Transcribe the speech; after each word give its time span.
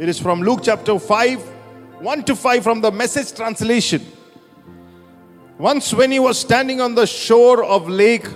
It 0.00 0.08
is 0.08 0.18
from 0.18 0.40
Luke 0.40 0.60
chapter 0.62 0.98
5, 0.98 1.42
1 2.00 2.24
to 2.24 2.34
5 2.34 2.62
from 2.62 2.80
the 2.80 2.90
message 2.90 3.34
translation. 3.34 4.00
Once, 5.58 5.92
when 5.92 6.10
he 6.10 6.18
was 6.18 6.38
standing 6.38 6.80
on 6.80 6.94
the 6.94 7.06
shore 7.06 7.62
of 7.62 7.86
Lake 7.86 8.26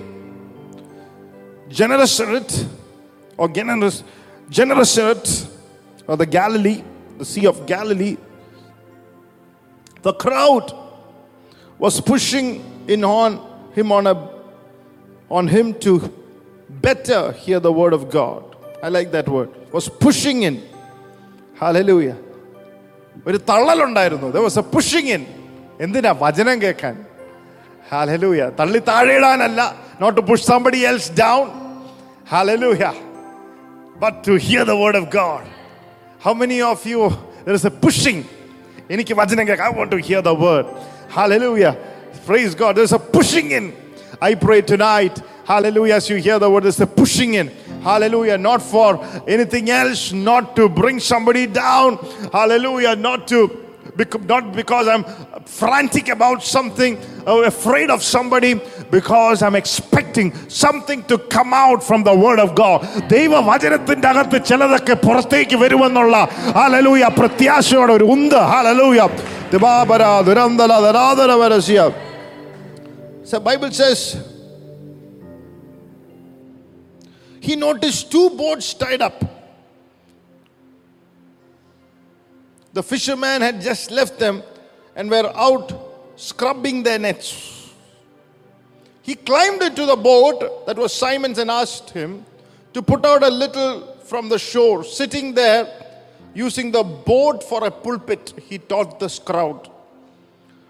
Gennesaret, 1.71 2.67
or 3.39 3.49
Gennesaret, 3.49 4.05
Gennesaret, 4.51 5.49
or 6.07 6.19
the 6.19 6.27
Galilee, 6.27 6.85
the 7.17 7.25
Sea 7.25 7.46
of 7.46 7.65
Galilee, 7.65 8.19
the 10.03 10.12
crowd 10.12 10.71
was 11.79 11.99
pushing 11.99 12.62
in 12.89 13.03
on 13.05 13.41
him 13.73 13.91
on 13.91 14.07
a 14.07 14.31
on 15.31 15.49
him 15.49 15.73
to 15.81 16.12
better 16.69 17.33
hear 17.33 17.59
the 17.59 17.73
word 17.73 17.95
of 17.95 18.11
God. 18.11 18.55
I 18.83 18.91
like 18.91 19.12
that 19.12 19.27
word. 19.31 19.49
Was 19.73 19.89
pushing 19.89 20.43
in. 20.43 20.73
Hallelujah. 21.62 22.18
ഒരു 23.28 23.38
തള്ളലുണ്ടായിരുന്നു 23.49 24.27
there 24.36 24.45
was 24.49 24.58
a 24.63 24.66
pushing 24.76 25.08
in 25.16 25.23
എന്തിനാ 25.86 26.12
വചനം 26.23 26.58
കേൾക്കാൻ 26.63 26.95
Hallelujah. 27.94 28.48
തള്ളി 28.59 28.80
താഴെയിടാനല്ല 28.90 29.62
not 30.04 30.13
to 30.18 30.23
push 30.31 30.41
somebody 30.52 30.81
else 30.91 31.08
down 31.26 31.45
Hallelujah. 32.34 32.94
but 34.04 34.16
to 34.27 34.34
hear 34.48 34.63
the 34.72 34.77
word 34.84 34.95
of 35.02 35.05
God 35.20 35.44
how 36.26 36.34
many 36.44 36.59
of 36.73 36.80
you 36.91 37.02
there 37.45 37.55
is 37.59 37.66
a 37.72 37.73
pushing 37.86 38.20
എനിക്ക് 38.94 39.13
വചനം 39.22 39.44
കേൾക്കാം 39.49 39.68
I 39.72 39.76
want 39.80 39.91
to 39.98 39.99
hear 40.09 40.22
the 40.31 40.38
word 40.48 40.68
Hallelujah. 41.09 41.72
Praise 42.27 42.54
God. 42.54 42.76
There's 42.77 42.91
a 42.94 42.99
pushing 43.16 43.48
in. 43.58 43.66
I 44.22 44.36
pray 44.36 44.62
tonight. 44.62 45.16
Hallelujah. 45.44 45.95
As 45.99 46.08
you 46.12 46.18
hear 46.18 46.38
the 46.44 46.49
word, 46.54 46.63
there's 46.66 46.80
a 46.80 46.90
pushing 46.99 47.31
in. 47.34 47.48
Hallelujah. 47.84 48.38
Not 48.40 48.62
for 48.62 48.90
anything 49.27 49.70
else, 49.70 50.12
not 50.12 50.55
to 50.58 50.68
bring 50.70 50.99
somebody 50.99 51.45
down. 51.48 51.98
Hallelujah. 52.34 52.95
Not 53.08 53.27
to 53.34 53.40
bec- 53.95 54.26
not 54.26 54.54
because 54.54 54.88
I'm 54.88 55.04
frantic 55.60 56.10
about 56.10 56.43
something 56.55 56.93
or 57.26 57.38
afraid 57.46 57.90
of 57.96 58.02
somebody, 58.15 58.52
because 58.91 59.41
I'm 59.46 59.55
expecting 59.55 60.27
something 60.65 60.99
to 61.12 61.18
come 61.35 61.52
out 61.54 61.79
from 61.90 62.04
the 62.10 62.15
word 62.26 62.40
of 62.46 62.49
God. 62.62 62.77
ദൈവ 63.13 63.41
വചനത്തിന്റെ 63.49 64.07
അകത്ത് 64.12 64.40
ചിലതൊക്കെ 64.50 64.96
പുറത്തേക്ക് 65.06 65.57
വരുമെന്നുള്ള 65.63 66.16
hallelujah 66.59 67.03
പ്രത്യാശയോടെ 67.19 67.94
ഒരു 68.00 68.07
ഉണ്ട് 68.16 68.38
hallelujah 68.53 69.00
ദിവാപര 69.53 70.03
ദുരന്തല 70.29 70.74
ധരാധര 70.88 71.31
വരസ്യ 71.44 71.79
So 73.31 73.40
Bible 73.47 73.72
He 77.44 77.56
noticed 77.56 78.10
two 78.10 78.31
boats 78.31 78.72
tied 78.72 79.03
up. 79.03 79.22
The 82.72 82.82
fishermen 82.82 83.42
had 83.42 83.60
just 83.60 83.91
left 83.91 84.19
them 84.19 84.42
and 84.97 85.10
were 85.10 85.31
out 85.37 85.69
scrubbing 86.16 86.82
their 86.82 86.98
nets. 86.98 87.70
He 89.03 89.15
climbed 89.15 89.62
into 89.62 89.84
the 89.84 89.94
boat 89.94 90.65
that 90.66 90.78
was 90.78 90.94
Simon's 90.94 91.37
and 91.37 91.50
asked 91.50 91.91
him 91.91 92.25
to 92.72 92.81
put 92.81 93.04
out 93.04 93.22
a 93.22 93.28
little 93.28 93.94
from 94.04 94.31
the 94.31 94.38
shore. 94.38 94.82
Sitting 94.82 95.34
there, 95.34 95.69
using 96.32 96.72
the 96.72 96.82
boat 96.82 97.44
for 97.44 97.62
a 97.66 97.70
pulpit, 97.70 98.32
he 98.48 98.56
taught 98.56 98.98
this 98.98 99.19
crowd. 99.19 99.70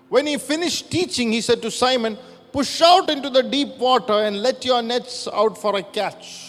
When 0.08 0.26
he 0.26 0.38
finished 0.38 0.90
teaching, 0.90 1.30
he 1.30 1.40
said 1.40 1.62
to 1.62 1.70
Simon, 1.70 2.18
Push 2.50 2.82
out 2.82 3.10
into 3.10 3.30
the 3.30 3.44
deep 3.44 3.76
water 3.78 4.12
and 4.12 4.42
let 4.42 4.64
your 4.64 4.82
nets 4.82 5.28
out 5.32 5.56
for 5.56 5.76
a 5.76 5.82
catch. 5.84 6.43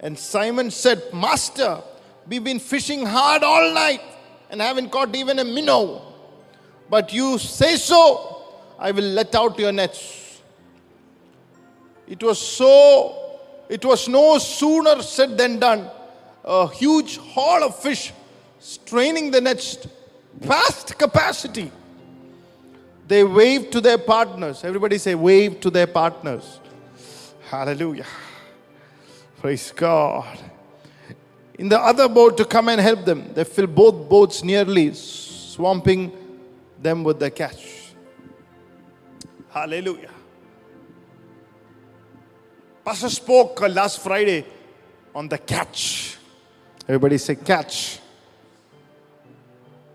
And 0.00 0.18
Simon 0.18 0.70
said, 0.70 1.02
Master, 1.12 1.80
we've 2.28 2.44
been 2.44 2.60
fishing 2.60 3.04
hard 3.04 3.42
all 3.42 3.74
night 3.74 4.00
and 4.50 4.60
haven't 4.60 4.90
caught 4.90 5.14
even 5.16 5.38
a 5.38 5.44
minnow. 5.44 6.02
But 6.88 7.12
you 7.12 7.38
say 7.38 7.76
so, 7.76 8.44
I 8.78 8.92
will 8.92 9.04
let 9.04 9.34
out 9.34 9.58
your 9.58 9.72
nets. 9.72 10.40
It 12.06 12.22
was 12.22 12.40
so, 12.40 13.38
it 13.68 13.84
was 13.84 14.08
no 14.08 14.38
sooner 14.38 15.02
said 15.02 15.36
than 15.36 15.58
done. 15.58 15.90
A 16.44 16.68
huge 16.68 17.18
haul 17.18 17.64
of 17.64 17.78
fish 17.78 18.12
straining 18.60 19.30
the 19.30 19.40
nets 19.40 19.86
past 20.46 20.96
capacity. 20.98 21.70
They 23.06 23.24
waved 23.24 23.72
to 23.72 23.80
their 23.80 23.98
partners. 23.98 24.64
Everybody 24.64 24.98
say, 24.98 25.14
wave 25.14 25.60
to 25.60 25.70
their 25.70 25.86
partners. 25.86 26.60
Hallelujah. 27.50 28.06
Praise 29.40 29.70
God. 29.70 30.36
In 31.58 31.68
the 31.68 31.78
other 31.78 32.08
boat 32.08 32.36
to 32.38 32.44
come 32.44 32.68
and 32.70 32.80
help 32.80 33.04
them, 33.04 33.32
they 33.34 33.44
fill 33.44 33.68
both 33.68 34.08
boats 34.08 34.42
nearly, 34.42 34.92
swamping 34.94 36.12
them 36.80 37.04
with 37.04 37.20
the 37.20 37.30
catch. 37.30 37.92
Hallelujah. 39.48 40.10
Pastor 42.84 43.08
spoke 43.10 43.62
uh, 43.62 43.68
last 43.68 44.00
Friday 44.00 44.44
on 45.14 45.28
the 45.28 45.38
catch. 45.38 46.16
Everybody 46.88 47.18
say 47.18 47.36
catch. 47.36 48.00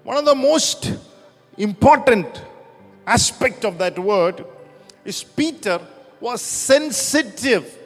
One 0.04 0.18
of 0.18 0.26
the 0.26 0.36
most 0.36 0.94
important 1.58 2.28
aspect 3.06 3.66
of 3.66 3.78
that 3.78 4.00
word 4.00 4.46
is 5.04 5.22
Peter 5.22 5.82
was 6.22 6.42
sensitive 6.42 7.78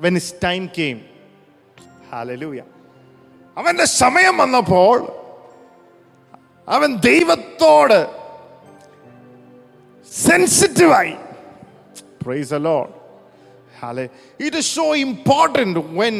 when 0.00 0.14
his 0.14 0.32
time 0.46 0.68
came. 0.70 1.00
Hallelujah. 2.10 2.66
അവന്റെ 3.56 3.86
സമയം 4.02 4.34
വന്നപ്പോൾ 4.42 4.96
അവൻ 6.68 6.90
ദൈവത്തോട് 7.08 7.98
സെൻസിറ്റീവായി 10.26 11.16
price 12.24 12.54
alone 12.60 12.88
Hallelujah. 13.80 14.12
It 14.38 14.54
is 14.54 14.66
so 14.78 14.94
important 15.06 15.74
when 15.92 16.14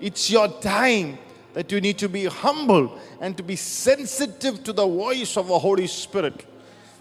it's 0.00 0.30
your 0.30 0.48
time 0.60 1.08
that 1.52 1.70
you 1.72 1.80
need 1.80 1.98
to 1.98 2.08
be 2.08 2.24
humble 2.24 2.84
and 3.20 3.36
to 3.36 3.42
be 3.42 3.56
sensitive 3.56 4.64
to 4.64 4.72
the 4.72 4.86
voice 4.86 5.36
of 5.36 5.48
the 5.48 5.58
Holy 5.58 5.88
Spirit. 6.02 6.38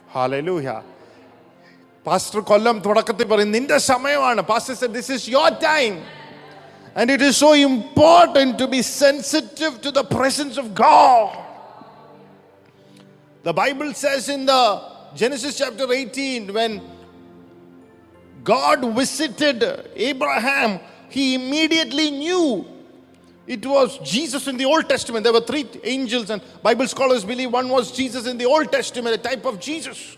Hallelujah. 0.09 0.79
Pastor 2.05 2.39
കൊല്ലം 2.49 2.77
തുടക്കത്തിൽ 2.85 3.25
പറയും 3.31 3.51
നിന്റെ 3.55 3.77
സമയമാണ് 3.91 4.41
pastor 4.51 4.75
said 4.81 4.93
this 4.99 5.09
is 5.15 5.23
your 5.35 5.49
time 5.71 5.95
and 6.96 7.10
it 7.10 7.22
is 7.22 7.36
so 7.36 7.52
important 7.52 8.58
to 8.58 8.66
be 8.66 8.82
sensitive 8.82 9.80
to 9.82 9.92
the 9.92 10.02
presence 10.02 10.56
of 10.56 10.74
God 10.74 11.44
the 13.44 13.52
bible 13.52 13.94
says 13.94 14.28
in 14.28 14.46
the 14.46 14.82
genesis 15.14 15.56
chapter 15.58 15.92
18 15.92 16.52
when 16.52 16.80
God 18.46 18.94
visited 18.94 19.90
Abraham, 19.96 20.78
he 21.08 21.34
immediately 21.34 22.12
knew 22.12 22.64
it 23.44 23.66
was 23.66 23.98
Jesus 23.98 24.46
in 24.46 24.56
the 24.56 24.64
Old 24.64 24.88
Testament. 24.88 25.24
There 25.24 25.32
were 25.32 25.40
three 25.40 25.68
angels, 25.82 26.30
and 26.30 26.40
Bible 26.62 26.86
scholars 26.86 27.24
believe 27.24 27.52
one 27.52 27.68
was 27.68 27.90
Jesus 27.90 28.24
in 28.26 28.38
the 28.38 28.46
Old 28.46 28.70
Testament, 28.70 29.16
a 29.16 29.18
type 29.18 29.44
of 29.44 29.58
Jesus 29.58 30.16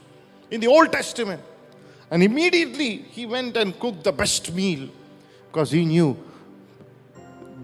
in 0.51 0.61
the 0.61 0.67
Old 0.67 0.93
Testament. 0.93 1.43
And 2.11 2.23
immediately 2.23 2.99
he 2.99 3.25
went 3.25 3.57
and 3.57 3.79
cooked 3.81 4.05
the 4.05 4.13
best 4.13 4.53
meal 4.53 4.91
because 5.47 5.71
he 5.71 5.87
knew 5.87 6.15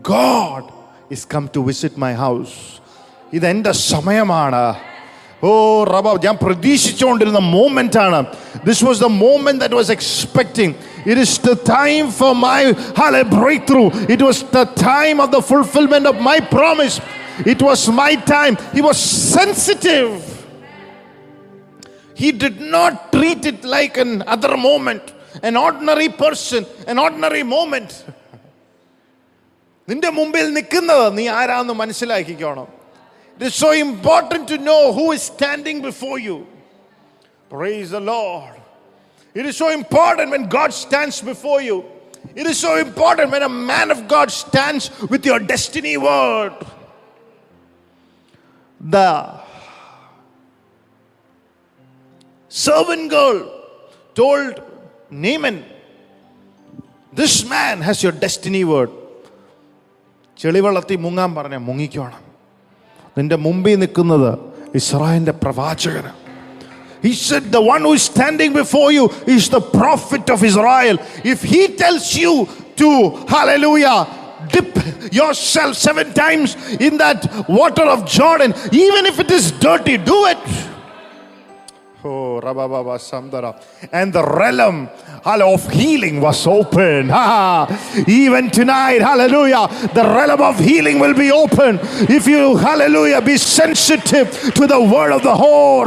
God 0.04 0.64
is 1.10 1.26
come 1.26 1.48
to 1.50 1.64
visit 1.64 1.96
my 1.98 2.14
house. 2.26 2.54
ഇതെന്റെ 3.34 3.74
സമയമാണ് 3.90 4.62
ഓ 5.42 5.50
റബ 5.92 6.08
ഞാൻ 6.26 6.36
പ്രതീക്ഷിച്ചുകൊണ്ടിരുന്ന 6.46 7.42
moment 7.56 8.00
ആണ് 8.06 8.20
this 8.68 8.84
was 8.88 9.00
the 9.06 9.10
moment 9.20 9.62
that 9.64 9.78
was 9.80 9.92
expecting 9.98 10.74
it 11.10 11.22
is 11.26 11.36
the 11.50 11.54
time 11.70 12.10
for 12.20 12.34
my 12.48 12.58
ഹാല 13.00 13.22
break 13.36 13.64
through 13.72 13.84
it 14.14 14.24
was 14.30 14.42
the 14.58 14.64
time 14.84 15.22
of 15.26 15.32
the 15.38 15.42
fulfilment 15.52 16.10
of 16.14 16.22
my 16.30 16.38
promise 16.56 16.98
it 17.54 17.64
was 17.70 17.96
my 18.02 18.12
time 18.36 18.52
he 18.76 18.84
was 18.90 19.06
sensitive 19.38 20.10
He 22.16 22.30
did 22.34 22.60
not 22.74 23.14
treat 23.14 23.46
it 23.46 23.64
like 23.66 23.98
an 23.98 24.22
other 24.24 24.58
moment, 24.60 25.04
an 25.42 25.56
ordinary 25.58 26.10
person, 26.10 26.66
an 26.86 27.00
ordinary 27.00 27.44
moment. 27.44 27.90
നിന്റെ 29.90 30.10
മുമ്പിൽ 30.20 30.46
നിൽക്കുന്നത് 30.58 31.08
നീ 31.20 31.26
ആരാന്ന് 31.40 31.76
മനസ്സിലാക്കിക്കോണം 31.84 32.68
It 33.40 33.46
is 33.48 33.56
so 33.56 33.72
important 33.72 34.50
to 34.52 34.58
know 34.58 34.92
who 34.96 35.04
is 35.16 35.22
standing 35.34 35.78
before 35.82 36.18
you. 36.20 36.46
Praise 37.50 37.92
the 37.92 38.02
Lord. 38.02 38.56
It 39.34 39.46
is 39.46 39.56
so 39.56 39.70
important 39.70 40.32
when 40.32 40.50
God 40.50 40.74
stands 40.74 41.22
before 41.22 41.62
you. 41.62 41.78
It 42.36 42.46
is 42.52 42.58
so 42.58 42.76
important 42.78 43.32
when 43.32 43.44
a 43.44 43.54
man 43.72 43.92
of 43.92 44.10
God 44.10 44.30
stands 44.30 44.92
with 45.14 45.26
your 45.26 45.40
destiny 45.40 45.96
word. 45.96 46.54
The 48.82 49.40
servant 52.50 53.10
girl 53.10 53.40
told 54.16 54.62
Naaman, 55.10 55.64
This 57.14 57.48
man 57.48 57.82
has 57.82 58.04
your 58.04 58.12
destiny 58.12 58.66
word. 58.66 58.92
ചെളിവെള്ളത്തിൽ 60.38 60.98
മുങ്ങാൻ 61.06 61.36
പറഞ്ഞ 61.36 61.56
മുങ്ങിക്കോണം 61.70 62.24
നിന്റെ 63.18 63.38
മുമ്പിൽ 63.46 63.78
നിൽക്കുന്നത് 63.84 64.32
ഇസ്രായേലിന്റെ 64.80 65.36
പ്രവാചകന് 65.44 66.14
He 67.02 67.14
said, 67.14 67.44
The 67.52 67.62
one 67.62 67.82
who 67.82 67.94
is 67.94 68.04
standing 68.04 68.52
before 68.54 68.92
you 68.92 69.10
is 69.26 69.50
the 69.50 69.62
prophet 69.62 70.30
of 70.30 70.44
Israel. 70.44 70.98
If 71.24 71.42
he 71.42 71.62
tells 71.76 72.14
you 72.16 72.48
to, 72.76 72.90
hallelujah, 73.34 73.98
dip 74.52 74.76
yourself 75.14 75.76
seven 75.76 76.14
times 76.14 76.56
in 76.88 76.98
that 76.98 77.48
water 77.48 77.84
of 77.84 78.06
Jordan, 78.06 78.54
even 78.72 79.06
if 79.06 79.18
it 79.20 79.32
is 79.32 79.52
dirty, 79.52 79.96
do 79.98 80.26
it. 80.26 80.38
And 82.05 82.13
the 84.13 84.23
realm 84.23 84.91
of 85.25 85.71
healing 85.71 86.21
was 86.21 86.47
open. 86.47 87.11
Even 88.07 88.51
tonight, 88.51 89.01
hallelujah, 89.01 89.67
the 89.95 90.05
realm 90.05 90.43
of 90.43 90.59
healing 90.59 90.99
will 90.99 91.15
be 91.15 91.33
open. 91.33 91.79
If 91.83 92.27
you, 92.27 92.57
hallelujah, 92.57 93.23
be 93.23 93.39
sensitive 93.39 94.31
to 94.53 94.67
the 94.67 94.81
word 94.81 95.13
of 95.13 95.23
the 95.23 95.35
whole. 95.35 95.85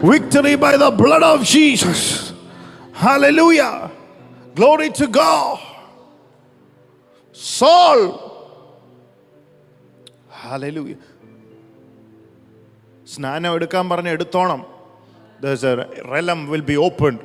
Victory 0.00 0.56
by 0.56 0.76
the 0.76 0.90
blood 0.90 1.22
of 1.22 1.44
Jesus. 1.44 2.32
Hallelujah. 2.92 3.90
Glory 4.54 4.90
to 4.90 5.06
God. 5.06 5.60
Saul 7.30 8.27
Hallelujah. 10.43 10.99
സ്നാനം 13.13 13.53
എടുക്കാൻ 13.57 13.85
പറഞ്ഞ് 13.89 14.11
എടുത്തോണം 14.17 14.61
there's 15.43 15.63
a 15.69 15.75
realm 16.11 16.41
will 16.51 16.65
be 16.69 16.75
opened 16.87 17.19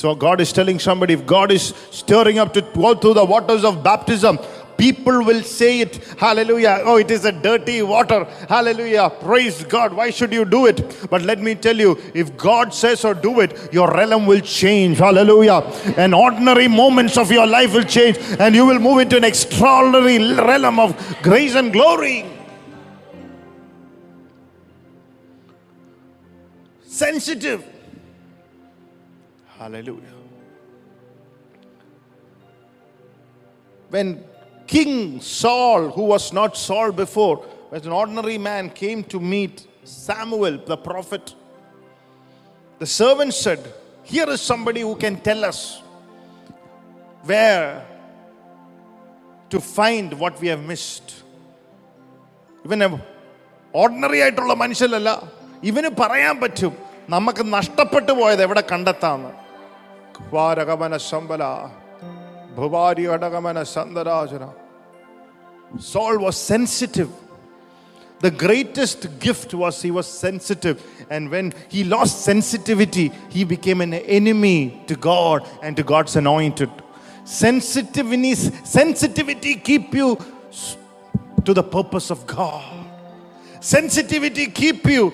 so 0.00 0.08
god 0.24 0.38
is 0.44 0.50
telling 0.58 0.78
somebody 0.86 1.12
if 1.18 1.22
god 1.32 1.50
is 1.56 1.64
stirring 2.00 2.38
up 2.42 2.50
to 2.56 2.60
go 2.82 2.90
through 3.02 3.14
the 3.20 3.24
waters 3.32 3.62
of 3.68 3.74
baptism 3.86 4.36
people 4.82 5.18
will 5.28 5.42
say 5.58 5.70
it 5.84 5.94
hallelujah 6.24 6.74
oh 6.90 6.96
it 7.04 7.10
is 7.16 7.24
a 7.24 7.34
dirty 7.46 7.78
water 7.92 8.18
hallelujah 8.52 9.06
praise 9.22 9.58
god 9.76 9.92
why 10.00 10.08
should 10.18 10.32
you 10.38 10.44
do 10.56 10.60
it 10.72 10.78
but 11.12 11.22
let 11.30 11.40
me 11.46 11.54
tell 11.66 11.80
you 11.84 11.92
if 12.22 12.36
god 12.46 12.68
says 12.82 13.02
or 13.10 13.14
do 13.28 13.32
it 13.44 13.52
your 13.78 13.88
realm 13.98 14.26
will 14.32 14.44
change 14.60 14.98
hallelujah 15.06 15.60
and 16.04 16.20
ordinary 16.26 16.68
moments 16.82 17.16
of 17.24 17.30
your 17.38 17.48
life 17.56 17.72
will 17.78 17.90
change 17.98 18.18
and 18.44 18.54
you 18.60 18.66
will 18.70 18.82
move 18.88 19.00
into 19.06 19.18
an 19.22 19.28
extraordinary 19.32 20.18
realm 20.50 20.78
of 20.86 20.92
grace 21.28 21.56
and 21.62 21.72
glory 21.78 22.16
sensitive. 26.98 27.64
Hallelujah. 29.58 30.00
When 33.90 34.24
King 34.66 35.20
Saul, 35.20 35.90
who 35.90 36.02
was 36.04 36.32
not 36.32 36.56
Saul 36.56 36.92
before, 36.92 37.46
as 37.70 37.86
an 37.86 37.92
ordinary 37.92 38.38
man, 38.38 38.70
came 38.70 39.04
to 39.04 39.20
meet 39.20 39.66
Samuel, 39.84 40.58
the 40.58 40.76
prophet, 40.76 41.34
the 42.78 42.86
servant 42.86 43.34
said, 43.34 43.60
Here 44.02 44.28
is 44.28 44.40
somebody 44.40 44.80
who 44.80 44.96
can 44.96 45.20
tell 45.20 45.44
us 45.44 45.80
where 47.22 47.86
to 49.50 49.60
find 49.60 50.18
what 50.18 50.40
we 50.40 50.48
have 50.48 50.64
missed. 50.72 51.08
ഇവൻ 52.66 52.82
ordinary 53.74 54.18
ആയിട്ടുള്ള 54.24 54.54
മനുഷ്യനല്ല 54.62 55.10
ഇവന് 55.70 55.90
പറയാൻ 56.00 56.34
പറ്റും 56.40 56.72
നമുക്ക് 57.14 57.42
നഷ്ടപ്പെട്ടു 57.56 58.12
പോയത് 58.20 58.42
എവിടെ 58.46 58.62
കണ്ടെത്താന്ന് 58.72 59.32
വാരകമന 60.34 60.96
ശമ്പല 61.08 61.44
ഭുവാരി 62.58 63.06
അടകമന 63.16 63.58
സന്തരാജന 63.76 64.44
Saul 65.92 66.16
was 66.24 66.36
sensitive. 66.36 67.08
The 68.20 68.30
greatest 68.42 69.00
gift 69.24 69.50
was 69.62 69.82
he 69.82 69.90
was 69.96 70.06
sensitive. 70.26 70.76
And 71.14 71.22
when 71.34 71.46
he 71.72 71.80
lost 71.94 72.20
sensitivity, 72.30 73.06
he 73.34 73.42
became 73.54 73.80
an 73.86 73.94
enemy 74.18 74.58
to 74.90 74.94
God 75.08 75.40
and 75.64 75.72
to 75.78 75.84
God's 75.92 76.14
anointed. 76.22 76.70
Sensitivity, 77.24 78.32
sensitivity 78.78 79.54
keep 79.68 79.88
you 80.00 80.08
s- 80.60 80.76
to 81.46 81.52
the 81.60 81.66
purpose 81.76 82.08
of 82.16 82.20
God. 82.38 82.68
Sensitivity 83.74 84.46
keep 84.60 84.86
you 84.96 85.04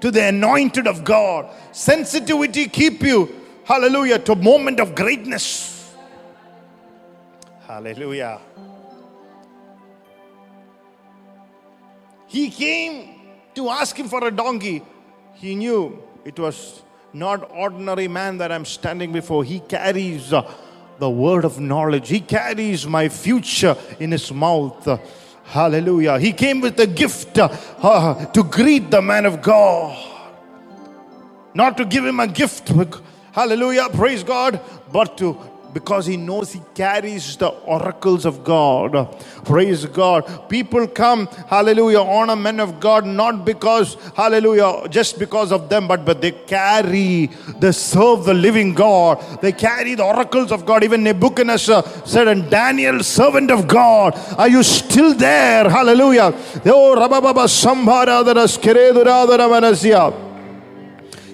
to 0.00 0.10
the 0.10 0.28
anointed 0.28 0.86
of 0.86 1.04
God. 1.04 1.48
Sensitivity 1.72 2.68
keep 2.68 3.02
you, 3.02 3.34
hallelujah, 3.64 4.18
to 4.18 4.32
a 4.32 4.36
moment 4.36 4.80
of 4.80 4.94
greatness. 4.94 5.94
Hallelujah. 7.66 8.40
He 12.26 12.50
came 12.50 13.20
to 13.54 13.68
ask 13.68 13.96
him 13.96 14.08
for 14.08 14.26
a 14.26 14.30
donkey. 14.30 14.82
He 15.34 15.54
knew 15.54 16.02
it 16.24 16.38
was 16.38 16.82
not 17.12 17.50
ordinary 17.50 18.08
man 18.08 18.38
that 18.38 18.52
I'm 18.52 18.64
standing 18.64 19.12
before. 19.12 19.42
He 19.42 19.60
carries 19.60 20.32
uh, 20.32 20.48
the 20.98 21.10
word 21.10 21.44
of 21.44 21.58
knowledge. 21.58 22.08
He 22.08 22.20
carries 22.20 22.86
my 22.86 23.08
future 23.08 23.76
in 23.98 24.12
his 24.12 24.32
mouth. 24.32 24.86
Hallelujah. 25.50 26.20
He 26.20 26.32
came 26.32 26.60
with 26.60 26.78
a 26.78 26.86
gift 26.86 27.36
uh, 27.36 27.48
uh, 27.82 28.24
to 28.26 28.44
greet 28.44 28.92
the 28.92 29.02
man 29.02 29.26
of 29.26 29.42
God. 29.42 29.98
Not 31.54 31.76
to 31.78 31.84
give 31.84 32.04
him 32.04 32.20
a 32.20 32.28
gift. 32.28 32.70
Hallelujah. 33.32 33.88
Praise 33.92 34.22
God. 34.22 34.60
But 34.92 35.18
to 35.18 35.36
because 35.72 36.06
he 36.06 36.16
knows 36.16 36.52
he 36.52 36.62
carries 36.74 37.36
the 37.36 37.48
oracles 37.48 38.24
of 38.24 38.44
God. 38.44 39.16
Praise 39.44 39.86
God. 39.86 40.48
People 40.48 40.86
come, 40.88 41.26
hallelujah, 41.48 42.00
honor 42.00 42.36
men 42.36 42.60
of 42.60 42.80
God, 42.80 43.06
not 43.06 43.44
because, 43.44 43.96
hallelujah, 44.16 44.88
just 44.88 45.18
because 45.18 45.52
of 45.52 45.68
them, 45.68 45.88
but, 45.88 46.04
but 46.04 46.20
they 46.20 46.32
carry, 46.32 47.26
they 47.58 47.72
serve 47.72 48.24
the 48.24 48.34
living 48.34 48.74
God. 48.74 49.20
They 49.40 49.52
carry 49.52 49.94
the 49.94 50.04
oracles 50.04 50.52
of 50.52 50.66
God. 50.66 50.84
Even 50.84 51.02
Nebuchadnezzar 51.04 51.84
said, 52.06 52.28
and 52.28 52.50
Daniel, 52.50 53.02
servant 53.02 53.50
of 53.50 53.68
God, 53.68 54.18
are 54.38 54.48
you 54.48 54.62
still 54.62 55.14
there? 55.14 55.68
Hallelujah. 55.68 56.34
Oh. 56.66 56.94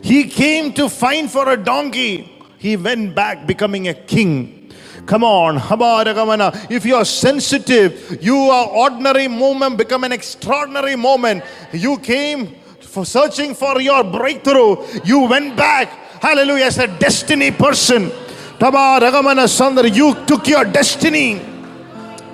He 0.03 0.25
came 0.29 0.73
to 0.75 0.89
find 0.89 1.31
for 1.31 1.49
a 1.51 1.57
donkey. 1.57 2.36
He 2.58 2.78
went 2.78 3.16
back 3.16 3.48
becoming 3.48 3.88
a 3.88 3.94
king. 3.94 4.72
Come 5.06 5.24
on, 5.24 5.58
Habaragamana. 5.58 6.70
If 6.70 6.86
you 6.86 6.96
are 6.96 7.06
sensitive, 7.06 8.20
you 8.22 8.36
are 8.36 8.68
ordinary 8.68 9.28
moment 9.28 9.78
become 9.78 10.04
an 10.04 10.12
extraordinary 10.12 10.96
moment. 10.96 11.44
You 11.74 11.98
came 11.98 12.56
for 12.82 13.06
searching 13.06 13.56
for 13.56 13.82
your 13.82 14.04
breakthrough. 14.04 14.78
You 15.04 15.22
went 15.22 15.58
back, 15.58 15.90
hallelujah, 16.22 16.66
as 16.66 16.78
a 16.78 16.88
destiny 16.88 17.52
person. 17.52 18.12
Tabaragamana 18.60 19.48
Sandar, 19.48 19.88
you 19.88 20.14
took 20.26 20.48
your 20.48 20.66
destiny. 20.66 21.42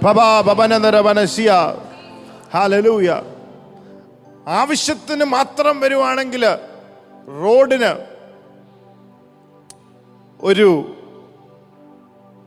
Baba 0.01 0.43
Babanandaravanasiya. 0.43 1.79
Hallelujah. 2.49 3.23
ആവശ്യത്തിന് 4.47 5.23
മാത്രം 5.23 5.79
വരുവാണെങ്കിൽ 5.79 6.43
റോഡിന് 7.43 8.10
ഒരു 10.49 10.67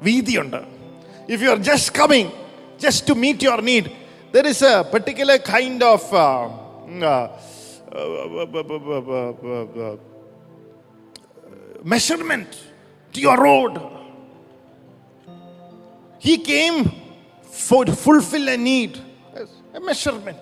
വീതിയുണ്ട് 0.07 0.61
if 1.33 1.41
you 1.45 1.51
are 1.55 1.61
just 1.71 1.95
coming 2.01 2.31
just 2.85 3.09
to 3.11 3.17
meet 3.25 3.47
your 3.49 3.63
need 3.71 3.91
there 4.37 4.47
is 4.55 4.65
a 4.73 4.77
particular 4.95 5.39
kind 5.53 5.87
of 5.95 6.11
measurement 11.83 12.51
to 13.15 13.21
your 13.21 13.39
road. 13.43 13.81
He 16.21 16.39
came 16.39 16.91
for 17.51 17.85
to 17.85 17.93
fulfill 17.93 18.49
a 18.49 18.57
need, 18.57 18.99
a 19.75 19.81
measurement. 19.81 20.39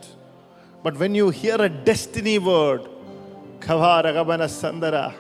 But 0.83 0.97
when 0.97 1.15
you 1.15 1.31
hear 1.31 1.57
a 1.57 1.69
destiny 1.69 2.39
word, 2.39 2.83
Kavaragabana 3.61 4.49
Sandara, 4.49 5.15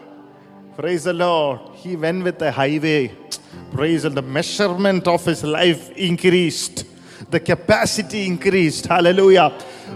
praise 0.77 1.05
the 1.05 1.13
Lord, 1.15 1.59
he 1.75 1.97
went 1.97 2.25
with 2.25 2.41
a 2.43 2.53
highway. 2.53 3.01
Praise 3.73 4.03
the 4.03 4.11
Lord. 4.11 4.19
The 4.19 4.29
measurement 4.39 5.07
of 5.09 5.25
his 5.25 5.43
life 5.59 5.91
increased. 6.11 6.77
The 7.31 7.41
capacity 7.41 8.27
increased. 8.27 8.87
Hallelujah. 8.87 9.49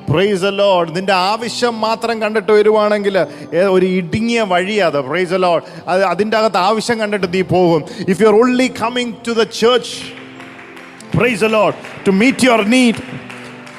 price 0.09 0.41
the 0.41 0.53
Lord. 0.61 0.87
നിന്റെ 0.97 1.15
ആവശ്യം 1.33 1.75
മാത്രം 1.87 2.15
കണ്ടിട്ട് 2.23 2.53
വരുവാണെങ്കിൽ 2.59 3.17
ഏ- 3.59 3.69
ഒരു 3.75 3.87
ഇടുങ്ങിയ 3.99 4.41
വഴിയത് 4.53 4.99
price 5.09 5.31
the 5.31 5.39
Lord. 5.39 5.63
അത് 5.93 6.03
അതിൻ്റെ 6.13 6.37
അകത്ത് 6.37 6.61
ആവശ്യം 6.69 6.99
കണ്ടിട്ട് 7.03 7.29
നീ 7.35 7.43
പോകും 7.55 7.83
if 8.13 8.19
you 8.23 8.27
are 8.27 8.37
only 8.45 8.69
coming 8.83 9.15
to 9.29 9.35
the 9.41 9.45
church 9.61 9.95
Praise 11.15 11.41
the 11.41 11.49
Lord. 11.49 11.75
To 12.07 12.11
meet 12.13 12.43
your 12.43 12.65
need. 12.65 12.97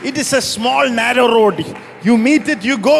It 0.03 0.17
is 0.17 0.33
a 0.33 0.41
small, 0.41 0.87
narrow 0.89 1.27
road. 1.37 1.57
You 2.03 2.15
meet 2.17 2.47
it, 2.47 2.63
you 2.63 2.77
go. 2.77 2.99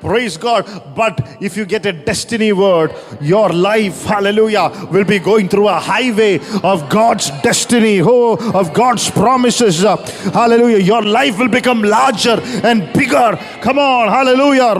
Praise 0.00 0.36
God. 0.36 0.94
But 0.94 1.38
if 1.40 1.56
you 1.56 1.64
get 1.64 1.84
a 1.86 1.92
destiny 1.92 2.52
word, 2.52 2.94
your 3.20 3.48
life, 3.48 4.04
hallelujah, 4.04 4.88
will 4.90 5.04
be 5.04 5.18
going 5.18 5.48
through 5.48 5.68
a 5.68 5.78
highway 5.78 6.38
of 6.62 6.88
God's 6.88 7.30
destiny, 7.42 8.00
oh, 8.00 8.36
of 8.54 8.72
God's 8.72 9.10
promises. 9.10 9.84
Uh, 9.84 9.96
Hallelujah. 10.32 10.78
Your 10.78 11.02
life 11.02 11.38
will 11.38 11.48
become 11.48 11.82
larger 11.82 12.40
and 12.62 12.92
bigger. 12.92 13.38
Come 13.60 13.78
on, 13.78 14.08
hallelujah. 14.08 14.74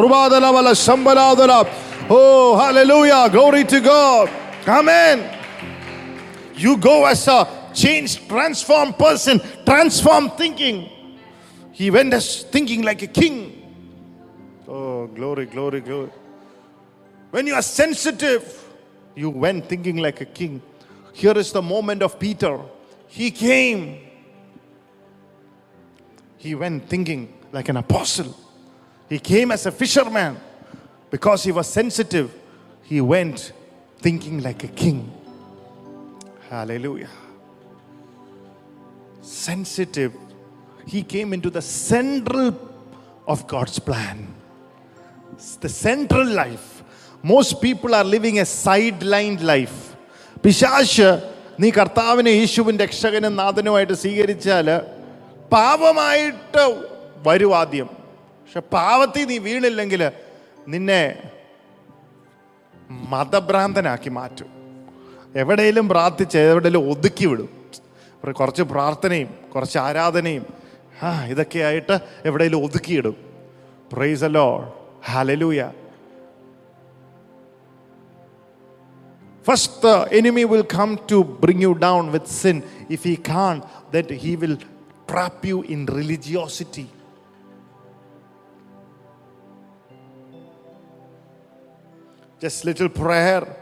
Oh, 2.11 2.57
hallelujah. 2.57 3.29
Glory 3.31 3.65
to 3.65 3.81
God. 3.81 4.31
Amen. 4.67 5.37
You 6.55 6.77
go 6.77 7.07
as 7.07 7.27
a 7.29 7.71
changed, 7.75 8.29
transformed 8.29 8.99
person, 8.99 9.41
transformed 9.65 10.33
thinking. 10.35 10.89
He 11.73 11.91
went 11.91 12.13
as 12.13 12.43
thinking 12.45 12.83
like 12.83 13.03
a 13.03 13.07
king. 13.07 13.58
Glory, 15.07 15.47
glory, 15.47 15.81
glory. 15.81 16.11
When 17.31 17.47
you 17.47 17.55
are 17.55 17.63
sensitive, 17.63 18.65
you 19.15 19.31
went 19.31 19.67
thinking 19.67 19.97
like 19.97 20.21
a 20.21 20.25
king. 20.25 20.63
Here 21.13 21.37
is 21.37 21.53
the 21.53 21.63
moment 21.63 22.03
of 22.03 22.19
Peter. 22.19 22.61
He 23.09 23.31
came. 23.31 24.01
He 26.37 26.55
went 26.55 26.89
thinking 26.89 27.33
like 27.53 27.69
an 27.69 27.77
apostle. 27.77 28.37
He 29.09 29.19
came 29.19 29.51
as 29.51 29.67
a 29.67 29.73
fisherman. 29.73 30.39
Because 31.11 31.43
he 31.43 31.53
was 31.53 31.67
sensitive, 31.67 32.35
he 32.83 33.01
went 33.01 33.53
thinking 33.99 34.43
like 34.43 34.65
a 34.65 34.69
king. 34.69 35.11
Hallelujah. 36.51 37.09
Sensitive. 39.23 40.15
He 40.87 41.03
came 41.03 41.33
into 41.33 41.51
the 41.51 41.63
central 41.63 42.57
of 43.27 43.47
God's 43.47 43.79
plan. 43.79 44.35
The 45.39 45.69
central 45.69 46.27
life. 46.27 46.83
Most 47.23 47.61
people 47.63 47.95
are 47.95 48.05
living 48.05 48.39
a 48.41 48.47
sidelined 48.65 49.41
life. 49.41 49.77
പിശാശ് 50.45 51.09
നീ 51.61 51.71
കർത്താവിനെ 51.71 52.31
യേശുവിൻ 52.31 52.79
രക്ഷകനും 52.79 53.37
നാഥനുമായിട്ട് 53.37 53.93
സ്വീകരിച്ചാൽ 53.93 54.69
പാപമായിട്ട് 55.53 56.65
വരും 57.27 57.53
ആദ്യം. 57.57 57.89
പക്ഷെ 58.43 58.61
പാവത്തിൽ 58.61 59.25
നീ 59.25 59.39
വീണില്ലെങ്കിൽ 59.39 60.03
നിന്നെ 60.75 61.03
മതഭ്രാന്തനാക്കി 63.15 64.11
മാറ്റും. 64.19 64.49
എവിടെയെങ്കിലും 65.43 65.89
പ്രാർത്ഥിച്ച് 65.89 66.39
എവിടെയെങ്കിലും 66.39 66.91
ഒതുക്കി 66.93 67.27
വിടും. 67.27 67.49
കുറച്ച് 68.41 68.63
പ്രാർത്ഥനയും 68.63 69.31
കുറച്ച് 69.55 69.79
ആരാധനയും 69.79 70.47
ആ 71.03 71.27
ഇതൊക്കെ 71.33 71.61
ആയിട്ട് 71.69 71.99
എവിടെയെങ്കിലും 72.29 72.65
ഒതുക്കിയിടും 72.65 73.17
പ്രൈസ് 73.93 74.25
അല്ലോ 74.25 74.49
Hallelujah. 75.01 75.75
First, 79.43 79.81
the 79.81 80.07
enemy 80.11 80.45
will 80.45 80.65
come 80.65 80.99
to 81.07 81.25
bring 81.25 81.63
you 81.63 81.75
down 81.75 82.13
with 82.13 82.27
sin. 82.27 82.63
If 82.89 83.05
he 83.05 83.17
can't, 83.17 83.65
then 83.91 84.09
he 84.11 84.37
will 84.37 84.59
trap 85.07 85.43
you 85.45 85.63
in 85.63 85.87
religiosity. 85.87 86.91
Just 92.39 92.67
little 92.67 92.91
prayer, 92.91 93.57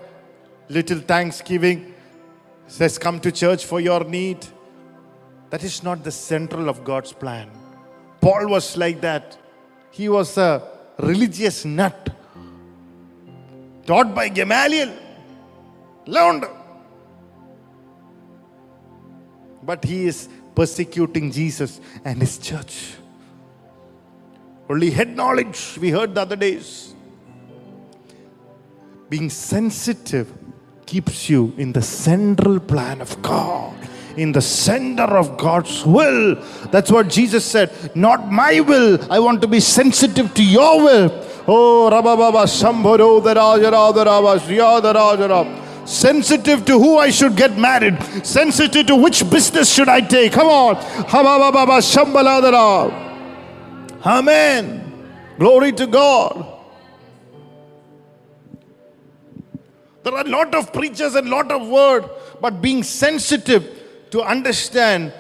little 0.69 0.99
thanksgiving, 0.99 1.95
says, 2.67 2.99
Come 2.99 3.21
to 3.21 3.31
church 3.31 3.65
for 3.65 3.79
your 3.81 4.03
need. 4.03 4.45
That 5.51 5.63
is 5.63 5.85
not 5.85 6.03
the 6.03 6.11
central 6.11 6.69
of 6.69 6.83
God's 6.83 7.13
plan. 7.13 7.49
Paul 8.21 8.49
was 8.49 8.77
like 8.77 9.01
that. 9.03 9.39
He 9.93 10.09
was 10.09 10.37
a 10.37 10.76
religious 10.99 11.65
nut, 11.65 12.11
taught 13.87 14.15
by 14.15 14.29
Gamaliel, 14.29 14.93
learned. 16.07 16.45
But 19.63 19.85
he 19.85 20.07
is 20.07 20.29
persecuting 20.55 21.31
Jesus 21.31 21.81
and 22.05 22.21
his 22.21 22.39
church. 22.39 22.95
Only 24.69 24.91
head 24.91 25.17
knowledge, 25.17 25.79
we 25.81 25.91
heard 25.91 26.15
the 26.15 26.23
other 26.23 26.37
days. 26.37 26.95
Being 29.09 29.31
sensitive 29.31 30.33
keeps 30.85 31.29
you 31.29 31.53
in 31.57 31.73
the 31.73 31.83
central 31.83 32.59
plan 32.59 33.01
of 33.01 33.21
God, 33.23 33.77
in 34.17 34.33
the 34.33 34.41
center 34.41 35.05
of 35.05 35.37
God's 35.37 35.85
will. 35.85 36.37
That's 36.71 36.91
what 36.91 37.09
Jesus 37.09 37.45
said. 37.45 37.95
Not 37.95 38.33
my 38.33 38.61
will. 38.61 38.99
I 39.13 39.19
want 39.19 39.43
to 39.43 39.47
be 39.47 39.61
sensitive 39.61 40.33
to 40.35 40.43
your 40.45 40.83
will. 40.83 41.25
Oh, 41.47 41.89
Rabababa 41.93 42.47
Shambharo 42.47 43.21
Darajarabha 43.23 44.39
Sriyadarajarab. 44.39 45.65
Sensitive 45.87 46.65
to 46.65 46.79
who 46.79 46.99
I 46.99 47.11
should 47.11 47.37
get 47.37 47.57
married. 47.57 48.03
Sensitive 48.25 48.87
to 48.87 48.97
which 48.97 49.29
business 49.31 49.73
should 49.73 49.89
I 49.89 50.01
take. 50.01 50.33
Come 50.33 50.49
on. 50.49 50.77
Amen. 54.05 54.83
Glory 55.39 55.73
to 55.73 55.87
God. 55.87 56.55
There 60.03 60.15
are 60.15 60.25
a 60.25 60.29
lot 60.29 60.55
of 60.55 60.73
preachers 60.73 61.15
and 61.17 61.29
lot 61.29 61.51
of 61.51 61.69
word, 61.69 62.09
but 62.41 62.63
being 62.63 62.83
sensitive 62.83 63.76
to 64.11 64.23
understand 64.23 65.13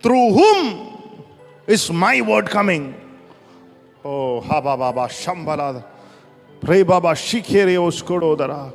through 0.00 0.32
whom 0.32 1.24
is 1.66 1.90
my 1.90 2.20
word 2.20 2.48
coming. 2.48 2.94
Oh, 4.04 4.40
ha 4.40 4.60
ba 4.60 4.76
ba 4.76 4.92
ba 4.92 5.08
shambala, 5.08 5.84
pray 6.60 6.82
baba 6.82 7.08
shikere 7.08 7.76
oskododara. 7.76 8.72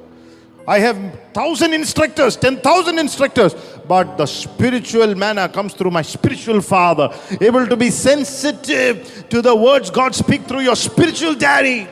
I 0.65 0.79
have 0.79 0.97
thousand 1.33 1.73
instructors, 1.73 2.37
ten 2.37 2.57
thousand 2.57 2.97
instructors, 2.99 3.53
but 3.87 4.15
the 4.17 4.25
spiritual 4.25 5.13
manna 5.15 5.49
comes 5.49 5.73
through 5.73 5.91
my 5.91 6.01
spiritual 6.01 6.61
father. 6.61 7.09
Able 7.41 7.67
to 7.67 7.75
be 7.75 7.89
sensitive 7.89 9.27
to 9.29 9.41
the 9.41 9.55
words 9.55 9.89
God 9.89 10.15
speak 10.15 10.43
through 10.43 10.61
your 10.61 10.75
spiritual 10.75 11.35
daddy 11.35 11.87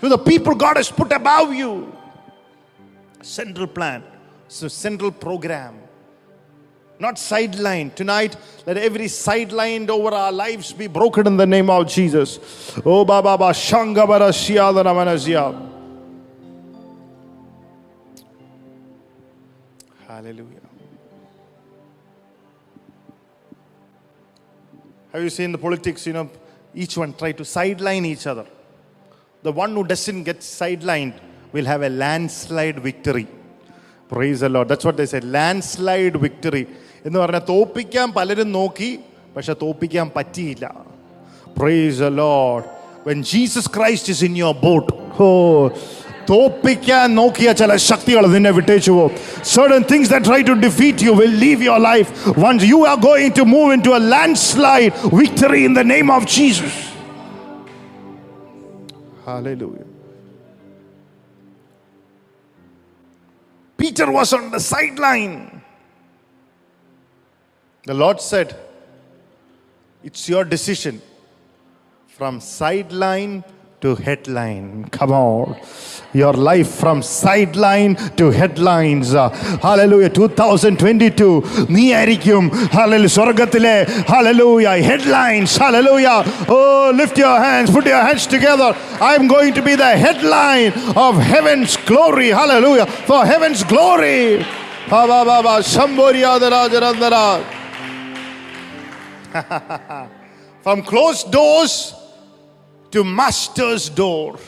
to 0.00 0.08
the 0.08 0.18
people 0.18 0.54
God 0.54 0.78
has 0.78 0.90
put 0.90 1.12
above 1.12 1.54
you. 1.54 1.94
Central 3.20 3.66
plan, 3.66 4.02
so 4.50 4.66
central 4.66 5.12
program, 5.12 5.78
not 6.98 7.14
sidelined. 7.14 7.94
Tonight, 7.94 8.36
let 8.66 8.76
every 8.76 9.06
sidelined 9.06 9.88
over 9.88 10.10
our 10.10 10.32
lives 10.32 10.72
be 10.72 10.88
broken 10.88 11.26
in 11.28 11.36
the 11.36 11.46
name 11.46 11.70
of 11.70 11.86
Jesus. 11.86 12.38
Oh, 12.84 13.04
Baba, 13.04 13.38
Baba, 13.38 13.52
Shangabara, 13.52 14.30
Shiadana, 14.32 14.92
Manazia. 14.92 15.68
Hallelujah. 20.06 20.58
Have 25.12 25.22
you 25.22 25.30
seen 25.30 25.52
the 25.52 25.58
politics? 25.58 26.06
You 26.08 26.12
know, 26.12 26.30
each 26.74 26.96
one 26.96 27.14
try 27.14 27.32
to 27.32 27.44
sideline 27.44 28.04
each 28.04 28.26
other. 28.26 28.46
The 29.44 29.52
one 29.52 29.74
who 29.74 29.84
doesn't 29.84 30.24
get 30.24 30.40
sidelined 30.40 31.18
will 31.52 31.64
have 31.64 31.82
a 31.82 31.88
landslide 31.88 32.80
victory. 32.80 33.28
Praise 34.09 34.39
the 34.39 34.49
Lord. 34.49 34.67
That's 34.67 34.85
what 34.85 34.97
they 34.97 35.07
said. 35.07 35.25
Landslide 35.37 36.17
victory. 36.27 36.65
എന്ന് 37.07 37.17
പറഞ്ഞാൽ 37.19 37.43
തോപ്പിക്കാൻ 37.49 38.07
പലരും 38.17 38.49
നോക്കി 38.59 38.91
പക്ഷെ 39.35 39.53
തോപ്പിക്കാൻ 39.63 40.07
പറ്റിയില്ല 40.17 40.65
price 41.59 42.09
load 42.21 42.63
when 43.09 43.19
Jesus 43.31 43.69
Christ 43.75 44.11
is 44.13 44.23
in 44.27 44.35
your 44.41 44.55
boat 44.67 44.89
ഓ 45.25 45.27
തോപ്പിക്കാൻ 46.29 47.07
നോക്കിയ 47.19 47.49
ചില 47.61 47.71
ശക്തികൾ 47.89 48.21
നിന്നെ 48.35 48.51
വിട്ടേച്ചു 48.59 48.91
പോകും 48.97 49.17
certain 49.55 49.83
things 49.91 50.07
that 50.13 50.23
try 50.31 50.39
to 50.51 50.55
defeat 50.67 50.97
you 51.07 51.13
will 51.21 51.35
leave 51.45 51.61
your 51.69 51.79
life 51.91 52.09
once 52.49 52.63
you 52.73 52.79
are 52.91 52.99
going 53.09 53.31
to 53.39 53.45
move 53.55 53.69
into 53.77 53.93
a 53.99 54.01
landslide 54.13 54.93
victory 55.21 55.61
in 55.69 55.75
the 55.79 55.85
name 55.95 56.09
of 56.17 56.23
Jesus 56.37 56.75
hallelujah 59.27 59.87
Peter 63.80 64.12
was 64.12 64.34
on 64.34 64.50
the 64.50 64.60
sideline. 64.60 65.62
The 67.86 67.94
Lord 67.94 68.20
said 68.20 68.54
it's 70.04 70.28
your 70.28 70.44
decision. 70.44 71.00
From 72.08 72.42
sideline 72.42 73.42
to 73.81 73.95
headline. 73.95 74.85
Come 74.85 75.11
on. 75.11 75.59
Your 76.13 76.33
life 76.33 76.69
from 76.81 77.01
sideline 77.03 77.95
to 78.19 78.31
headlines. 78.31 79.13
Uh, 79.13 79.29
hallelujah. 79.61 80.09
2022. 80.09 81.43
നീ 81.75 81.83
ആയിരിക്കും 81.99 82.43
hallelujah 82.77 83.11
സ്വർഗത്തിലെ 83.17 83.75
hallelujah 84.13 84.75
headlines. 84.89 85.51
Hallelujah. 85.63 86.17
Oh, 86.57 86.91
lift 87.01 87.17
your 87.25 87.37
hands. 87.47 87.69
Put 87.77 87.85
your 87.93 88.01
hands 88.07 88.25
together. 88.35 88.69
I'm 89.11 89.27
going 89.35 89.53
to 89.59 89.63
be 89.69 89.75
the 89.75 89.91
headline 90.05 90.71
of 91.07 91.15
heaven's 91.33 91.75
glory. 91.91 92.29
Hallelujah. 92.41 92.87
For 93.09 93.21
heaven's 93.33 93.63
glory. 93.73 94.21
Ba, 94.89 95.01
ba, 95.11 95.19
ba, 95.29 95.37
ba. 95.47 95.55
Shambhoriyadara, 95.73 96.61
jarandara. 96.73 97.27
From 100.65 100.81
closed 100.81 101.31
doors 101.37 101.73
to 102.90 103.04
master's 103.04 103.88
door. 103.88 104.38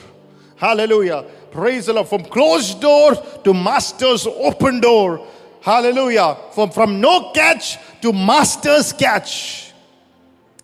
Hallelujah. 0.57 1.25
Praise 1.51 1.87
the 1.87 1.93
Lord. 1.93 2.09
From 2.09 2.25
closed 2.25 2.81
door 2.81 3.15
to 3.15 3.55
master's 3.55 4.27
open 4.27 4.81
door. 4.81 5.27
Hallelujah. 5.61 6.37
From, 6.53 6.71
from 6.71 7.01
no 7.01 7.31
catch 7.33 7.79
to 8.01 8.13
master's 8.13 8.93
catch. 8.93 9.73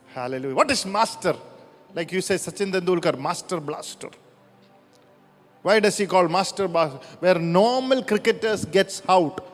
Hallelujah. 0.08 0.54
What 0.54 0.70
is 0.70 0.84
master? 0.84 1.36
Like 1.94 2.12
you 2.12 2.20
say, 2.20 2.34
Sachin 2.34 2.72
Tendulkar, 2.72 3.18
master 3.18 3.60
blaster. 3.60 4.10
Why 5.62 5.80
does 5.80 5.96
he 5.96 6.06
call 6.06 6.28
master 6.28 6.68
blaster? 6.68 6.98
Where 7.20 7.38
normal 7.38 8.02
cricketers 8.02 8.64
gets 8.64 9.02
out. 9.08 9.44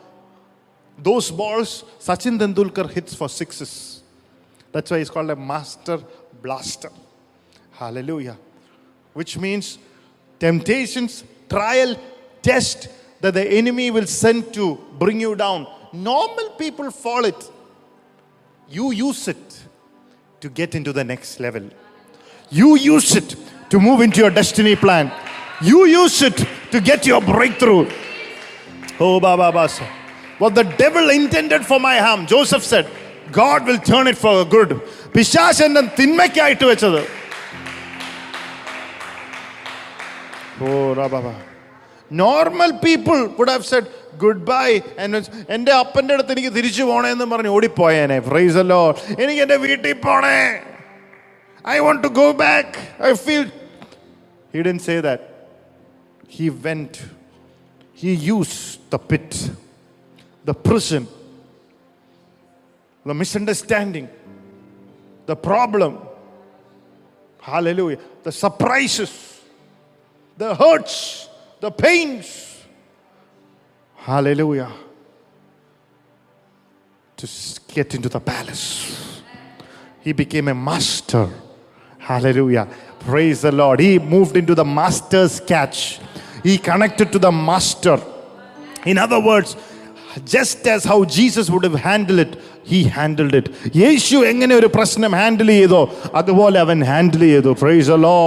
Those 0.98 1.30
balls, 1.30 1.84
Sachin 1.98 2.38
Tendulkar 2.38 2.90
hits 2.90 3.14
for 3.14 3.28
sixes. 3.28 4.02
That's 4.72 4.90
why 4.90 4.98
he's 4.98 5.10
called 5.10 5.30
a 5.30 5.36
master 5.36 5.98
blaster. 6.42 6.90
Hallelujah. 7.73 8.37
Which 9.13 9.37
means 9.37 9.77
temptations, 10.39 11.23
trial, 11.49 11.95
test 12.41 12.89
that 13.21 13.33
the 13.33 13.45
enemy 13.59 13.91
will 13.91 14.07
send 14.07 14.53
to 14.53 14.77
bring 14.97 15.19
you 15.19 15.35
down. 15.35 15.67
Normal 15.91 16.51
people 16.51 16.91
fall 16.91 17.25
it. 17.25 17.51
You 18.69 18.91
use 18.91 19.27
it 19.27 19.61
to 20.41 20.49
get 20.49 20.75
into 20.75 20.93
the 20.93 21.03
next 21.03 21.39
level. 21.39 21.63
You 22.49 22.77
use 22.77 23.15
it 23.15 23.35
to 23.69 23.79
move 23.79 24.01
into 24.01 24.21
your 24.21 24.29
destiny 24.29 24.75
plan. 24.75 25.11
You 25.61 25.85
use 25.85 26.21
it 26.21 26.37
to 26.71 26.79
get 26.79 27.05
your 27.05 27.21
breakthrough. 27.21 27.89
Oh, 28.99 29.19
Baba 29.19 29.51
Basa. 29.51 29.87
What 30.37 30.55
the 30.55 30.63
devil 30.63 31.09
intended 31.09 31.65
for 31.65 31.79
my 31.79 31.97
harm, 31.97 32.25
Joseph 32.25 32.63
said, 32.63 32.89
God 33.31 33.65
will 33.67 33.77
turn 33.77 34.07
it 34.07 34.17
for 34.17 34.45
good. 34.45 34.81
പിശാശ് 35.15 35.61
എന്നെ 35.67 35.81
തിന്മയ്ക്കായിട്ട് 35.99 36.65
വെച്ചത് 36.71 37.01
normal 42.11 42.71
people 42.85 43.17
would 43.39 43.51
have 43.53 43.67
said 43.71 43.89
good 44.23 44.43
bye 44.51 44.69
എൻ്റെ 45.55 45.73
അപ്പൻ്റെ 45.83 46.13
അടുത്ത് 46.15 46.33
എനിക്ക് 46.35 46.51
തിരിച്ചു 46.57 46.83
പോണേന്ന് 46.89 47.27
പറഞ്ഞ് 47.33 47.51
ഓടിപ്പോയേനെ 47.57 48.17
fries 48.29 48.57
അല്ലോ 48.63 48.81
എനിക്ക് 49.21 49.41
എൻ്റെ 49.45 49.57
വീട്ടിൽ 49.65 49.93
പോണേ 50.07 50.39
I 51.65 51.77
want 51.87 52.03
to 52.07 52.11
go 52.21 52.27
back 52.43 52.75
I 53.09 53.13
feel 53.27 53.47
he 54.53 54.63
don't 54.69 54.79
say 54.89 54.97
that 55.07 55.25
he 56.37 56.49
went 56.67 57.07
he 57.97 58.13
use 58.31 58.59
the 58.95 58.99
pit 59.11 59.41
the 60.45 60.53
prison, 60.55 61.07
the 63.05 63.13
misunderstanding, 63.13 64.09
the 65.27 65.35
problem. 65.35 65.99
Hallelujah. 67.39 67.99
The 68.23 68.31
surprises, 68.31 69.11
the 70.37 70.55
hurts, 70.55 71.27
the 71.61 71.71
pains. 71.71 72.27
Hallelujah. 73.95 74.71
To 77.17 77.25
s- 77.27 77.59
get 77.73 77.93
into 77.93 78.09
the 78.09 78.19
palace. 78.21 79.21
He 80.01 80.13
became 80.13 80.47
a 80.47 80.55
master. 80.55 81.29
Hallelujah. 81.99 82.67
Praise 82.99 83.41
the 83.41 83.51
Lord. 83.51 83.79
He 83.79 83.99
moved 83.99 84.37
into 84.37 84.55
the 84.55 84.65
master's 84.65 85.39
catch. 85.41 85.99
He 86.43 86.57
connected 86.57 87.11
to 87.11 87.19
the 87.19 87.31
master. 87.31 87.97
In 88.85 88.97
other 88.97 89.19
words, 89.19 89.57
just 90.25 90.65
as 90.67 90.85
how 90.85 91.03
Jesus 91.03 91.49
would 91.49 91.65
have 91.65 91.75
handled 91.75 92.19
it, 92.19 92.31
he 92.63 92.83
handled 92.97 93.33
it. 93.39 93.47
യേശു 93.83 94.17
എങ്ങനെ 94.31 94.53
ഒരു 94.55 94.67
പ്രശ്നം 94.75 95.11
handle 95.19 95.49
ചെയ്തോ 95.57 95.81
അതുപോലെ 96.19 96.57
അവൻ 96.65 96.79
handle 96.91 97.23
ചെയ്തു 97.33 97.51
price 97.61 97.97
law 98.07 98.17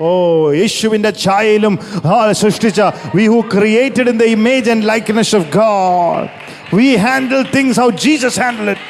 ഓ 0.00 0.08
യേശുവിൻ്റെ 0.54 1.12
ഛായയിലും 1.22 1.74
ആ, 2.06 2.16
സൃഷ്ടിച്ച 2.40 2.80
we 3.14 3.26
who 3.28 3.40
created 3.54 4.08
in 4.08 4.18
the 4.18 4.28
image 4.34 4.70
and 4.70 4.86
likeness 4.88 5.34
of 5.36 5.48
God 5.56 6.28
we 6.74 6.88
handle 7.06 7.42
things 7.56 7.78
how 7.80 7.88
Jesus 8.04 8.40
handle 8.44 8.70
it 8.74 8.86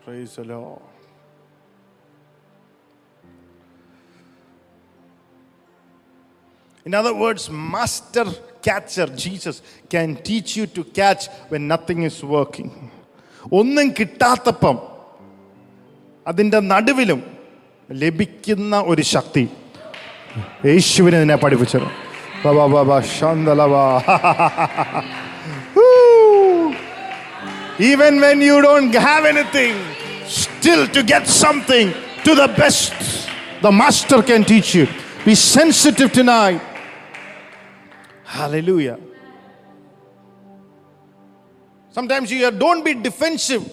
Praise 0.00 0.36
the 0.36 0.44
Lord. 0.46 0.80
In 6.86 6.94
other 6.94 7.14
words, 7.14 7.50
master 7.50 8.24
catcher 8.66 9.06
Jesus 9.24 9.56
can 9.92 10.08
teach 10.28 10.50
you 10.58 10.66
to 10.76 10.82
catch 10.98 11.22
when 11.50 11.62
nothing 11.74 12.00
is 12.10 12.18
working. 12.36 12.70
ഒന്നും 13.60 13.86
കിട്ടാത്തപ്പം 13.98 14.76
അതിൻ്റെ 16.30 16.60
നടുവിലും 16.72 17.20
ലഭിക്കുന്ന 18.02 18.74
ഒരു 18.90 19.02
ശക്തി 19.14 19.44
യേശുവിനെ 20.68 21.18
നിന്നെ 21.22 21.38
പഠിപ്പിച്ചത് 21.44 21.88
ബാ, 22.42 22.50
ബാ, 22.58 22.66
ബാ, 22.74 22.82
ബാ, 22.90 22.96
ശാന്തലവാ. 23.16 23.84
Woo. 25.76 26.74
Even 27.90 28.12
when 28.24 28.38
you 28.48 28.56
don't 28.68 28.94
have 29.08 29.24
anything, 29.32 29.74
still 30.40 30.82
to 30.96 31.00
get 31.12 31.24
something 31.26 31.86
to 32.26 32.32
the 32.40 32.48
best, 32.60 32.92
the 33.64 33.72
master 33.80 34.18
can 34.30 34.42
teach 34.52 34.70
you. 34.78 34.86
Be 35.24 35.34
sensitive 35.34 36.10
tonight. 36.18 36.60
Hallelujah. 38.25 38.99
Sometimes 41.91 42.31
you 42.31 42.51
don't 42.51 42.83
be 42.83 42.93
defensive. 42.95 43.63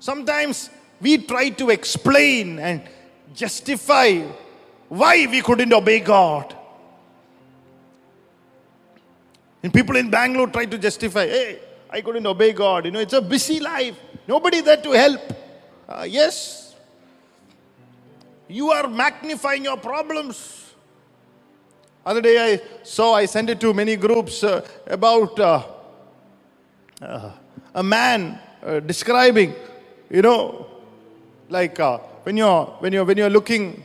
Sometimes 0.00 0.70
we 1.00 1.18
try 1.18 1.50
to 1.50 1.70
explain 1.70 2.58
and 2.58 2.82
justify 3.34 4.20
why 4.88 5.26
we 5.26 5.40
couldn't 5.40 5.72
obey 5.72 6.00
God. 6.00 6.56
And 9.62 9.72
people 9.72 9.96
in 9.96 10.10
Bangalore 10.10 10.48
try 10.48 10.66
to 10.66 10.76
justify, 10.76 11.26
hey, 11.26 11.58
I 11.88 12.00
couldn't 12.00 12.26
obey 12.26 12.52
God. 12.52 12.86
You 12.86 12.90
know, 12.90 13.00
it's 13.00 13.12
a 13.12 13.22
busy 13.22 13.60
life. 13.60 13.96
Nobody 14.26 14.60
there 14.60 14.76
to 14.78 14.90
help. 14.90 15.20
Uh, 15.88 16.06
yes. 16.08 16.74
You 18.48 18.70
are 18.70 18.88
magnifying 18.88 19.64
your 19.64 19.76
problems. 19.76 20.63
Other 22.06 22.20
day 22.20 22.52
I 22.54 22.60
saw, 22.82 23.14
I 23.14 23.24
sent 23.24 23.48
it 23.48 23.60
to 23.60 23.72
many 23.72 23.96
groups 23.96 24.44
uh, 24.44 24.66
about 24.86 25.40
uh, 25.40 25.62
uh, 27.00 27.32
a 27.74 27.82
man 27.82 28.38
uh, 28.62 28.80
describing, 28.80 29.54
you 30.10 30.20
know, 30.20 30.66
like 31.48 31.80
uh, 31.80 31.98
when 32.24 32.36
you're 32.36 32.66
when 32.80 32.92
you're 32.92 33.04
when 33.04 33.16
you're 33.16 33.30
looking 33.30 33.82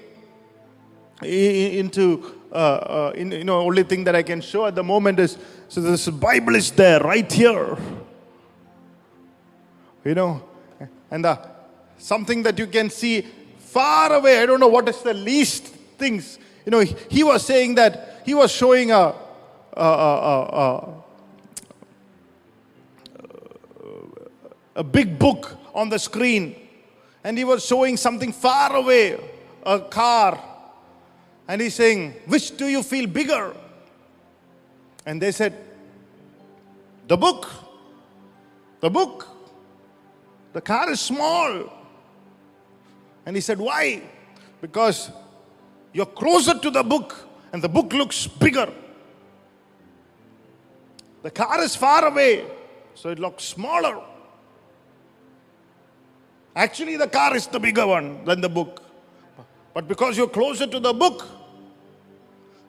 into 1.22 2.36
uh, 2.52 3.12
in, 3.16 3.32
you 3.32 3.46
know 3.46 3.60
only 3.60 3.84
thing 3.84 4.04
that 4.04 4.16
I 4.16 4.24
can 4.24 4.42
show 4.42 4.66
at 4.66 4.76
the 4.76 4.84
moment 4.84 5.20
is 5.20 5.38
so 5.70 5.80
this 5.80 6.08
Bible 6.10 6.56
is 6.56 6.72
there 6.72 7.00
right 7.00 7.32
here, 7.32 7.78
you 10.04 10.16
know, 10.16 10.44
and 11.10 11.26
uh, 11.26 11.38
something 11.98 12.44
that 12.44 12.60
you 12.60 12.68
can 12.68 12.90
see 12.90 13.26
far 13.60 14.12
away. 14.12 14.42
I 14.42 14.46
don't 14.46 14.60
know 14.60 14.68
what 14.68 14.90
is 14.90 15.02
the 15.02 15.14
least 15.14 15.68
things. 15.98 16.38
You 16.66 16.72
know, 16.72 16.80
he 16.80 17.24
was 17.24 17.46
saying 17.46 17.76
that 17.76 18.09
he 18.30 18.36
was 18.36 18.52
showing 18.52 18.92
a. 18.92 19.16
a, 19.74 19.82
a, 19.82 20.94
a, 24.76 24.84
big 24.84 25.18
book 25.18 25.58
on 25.74 25.90
the 25.90 25.98
screen. 25.98 26.56
And 27.24 27.40
he 27.40 27.44
was 27.44 27.66
showing 27.66 27.98
something 27.98 28.32
far 28.32 28.76
away 28.76 29.20
a 29.66 29.80
car. 29.80 30.40
And 31.48 31.60
he's 31.60 31.74
saying 31.74 32.14
which 32.28 32.56
do 32.56 32.68
you 32.68 32.84
feel 32.84 33.08
bigger? 33.08 33.56
And 35.08 35.20
they 35.20 35.32
said 35.32 35.56
the 37.08 37.18
book. 37.18 37.50
The 38.80 38.92
book. 38.92 39.28
The 40.54 40.62
car 40.62 40.92
is 40.92 41.00
small. 41.00 41.74
And 43.26 43.36
he 43.36 43.42
said 43.42 43.58
why? 43.58 44.04
Because 44.62 45.10
you're 45.94 46.06
closer 46.06 46.60
to 46.60 46.70
the 46.70 46.84
book 46.84 47.29
and 47.54 47.62
the 47.62 47.70
book 47.70 47.94
looks 47.94 48.28
bigger 48.28 48.72
the 51.24 51.32
car 51.32 51.62
is 51.62 51.76
far 51.76 52.06
away 52.06 52.46
so 52.96 53.10
it 53.10 53.20
looks 53.20 53.44
smaller 53.44 54.02
Actually, 56.56 56.98
the 56.98 57.08
car 57.08 57.36
is 57.36 57.48
the 57.48 57.60
bigger 57.60 57.88
one 57.88 58.26
than 58.26 58.42
the 58.42 58.50
book. 58.50 58.84
But 59.74 59.88
because 59.88 60.18
you're 60.18 60.28
closer 60.28 60.68
to 60.68 60.80
the 60.80 60.94
book, 60.94 61.26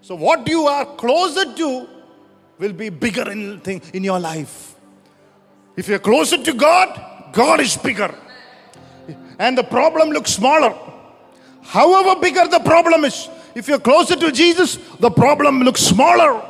so 0.01 0.15
what 0.15 0.47
you 0.49 0.67
are 0.67 0.85
closer 0.97 1.53
to 1.55 1.89
will 2.59 2.73
be 2.73 2.89
bigger 2.89 3.29
in, 3.31 3.59
thing, 3.61 3.83
in 3.93 4.05
your 4.05 4.21
life. 4.21 4.77
If 5.77 5.89
you're 5.89 5.99
closer 5.99 6.43
to 6.43 6.53
God, 6.53 7.33
God 7.33 7.61
is 7.61 7.77
bigger. 7.77 8.15
And 9.41 9.59
the 9.59 9.65
problem 9.65 10.11
looks 10.11 10.33
smaller. 10.33 10.73
However 11.63 12.21
bigger 12.21 12.47
the 12.47 12.61
problem 12.61 13.05
is, 13.05 13.29
if 13.61 13.69
you're 13.69 13.79
closer 13.79 14.17
to 14.17 14.33
Jesus, 14.33 14.77
the 15.01 15.11
problem 15.11 15.61
looks 15.61 15.83
smaller. 15.83 16.43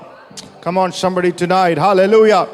Come 0.61 0.79
on, 0.79 0.93
somebody 0.93 1.33
tonight. 1.33 1.77
Hallelujah. 1.77 2.45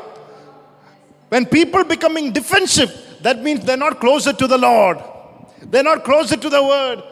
When 1.28 1.44
people 1.44 1.84
becoming 1.84 2.32
defensive, 2.32 2.90
that 3.20 3.42
means 3.42 3.66
they're 3.66 3.76
not 3.76 4.00
closer 4.00 4.32
to 4.32 4.46
the 4.46 4.56
Lord. 4.56 4.98
They're 5.60 5.82
not 5.82 6.04
closer 6.04 6.38
to 6.38 6.48
the 6.48 6.62
word. 6.62 7.02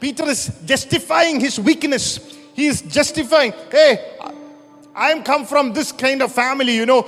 Peter 0.00 0.24
is 0.24 0.50
justifying 0.64 1.38
his 1.38 1.60
weakness. 1.60 2.36
He 2.54 2.66
is 2.66 2.82
justifying, 2.82 3.52
hey, 3.70 4.16
I 4.92 5.12
am 5.12 5.22
come 5.22 5.46
from 5.46 5.72
this 5.72 5.92
kind 5.92 6.22
of 6.22 6.32
family, 6.32 6.74
you 6.74 6.86
know. 6.86 7.06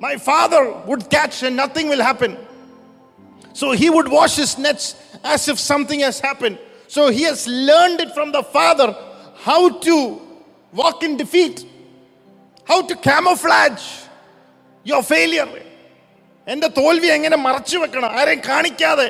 My 0.00 0.16
father 0.16 0.82
would 0.84 1.08
catch 1.08 1.44
and 1.44 1.54
nothing 1.54 1.88
will 1.88 2.02
happen. 2.02 2.36
So 3.52 3.70
he 3.70 3.88
would 3.88 4.08
wash 4.08 4.34
his 4.34 4.58
nets 4.58 4.96
as 5.22 5.46
if 5.46 5.60
something 5.60 6.00
has 6.00 6.18
happened. 6.18 6.58
So 6.87 7.01
he 7.17 7.23
has 7.23 7.41
learned 7.69 7.99
it 8.05 8.11
from 8.17 8.31
the 8.37 8.43
father 8.55 8.87
how 9.47 9.61
to 9.87 9.95
walk 10.73 11.03
in 11.03 11.17
defeat, 11.17 11.57
how 12.69 12.79
to 12.89 12.95
camouflage 13.09 13.83
your 14.85 15.03
failure. 15.13 15.49
എൻ്റെ 16.47 16.67
തോൽവി 16.77 17.09
എങ്ങനെ 17.15 17.37
മറച്ചു 17.47 17.77
വെക്കണം 17.81 18.13
ആരെയും 18.19 18.39
കാണിക്കാതെ 18.47 19.07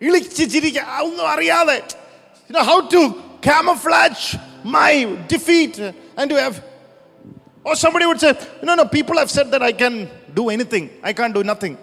ഇളിച്ച് 0.00 0.44
ചിരിക്ക 0.54 0.78
ഒന്നും 1.06 1.26
അറിയാതെ 1.34 1.76
you 2.48 2.54
know 2.56 2.64
how 2.70 2.78
to 2.94 3.00
camouflage 3.46 4.24
my 4.76 4.92
defeat 5.32 5.74
and 6.18 6.26
to 6.32 6.36
have 6.42 6.56
or 7.66 7.74
somebody 7.84 8.04
would 8.10 8.20
say 8.24 8.32
no 8.68 8.74
no 8.80 8.84
people 8.96 9.16
have 9.22 9.30
said 9.36 9.48
that 9.54 9.62
i 9.70 9.72
can 9.82 9.94
do 10.38 10.44
anything 10.54 10.84
i 11.08 11.12
can't 11.18 11.34
do 11.38 11.44
nothing 11.52 11.74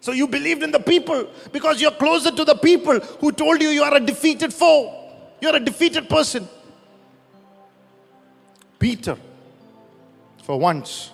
so 0.00 0.12
you 0.12 0.26
believed 0.26 0.62
in 0.62 0.70
the 0.70 0.80
people 0.80 1.28
because 1.52 1.80
you're 1.80 1.90
closer 1.92 2.30
to 2.30 2.44
the 2.44 2.54
people 2.54 2.98
who 3.20 3.32
told 3.32 3.60
you 3.60 3.68
you 3.68 3.82
are 3.82 3.96
a 3.96 4.00
defeated 4.00 4.52
foe 4.52 4.82
you're 5.40 5.56
a 5.56 5.60
defeated 5.60 6.08
person 6.08 6.48
peter 8.78 9.16
for 10.42 10.58
once 10.58 11.10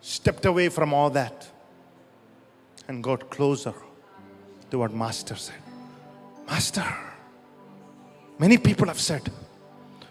stepped 0.00 0.44
away 0.44 0.68
from 0.68 0.92
all 0.92 1.10
that 1.10 1.48
and 2.88 3.02
got 3.04 3.30
closer 3.30 3.72
to 4.70 4.78
what 4.78 4.92
Master 4.92 5.36
said. 5.36 5.62
Master, 6.46 6.84
many 8.38 8.58
people 8.58 8.88
have 8.88 9.00
said, 9.00 9.30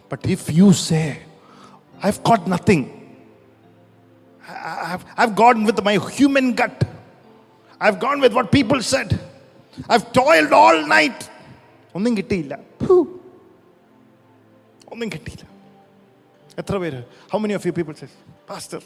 but 0.08 0.26
if 0.26 0.50
you 0.52 0.72
say, 0.72 1.20
I've 2.02 2.24
got 2.24 2.48
nothing, 2.48 2.99
I've, 4.87 5.05
I've 5.17 5.35
gone 5.35 5.65
with 5.65 5.83
my 5.83 5.95
human 6.11 6.55
gut, 6.55 6.79
I've 7.81 7.99
gone 7.99 8.21
with 8.21 8.33
what 8.33 8.53
people 8.53 8.81
said, 8.85 9.11
I've 9.89 10.07
toiled 10.13 10.53
all 10.55 10.79
night. 10.89 11.21
ഒന്നും 11.95 12.13
കിട്ടിയില്ല 12.17 12.55
ഫു. 12.83 12.95
ഒന്നും 14.93 15.09
കിട്ടിയില്ല 15.09 15.45
എത്ര 16.59 16.77
പേര് 16.79 17.01
how 17.33 17.39
many 17.39 17.55
of 17.55 17.67
you 17.67 17.73
people 17.73 17.95
pastor 18.49 18.81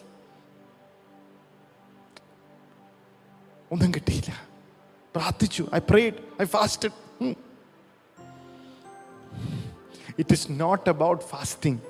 ഒന്നും 3.71 3.91
കിട്ടിയില്ല 3.93 4.33
പ്രാർത്ഥിച്ചു 5.15 5.63
I 5.75 5.81
prayed 5.91 6.19
I 6.43 6.47
fasted 6.57 6.95
it 10.19 10.33
is 10.33 10.47
not 10.63 10.87
about 10.89 11.25
fasting 11.25 11.81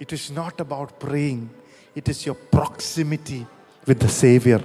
it 0.00 0.14
is 0.14 0.32
not 0.32 0.58
about 0.62 0.92
praying 1.04 1.44
it 1.96 2.10
is 2.14 2.22
your 2.28 2.38
proximity 2.56 3.40
with 3.88 4.02
the 4.06 4.10
Xavier 4.22 4.62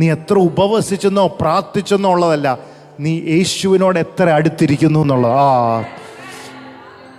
നീ 0.00 0.06
എത്ര 0.16 0.36
ഉപവസിച്ചെന്നോ 0.50 1.24
പ്രാർത്ഥിച്ചെന്നോ 1.42 2.12
ഉള്ളതല്ല 2.16 2.50
നീ 3.04 3.12
യേശുവിനോട് 3.34 3.98
എത്ര 4.06 4.28
അടുത്തിരിക്കുന്നു 4.38 5.02
എന്നുള്ളത് 5.06 5.34
ആ 5.42 5.50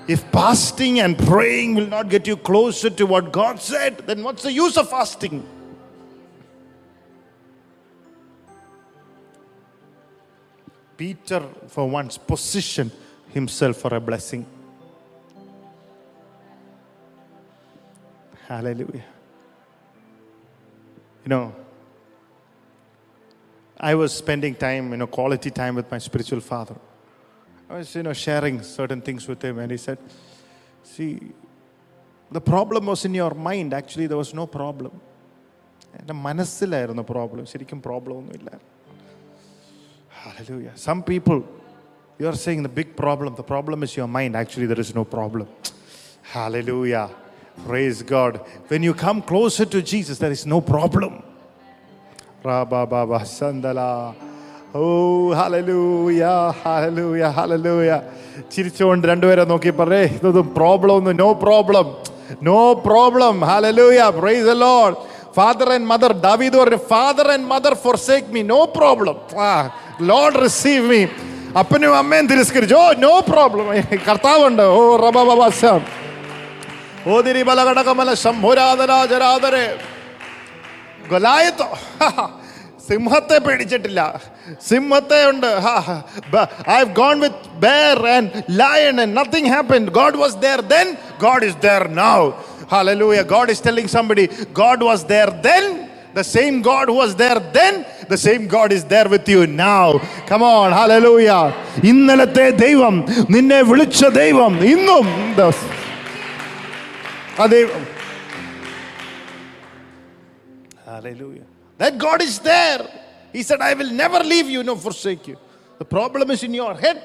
If 0.05 0.21
fasting 0.31 0.99
and 0.99 1.17
praying 1.17 1.75
will 1.75 1.87
not 1.87 2.09
get 2.09 2.27
you 2.27 2.35
closer 2.35 2.89
to 2.89 3.05
what 3.05 3.31
God 3.31 3.59
said, 3.61 3.99
then 3.99 4.21
what's 4.21 4.43
the 4.43 4.51
use 4.51 4.75
of 4.75 4.89
fasting? 4.89 5.47
Peter, 10.97 11.41
for 11.67 11.89
once, 11.89 12.17
positioned 12.17 12.91
himself 13.29 13.77
for 13.77 13.95
a 13.95 13.99
blessing. 13.99 14.45
Hallelujah. 18.47 19.05
You 21.27 21.29
know, 21.29 21.55
I 23.79 23.95
was 23.95 24.13
spending 24.13 24.55
time, 24.55 24.91
you 24.91 24.97
know, 24.97 25.07
quality 25.07 25.49
time 25.49 25.75
with 25.75 25.89
my 25.89 25.97
spiritual 25.97 26.41
father. 26.41 26.75
I 27.69 27.77
was, 27.77 27.95
you 27.95 28.03
know, 28.03 28.13
sharing 28.13 28.61
certain 28.61 29.01
things 29.01 29.27
with 29.27 29.41
him, 29.43 29.59
and 29.59 29.71
he 29.71 29.77
said, 29.77 29.97
See, 30.83 31.19
the 32.31 32.41
problem 32.41 32.85
was 32.85 33.05
in 33.05 33.13
your 33.13 33.33
mind. 33.33 33.73
Actually, 33.73 34.07
there 34.07 34.17
was 34.17 34.33
no 34.33 34.45
problem. 34.59 34.93
എൻ്റെ 35.99 36.13
മനസ്സിലായിരുന്നു 36.27 37.03
problem 37.13 37.45
ശരിക്കും 37.53 37.81
problem 37.87 38.15
ഒന്നുമില്ല 38.21 38.51
Hallelujah. 40.23 40.73
Some 40.87 41.03
people, 41.03 41.39
you 42.19 42.27
are 42.31 42.35
saying 42.43 42.63
the 42.67 42.69
big 42.69 42.89
problem, 43.01 43.35
the 43.35 43.47
problem 43.53 43.83
is 43.85 43.91
your 43.99 44.07
mind. 44.17 44.33
Actually, 44.41 44.67
there 44.71 44.79
is 44.79 44.91
no 44.99 45.03
problem. 45.15 45.47
Hallelujah. 46.35 47.05
Praise 47.59 48.01
God. 48.03 48.33
When 48.67 48.83
you 48.83 48.93
come 48.95 49.21
closer 49.23 49.65
to 49.65 49.81
Jesus, 49.83 50.17
there 50.17 50.31
is 50.31 50.45
no 50.45 50.59
problem. 50.63 51.23
Rabba 52.43 52.85
Baba 52.87 53.19
Sandala. 53.29 54.15
Oh, 54.75 55.31
hallelujah, 55.33 56.35
hallelujah, 56.63 57.31
hallelujah. 57.31 57.99
ചിരിച്ചുകൊണ്ട് 58.53 59.03
രണ്ടുപേരെ 59.07 59.43
നോക്കി 59.45 59.71
പറയേ 59.79 60.05
ഇതൊന്നും 60.15 60.47
problem 60.55 60.93
ഒന്നും 60.99 61.15
no 61.17 61.27
problem 61.43 61.85
no 62.47 62.61
problem 62.85 63.35
hallelujah 63.49 64.05
price 64.17 64.45
the 64.49 64.55
Lord 64.63 64.95
father 65.37 65.69
and 65.75 65.87
mother 65.91 66.11
ദാവീദ് 66.25 66.55
പറഞ്ഞു 66.61 66.79
father 66.93 67.27
and 67.35 67.47
mother 67.53 67.73
four 67.83 67.97
sake 68.07 68.33
me 68.35 68.41
no 68.53 68.59
problem 68.77 69.17
ആ 69.47 69.49
Lord 70.11 70.41
receive 70.45 70.83
me 70.91 71.01
അപ്പനും 71.61 71.93
അമ്മയും 72.01 72.27
തിരസ്കരിച്ചു 72.31 72.77
ഓ 72.81 72.87
നോ 73.05 73.13
പ്രോബ്ലം 73.31 73.67
കർത്താവുണ്ട് 74.07 74.63
ഓ 74.77 74.81
റബ 75.05 75.17
ബബാസം 75.29 75.81
ഓതിരി 77.14 77.42
ബലകടകമല 77.48 78.14
ശംഭുരാതരാജരാതരെ 78.24 79.66
ഗൊലായത്തോ. 81.10 81.68
സിംഹത്തെ 82.88 83.38
പേടിച്ചിട്ടില്ല. 83.46 84.00
സിംഹത്തെ 84.68 85.20
ഉണ്ട്. 85.30 85.50
I 86.68 86.78
have 86.78 86.92
gone 87.02 87.16
with 87.24 87.48
bear 87.66 87.98
and 88.16 88.30
lion 88.60 88.94
and 89.02 89.16
nothing 89.18 89.50
happen 89.54 89.84
God 89.98 90.18
was 90.22 90.36
there 90.46 90.60
then 90.74 90.88
God 91.26 91.44
is 91.44 91.58
there 91.66 91.84
now 92.04 92.18
hallelujah 92.72 93.20
God 93.34 93.50
is 93.54 93.64
telling 93.66 93.92
somebody 93.96 94.26
God 94.62 94.84
was 94.84 95.06
there 95.14 95.30
then 95.48 95.64
the 96.16 96.20
same 96.36 96.54
God 96.70 96.90
there 97.22 97.40
then 97.58 97.74
the 98.12 98.18
same 98.26 98.42
god 98.56 98.72
is 98.72 98.84
there 98.92 99.08
with 99.14 99.26
you 99.28 99.46
now. 99.46 99.86
Come 100.30 100.42
on. 100.42 100.68
Hallelujah. 100.72 101.42
ഇന്നലത്തെ 101.90 102.46
ദൈവം 102.64 102.94
നിന്നെ 103.34 103.60
വിളിച്ച 103.62 104.00
ദൈവം 104.22 104.52
ഇന്നും 104.74 105.06
the- 107.37 107.41
ആ 107.41 107.47
ദൈവം 107.55 107.83
Hallelujah. 110.85 111.45
That 111.79 111.97
God 111.97 112.21
is 112.21 112.39
there. 112.47 112.81
He 113.33 113.41
said, 113.41 113.61
I 113.61 113.73
will 113.73 113.91
never 113.91 114.19
leave 114.31 114.47
you 114.55 114.61
nor 114.63 114.75
forsake 114.77 115.27
you. 115.29 115.37
The 115.79 115.85
problem 115.87 116.29
is 116.31 116.43
in 116.43 116.53
your 116.53 116.73
head. 116.83 116.99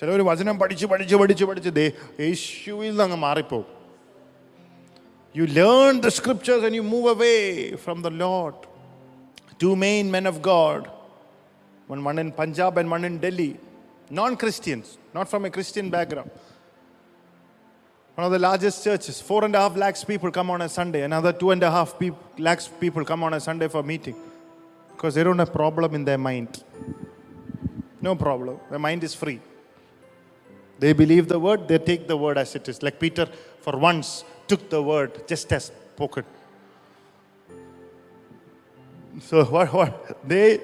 ചിലവർ 0.00 0.20
വചനം 0.28 0.56
പഠിച്ച് 0.58 0.86
പഠിച്ച് 0.86 1.16
പഠിച്ച് 1.20 1.44
പഠിച്ച് 1.44 1.70
ദേ 1.78 1.84
യേശുവിൽ 2.22 2.90
നിന്ന് 2.90 3.02
അങ്ങ് 3.04 3.18
മാറിപ്പോകും 3.24 3.70
you 5.34 5.44
learn 5.58 5.98
the 6.04 6.10
scriptures 6.18 6.64
and 6.68 6.78
you 6.80 6.84
move 6.94 7.08
away 7.14 7.32
from 7.84 7.98
the 8.06 8.10
load 8.22 8.58
to 9.64 9.70
main 9.86 10.06
men 10.16 10.28
of 10.32 10.40
God 10.52 10.86
one 11.88 12.02
one 12.04 12.18
in 12.18 12.30
Punjab 12.38 12.76
and 12.80 12.88
one 12.94 13.04
in 13.08 13.14
Delhi, 13.18 13.50
non 14.10 14.32
Christians, 14.40 14.86
not 15.16 15.26
from 15.32 15.42
a 15.48 15.52
Christian 15.54 15.86
background. 15.94 16.30
one 18.15 18.25
of 18.25 18.31
the 18.31 18.39
largest 18.39 18.83
churches, 18.83 19.19
four 19.19 19.43
and 19.43 19.55
a 19.55 19.59
half 19.59 19.75
lakhs 19.75 20.03
people 20.03 20.29
come 20.31 20.51
on 20.51 20.61
a 20.61 20.69
Sunday. 20.69 21.01
Another 21.01 21.33
two 21.33 21.49
and 21.49 21.63
a 21.63 21.71
half 21.71 21.97
peop- 21.97 22.15
lakhs 22.37 22.67
people 22.67 23.03
come 23.03 23.23
on 23.23 23.33
a 23.33 23.39
Sunday 23.39 23.67
for 23.67 23.81
meeting 23.81 24.15
because 24.91 25.15
they 25.15 25.23
don't 25.23 25.39
have 25.39 25.51
problem 25.51 25.95
in 25.95 26.05
their 26.05 26.19
mind. 26.19 26.63
No 28.01 28.15
problem. 28.15 28.59
Their 28.69 28.79
mind 28.79 29.03
is 29.03 29.15
free. 29.15 29.39
They 30.77 30.93
believe 30.93 31.27
the 31.27 31.39
word, 31.39 31.67
they 31.67 31.79
take 31.79 32.07
the 32.07 32.17
word 32.17 32.37
as 32.37 32.55
it 32.55 32.67
is. 32.69 32.83
Like 32.83 32.99
Peter, 32.99 33.27
for 33.61 33.77
once, 33.77 34.23
took 34.47 34.69
the 34.69 34.83
word 34.83 35.27
just 35.27 35.51
as 35.51 35.71
spoken. 35.95 36.25
So 39.21 39.43
what? 39.55 39.73
What 39.73 40.27
they 40.27 40.61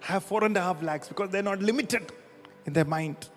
have 0.00 0.24
four 0.24 0.44
and 0.44 0.56
a 0.56 0.60
half 0.60 0.82
lakhs 0.82 1.08
because 1.08 1.30
they're 1.30 1.42
not 1.42 1.60
limited 1.60 2.10
in 2.64 2.72
their 2.72 2.84
mind. 2.86 3.28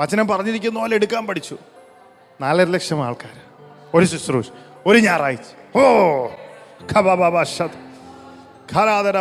വചനം 0.00 0.28
പറഞ്ഞിരിക്കുന്ന 0.28 0.80
പോലെ 0.80 0.94
എടുക്കാൻ 0.94 1.26
പഠിച്ചു. 1.26 1.58
നാലര 2.40 2.66
ലക്ഷം 2.66 3.04
ആൾക്കാർ. 3.04 3.40
ഒരു 3.94 4.04
ശുശ്രൂഷ. 4.04 4.46
ഒരു 4.86 4.98
ഞായറാഴ്ച. 4.98 5.78
ഓ 5.78 6.26
ഖബബബശത് 6.96 7.88
ഖരാദര 8.74 9.20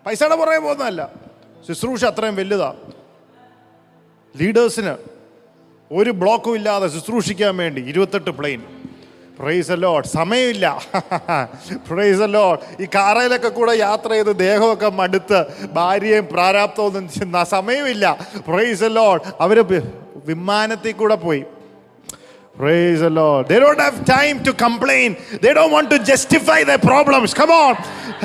പൈസയുടെ 0.07 0.37
പുറകെ 0.37 0.59
പോകുന്നതല്ല. 0.59 1.11
ശുശ്രൂഷ 1.69 2.05
അത്രയും 2.05 2.37
വലുതാ. 2.37 2.75
ലീഡേഴ്സിന് 4.37 4.97
ഒരു 5.93 6.11
ബ്ലോക്കും 6.11 6.55
ഇല്ലാതെ 6.55 6.89
ശുശ്രൂഷിക്കാൻ 6.89 7.57
വേണ്ടി 7.57 7.83
ഇരുപത്തെട്ട് 7.83 8.31
പ്ലെയിൻ 8.31 8.88
പ്രൈസ് 9.40 9.76
ലോഡ് 9.84 10.08
സമയമില്ല 10.18 10.66
പ്രൈസ് 11.88 12.26
ലോഡ് 12.36 12.60
ഈ 12.84 12.88
കാറയിലൊക്കെ 12.96 13.52
കൂടെ 13.60 13.74
യാത്ര 13.88 14.10
ചെയ്ത് 14.18 14.32
ദേഹമൊക്കെ 14.46 14.90
മടുത്ത് 15.00 15.40
ഭാര്യയും 15.78 16.28
പ്രാരാബ്ദമൊന്നും 16.34 17.08
ചിന്ത 17.18 17.44
സമയമില്ല 17.56 18.06
പ്രൈസ് 18.50 18.90
ലോഡ് 19.00 19.26
അവർ 19.46 19.60
വിമാനത്തിൽ 20.32 20.96
കൂടെ 21.02 21.18
പോയി 21.26 21.44
Praise 22.56 23.00
the 23.00 23.10
Lord. 23.10 23.48
They 23.48 23.60
don't 23.60 23.80
have 23.80 24.06
time 24.06 24.44
to 24.44 24.54
complain. 24.54 25.18
They 25.42 25.54
don't 25.56 25.72
want 25.72 25.90
to 25.90 25.98
justify 25.98 26.64
their 26.64 26.78
problems. 26.78 27.34
Come 27.34 27.50
on. 27.50 27.78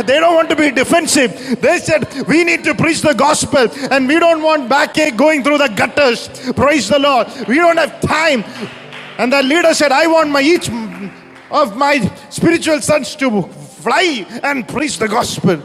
They 0.05 0.21
don't 0.21 0.35
want 0.35 0.51
to 0.51 0.57
be 0.57 0.71
defensive. 0.71 1.59
They 1.63 1.79
said, 1.79 2.07
We 2.29 2.45
need 2.45 2.63
to 2.65 2.75
preach 2.75 3.01
the 3.01 3.15
gospel 3.15 3.69
and 3.91 4.07
we 4.07 4.19
don't 4.19 4.43
want 4.43 4.69
backache 4.69 5.17
going 5.17 5.43
through 5.43 5.59
the 5.59 5.69
gutters. 5.69 6.29
Praise 6.53 6.91
the 6.91 6.99
Lord. 6.99 7.29
We 7.49 7.57
don't 7.57 7.79
have 7.79 8.03
time. 8.03 8.45
and 9.18 9.32
the 9.32 9.44
leader 9.44 9.74
said, 9.74 9.92
I 9.92 10.08
want 10.08 10.30
my 10.30 10.42
each 10.42 10.70
of 11.52 11.78
my 11.78 12.00
spiritual 12.30 12.82
sons 12.82 13.16
to 13.18 13.44
fly 13.44 14.26
and 14.44 14.68
preach 14.68 14.98
the 14.98 15.08
gospel. 15.08 15.62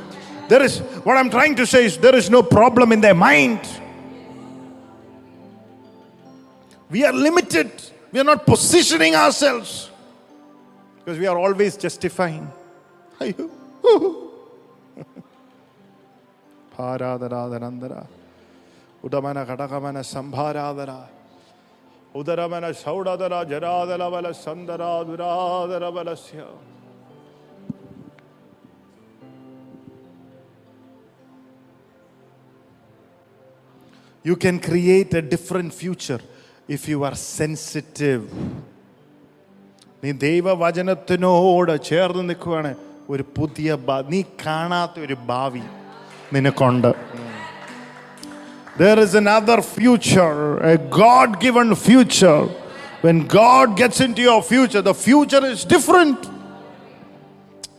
There 0.49 0.63
is 0.63 0.79
what 1.05 1.17
I'm 1.17 1.31
trying 1.31 1.55
to 1.57 1.67
say 1.67 1.85
is 1.87 1.99
there 1.99 2.15
is 2.15 2.31
no 2.31 2.43
problem 2.43 2.93
in 2.93 3.01
their 3.01 3.15
mind. 3.15 3.61
We 6.91 7.05
are 7.05 7.13
limited. 7.13 7.71
We 8.13 8.21
are 8.21 8.25
not 8.25 8.47
positioning 8.47 9.15
ourselves 9.15 9.91
because 10.99 11.19
we 11.19 11.27
are 11.27 11.39
always 11.39 11.77
justifying. 11.77 12.51
Paradaradaranandara. 16.77 18.07
Udamana 19.05 19.47
Kadamana 19.47 20.03
Sambharadara. 20.03 21.18
ഉദരമന 22.15 22.67
ഷൗഡതര 22.83 23.35
ജരാതല 23.51 24.03
ബല 24.15 24.27
സന്ദര 24.45 24.83
ദുരാതര 25.09 25.85
ബലസ്യ 25.97 26.41
You 34.25 34.37
can 34.37 34.59
create 34.61 35.15
a 35.15 35.23
different 35.25 35.73
future 35.73 36.21
if 36.69 36.89
you 36.89 36.99
are 37.05 37.15
sensitive. 37.15 38.23
നീ 40.03 40.11
ദൈവവചനത്തിനോട് 40.25 41.73
ചേർന്ന് 41.83 42.23
നിൽക്കുകയാണ് 42.29 42.73
ഒരു 43.13 43.25
പുതിയ 43.37 43.79
നീ 44.09 44.21
കാണാത്ത 44.43 45.01
ഒരു 45.07 45.17
ഭാവി 45.31 45.63
നിനക്കുണ്ട് 46.35 46.91
There 48.79 48.97
is 49.01 49.17
another 49.17 49.61
future, 49.61 50.59
a 50.59 50.79
God 50.79 51.41
given 51.41 51.75
future. 51.75 52.45
When 53.01 53.27
God 53.27 53.77
gets 53.77 54.01
into 54.01 54.23
your 54.23 54.41
future, 54.41 54.81
the 54.81 54.95
future 54.95 55.45
is 55.45 55.65
different. 55.65 56.31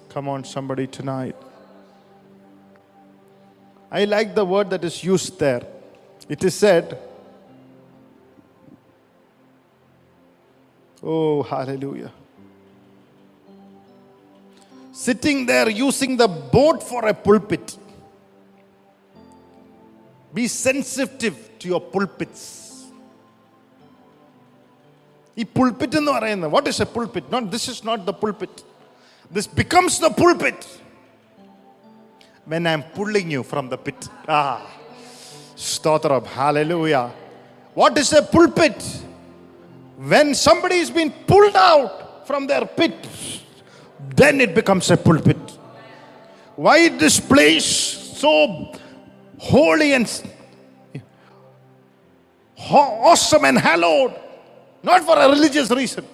Come 0.09 0.27
on, 0.27 0.43
somebody 0.43 0.87
tonight. 0.87 1.37
I 3.89 4.03
like 4.03 4.35
the 4.35 4.43
word 4.43 4.71
that 4.71 4.83
is 4.83 5.01
used 5.01 5.39
there. 5.39 5.61
It 6.27 6.43
is 6.43 6.55
said, 6.55 6.97
Oh, 11.01 11.43
hallelujah. 11.43 12.11
Sitting 14.91 15.45
there 15.45 15.69
using 15.69 16.17
the 16.17 16.27
boat 16.27 16.83
for 16.83 17.07
a 17.07 17.13
pulpit 17.13 17.77
Be 20.32 20.44
sensitive 20.66 21.36
to 21.60 21.64
your 21.72 21.82
pulpits. 21.94 22.42
ഈ 25.36 25.44
pulpit 25.56 25.96
എന്ന് 26.00 26.12
പറയുന്നത് 26.16 26.50
what 26.54 26.68
is 26.72 26.82
A 26.84 26.88
pulpit 26.96 27.32
not 27.34 27.46
this 27.54 27.68
is 27.72 27.82
not 27.88 28.02
the 28.10 28.12
pulpit 28.22 28.60
this 29.30 29.48
becomes 29.60 29.96
the 30.04 30.08
pulpit 30.20 30.66
when 32.52 32.68
I 32.72 32.74
M 32.78 32.84
pulling 32.96 33.32
you 33.36 33.42
from 33.52 33.64
the 33.74 33.78
pit 33.86 34.06
ആ 34.36 34.40
സ്തോത്രം 35.70 36.28
hallelujah 36.36 37.00
what 37.76 37.98
is 38.04 38.14
A 38.20 38.24
pulpit 38.36 38.86
when 39.98 40.34
somebody 40.36 40.76
is 40.76 40.90
being 40.90 41.10
pulled 41.26 41.56
out 41.56 42.26
from 42.26 42.46
their 42.46 42.66
pit, 42.66 42.94
then 44.16 44.40
it 44.40 44.54
becomes 44.54 44.90
a 44.90 44.96
pulpit. 44.96 45.38
Why 46.58 46.88
this 46.90 47.20
place 47.20 47.68
so 48.16 48.32
holy 49.39 49.93
and 49.93 50.23
awesome 52.69 53.45
and 53.45 53.57
hallowed? 53.57 54.19
Not 54.83 55.03
for 55.03 55.17
a 55.17 55.27
religious 55.29 55.69
reason. 55.71 56.05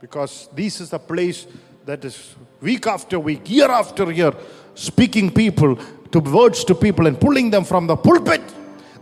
Because 0.00 0.48
this 0.54 0.80
is 0.80 0.92
a 0.92 0.98
place 0.98 1.46
that 1.84 2.04
is 2.04 2.34
week 2.60 2.86
after 2.86 3.18
week, 3.18 3.48
year 3.50 3.70
after 3.70 4.12
year, 4.12 4.32
speaking 4.74 5.30
people 5.32 5.76
to 6.12 6.20
words 6.20 6.64
to 6.64 6.74
people 6.74 7.06
and 7.06 7.20
pulling 7.20 7.50
them 7.50 7.64
from 7.64 7.86
the 7.86 7.96
pulpit. 7.96 8.42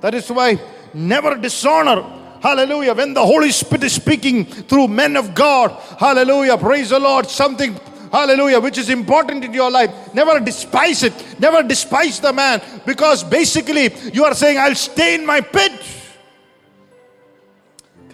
That 0.01 0.15
is 0.15 0.31
why 0.31 0.59
never 0.95 1.37
dishonor. 1.37 2.03
Hallelujah. 2.41 2.95
When 2.95 3.15
the 3.15 3.25
Holy 3.25 3.51
Spirit 3.51 3.85
is 3.85 3.95
speaking 3.95 4.45
through 4.45 4.89
men 4.89 5.17
of 5.17 5.35
God, 5.35 5.71
hallelujah, 5.99 6.57
praise 6.57 6.91
the 6.91 7.01
Lord, 7.01 7.27
something, 7.27 7.79
hallelujah, 8.17 8.61
which 8.61 8.79
is 8.79 8.89
important 8.89 9.45
in 9.45 9.53
your 9.53 9.71
life, 9.71 9.91
never 10.15 10.41
despise 10.41 11.03
it. 11.03 11.15
Never 11.39 11.63
despise 11.63 12.19
the 12.21 12.33
man 12.33 12.63
because 12.85 13.23
basically 13.23 13.95
you 14.13 14.25
are 14.25 14.35
saying, 14.35 14.59
I'll 14.59 14.75
stay 14.75 15.15
in 15.15 15.27
my 15.27 15.41
pit. 15.41 15.73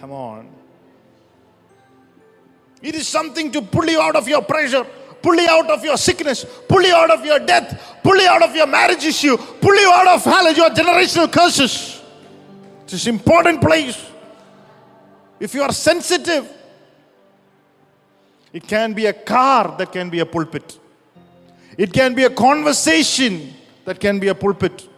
Come 0.01 0.12
on. 0.12 0.49
It 2.83 2.97
is 2.97 3.07
something 3.07 3.53
to 3.53 3.62
pull 3.62 3.87
you 3.87 4.01
out 4.01 4.17
of 4.17 4.27
your 4.27 4.43
pressure, 4.43 4.85
pull 5.23 5.37
you 5.37 5.49
out 5.49 5.71
of 5.71 5.85
your 5.85 5.97
sickness, 5.97 6.45
pull 6.69 6.83
you 6.83 6.95
out 6.95 7.11
of 7.11 7.25
your 7.25 7.38
death, 7.38 8.01
pull 8.03 8.17
you 8.17 8.29
out 8.29 8.43
of 8.43 8.57
your 8.57 8.67
marriage 8.67 9.05
issue, 9.05 9.37
pull 9.37 9.81
you 9.81 9.93
out 9.93 10.09
of 10.09 10.25
hell, 10.25 10.53
your 10.53 10.71
generational 10.71 11.33
curses. 11.33 12.03
It 12.85 12.93
is 12.95 13.07
important 13.07 13.61
place. 13.61 14.05
If 15.38 15.55
you 15.55 15.62
are 15.62 15.73
sensitive, 15.73 16.51
it 18.53 18.67
can 18.67 18.93
be 18.93 19.07
a 19.07 19.12
car 19.12 19.77
that 19.79 19.93
can 19.93 20.11
be 20.11 20.21
a 20.21 20.27
pulpit. 20.27 20.79
It 21.79 21.93
can 21.93 22.15
be 22.15 22.25
a 22.25 22.31
conversation 22.31 23.55
that 23.85 23.99
can 23.99 24.19
be 24.19 24.29
a 24.29 24.35
pulpit. 24.35 24.88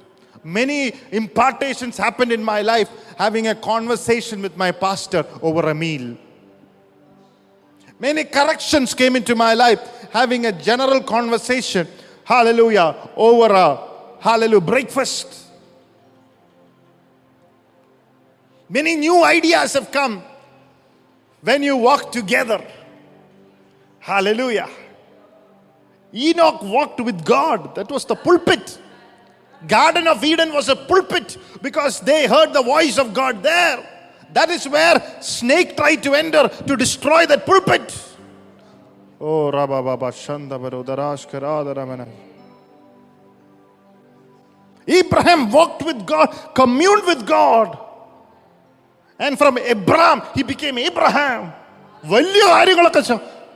Many 0.42 0.92
impartations 1.10 1.96
happened 1.96 2.32
in 2.32 2.42
my 2.42 2.62
life 2.62 2.90
having 3.16 3.48
a 3.48 3.54
conversation 3.54 4.42
with 4.42 4.56
my 4.56 4.72
pastor 4.72 5.24
over 5.40 5.70
a 5.70 5.74
meal. 5.74 6.16
Many 7.98 8.24
corrections 8.24 8.92
came 8.92 9.16
into 9.16 9.34
my 9.34 9.54
life 9.54 9.80
having 10.12 10.46
a 10.46 10.52
general 10.52 11.00
conversation, 11.02 11.86
hallelujah, 12.24 12.94
over 13.16 13.54
a 13.54 13.80
hallelujah 14.20 14.60
breakfast. 14.60 15.44
Many 18.68 18.96
new 18.96 19.22
ideas 19.22 19.74
have 19.74 19.92
come 19.92 20.22
when 21.42 21.62
you 21.62 21.76
walk 21.76 22.10
together. 22.10 22.66
Hallelujah. 24.04 24.68
Enoch 26.12 26.62
walked 26.62 27.00
with 27.00 27.24
God. 27.24 27.74
That 27.74 27.90
was 27.90 28.04
the 28.04 28.14
pulpit. 28.14 28.78
Garden 29.66 30.06
of 30.06 30.22
Eden 30.22 30.52
was 30.52 30.68
a 30.68 30.76
pulpit 30.76 31.38
because 31.62 32.00
they 32.00 32.26
heard 32.26 32.52
the 32.52 32.62
voice 32.62 32.98
of 32.98 33.14
God 33.14 33.42
there. 33.42 33.78
That 34.34 34.50
is 34.50 34.68
where 34.68 35.00
snake 35.22 35.74
tried 35.74 36.02
to 36.02 36.12
enter 36.12 36.48
to 36.48 36.76
destroy 36.76 37.24
that 37.24 37.46
pulpit. 37.46 37.98
Oh, 39.18 39.50
Rabba 39.50 39.82
Baba 39.82 40.10
Shanda 40.10 40.60
Ramana. 40.60 42.06
Abraham 44.86 45.50
walked 45.50 45.82
with 45.82 46.04
God, 46.04 46.26
communed 46.54 47.06
with 47.06 47.26
God. 47.26 47.78
And 49.18 49.38
from 49.38 49.56
Abram, 49.56 50.20
he 50.34 50.42
became 50.42 50.76
Abraham. 50.76 51.54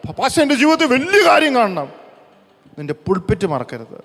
ച- 0.07 0.15
പാഷ 0.21 0.39
എൻ്റെ 0.45 0.55
ജീവിതത്തിൽ 0.55 0.87
വലിയ 0.95 1.21
കാര്യം 1.29 1.55
കാണണം 1.59 1.87
നിന്റെ 2.79 2.95
pulpit 3.07 3.47
മറക്കരുത് 3.53 3.97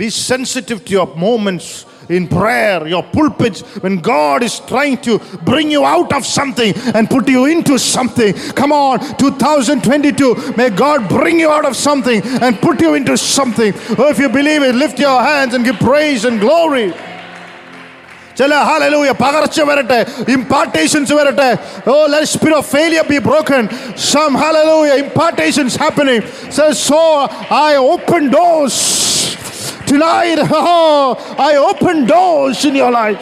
B 0.00 0.08
sensitive 0.28 0.80
to 0.86 0.92
your 0.96 1.10
moments 1.28 1.68
in 2.16 2.24
prayer, 2.28 2.86
your 2.86 3.02
pulpits, 3.14 3.60
when 3.82 3.94
God 4.08 4.42
is 4.42 4.60
trying 4.70 4.96
to 4.98 5.12
bring 5.50 5.70
you 5.70 5.82
out 5.86 6.10
of 6.12 6.22
something 6.28 6.70
and 6.94 7.08
put 7.08 7.26
you 7.28 7.46
into 7.46 7.78
something. 7.86 8.30
Come 8.60 8.72
on, 8.78 8.94
2022, 9.16 10.28
may 10.60 10.68
God 10.82 11.08
bring 11.08 11.40
you 11.40 11.50
out 11.50 11.64
of 11.64 11.74
something 11.78 12.20
and 12.42 12.60
put 12.60 12.80
you 12.80 12.92
into 12.92 13.16
something. 13.28 13.72
Oh, 13.98 14.08
if 14.08 14.18
you 14.18 14.28
believe 14.30 14.62
it, 14.62 14.74
lift 14.74 14.98
your 14.98 15.18
hands 15.22 15.54
and 15.54 15.64
give 15.64 15.78
praise 15.80 16.24
and 16.26 16.38
glory. 16.38 16.86
ചില 18.38 18.54
hallelujah 18.68 19.10
പകർച്ച 19.22 19.60
വരട്ടെ 19.68 19.98
ഇമ്പാർട്ടേഷൻസ് 20.34 21.14
വരട്ടെ 21.18 21.50
oh 21.92 21.94
let 22.14 22.30
spirit 22.34 22.58
of 22.60 22.68
failure 22.76 23.04
be 23.12 23.18
broken 23.28 23.64
some 24.10 24.32
hallelujah 24.42 24.92
ഇമ്പാർട്ടേഷൻസ് 25.04 25.78
happening 25.84 26.24
so 26.88 27.02
I 27.62 27.70
open 27.94 28.24
doors 28.36 28.82
Tonight, 29.86 30.38
oh, 30.50 31.36
I 31.38 31.56
open 31.56 32.06
doors 32.06 32.64
in 32.64 32.74
your 32.74 32.90
life. 32.90 33.20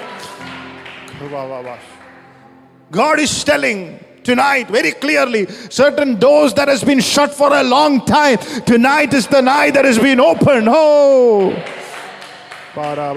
God 2.91 3.19
is 3.19 3.45
telling 3.45 3.99
tonight 4.23 4.69
very 4.69 4.93
clearly 4.93 5.47
certain 5.71 6.19
doors 6.19 6.55
that 6.55 6.69
has 6.69 6.85
been 6.85 7.01
shut 7.01 7.35
for 7.35 7.53
a 7.53 7.63
long 7.65 8.05
time 8.07 8.39
tonight 8.65 9.13
is 9.13 9.27
the 9.27 9.43
night 9.43 9.75
that 9.75 9.85
has 9.85 9.99
been 9.99 10.21
opened 10.21 10.69
oh 10.71 11.51
പാരാവ. 11.51 11.86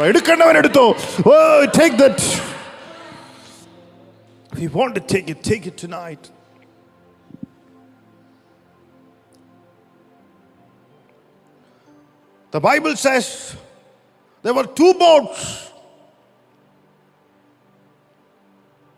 എടുക്കേണ്ടവൻ 0.09 0.57
എടുത്തോ 0.61 0.85
oh 1.33 1.59
take 1.79 1.95
that 2.03 2.17
if 4.53 4.59
you 4.63 4.69
want 4.81 4.93
to 4.99 5.03
take 5.13 5.27
it 5.33 5.39
take 5.51 5.65
it 5.71 5.77
tonight 5.85 6.23
the 12.55 12.61
bible 12.69 12.95
says 13.05 13.27
there 14.43 14.55
were 14.59 14.67
two 14.81 14.91
boats 15.05 15.41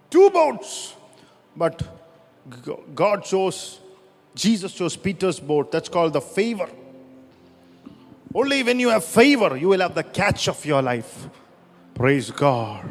two 0.10 0.30
boats. 0.30 0.96
But 1.56 1.82
G- 2.65 2.76
God 2.96 3.24
chose, 3.24 3.80
Jesus 4.36 4.74
chose 4.74 4.96
Peter's 4.96 5.39
boat. 5.39 5.72
That's 5.72 5.89
called 5.89 6.13
the 6.13 6.22
favor. 6.22 6.70
Only 8.34 8.62
when 8.63 8.80
you 8.80 8.89
have 8.89 9.06
favor, 9.20 9.52
you 9.58 9.70
will 9.70 9.80
have 9.80 9.96
the 9.96 10.08
catch 10.20 10.48
of 10.48 10.60
your 10.65 10.82
life. 10.84 11.12
Praise 11.96 12.30
God. 12.46 12.82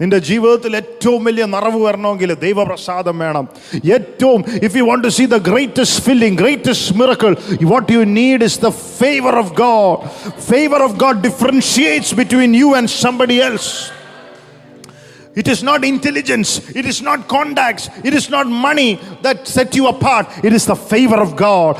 നിന്റെ 0.00 0.18
ജീവിതത്തിൽ 0.28 0.72
ഏറ്റവും 0.78 1.20
വലിയ 1.24 1.44
നിറവ് 1.46 1.80
വരണമെങ്കിൽ 1.84 2.30
ദൈവപ്രസാദം 2.44 3.16
വേണം 3.24 3.44
ഏറ്റവും 3.96 4.40
if 4.66 4.74
you 4.78 4.84
want 4.88 5.04
to 5.06 5.10
see 5.18 5.24
the 5.34 5.38
greatest 5.50 6.00
filling 6.06 6.36
greatest 6.42 6.94
miracle 7.00 7.32
what 7.72 7.92
you 7.96 8.00
need 8.18 8.44
is 8.48 8.58
the 8.66 8.70
favour 9.00 9.36
of 9.42 9.52
God 9.62 10.00
favour 10.50 10.82
of 10.86 10.96
God 11.04 11.20
differentiates 11.28 12.14
between 12.20 12.54
you 12.62 12.70
and 12.80 12.92
somebody 13.04 13.38
else 13.48 13.70
it 15.35 15.47
is 15.47 15.61
not 15.63 15.85
intelligence, 15.85 16.69
it 16.75 16.85
is 16.85 17.01
not 17.01 17.27
contacts, 17.27 17.89
it 18.03 18.13
is 18.13 18.29
not 18.29 18.47
money 18.47 18.99
that 19.21 19.47
set 19.47 19.75
you 19.75 19.87
apart. 19.87 20.27
It 20.43 20.53
is 20.53 20.65
the 20.65 20.75
favor 20.75 21.17
of 21.17 21.35
God. 21.35 21.77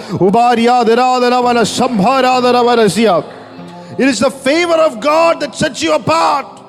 It 3.99 4.07
is 4.07 4.19
the 4.19 4.29
favor 4.31 4.75
of 4.75 4.99
God 5.01 5.39
that 5.41 5.55
sets 5.55 5.81
you 5.81 5.93
apart. 5.93 6.61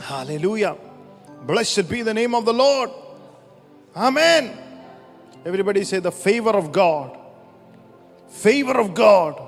Hallelujah. 0.00 0.76
Blessed 1.46 1.88
be 1.88 2.02
the 2.02 2.14
name 2.14 2.34
of 2.34 2.44
the 2.44 2.52
Lord. 2.54 2.90
Amen. 3.94 4.58
Everybody 5.44 5.84
say 5.84 5.98
the 6.00 6.10
favor 6.10 6.50
of 6.50 6.72
God. 6.72 7.16
Favor 8.28 8.80
of 8.80 8.94
God. 8.94 9.40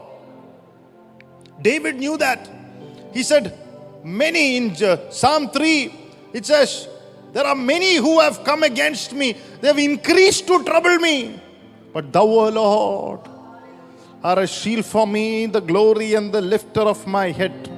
David 1.61 1.97
knew 1.97 2.17
that. 2.19 2.49
He 3.13 3.23
said, 3.23 3.59
Many 4.06 4.58
in 4.58 4.84
uh, 4.84 5.10
Psalm 5.12 5.50
3, 5.50 5.94
it 6.34 6.46
says, 6.46 6.88
There 7.34 7.46
are 7.46 7.56
many 7.56 7.96
who 7.96 8.20
have 8.20 8.44
come 8.44 8.64
against 8.64 9.14
me. 9.14 9.38
They 9.60 9.68
have 9.68 9.78
increased 9.80 10.48
to 10.48 10.64
trouble 10.64 10.98
me. 10.98 11.40
But 11.94 12.12
thou, 12.12 12.24
O 12.26 12.50
Lord, 12.50 13.22
are 14.24 14.40
a 14.40 14.48
shield 14.48 14.86
for 14.86 15.06
me, 15.06 15.46
the 15.46 15.62
glory 15.62 16.14
and 16.16 16.32
the 16.32 16.42
lifter 16.42 16.82
of 16.82 17.06
my 17.08 17.32
head. 17.32 17.70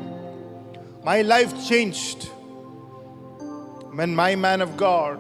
My 1.03 1.21
life 1.21 1.67
changed 1.67 2.29
when 3.97 4.15
my 4.15 4.35
man 4.35 4.61
of 4.61 4.77
God 4.77 5.19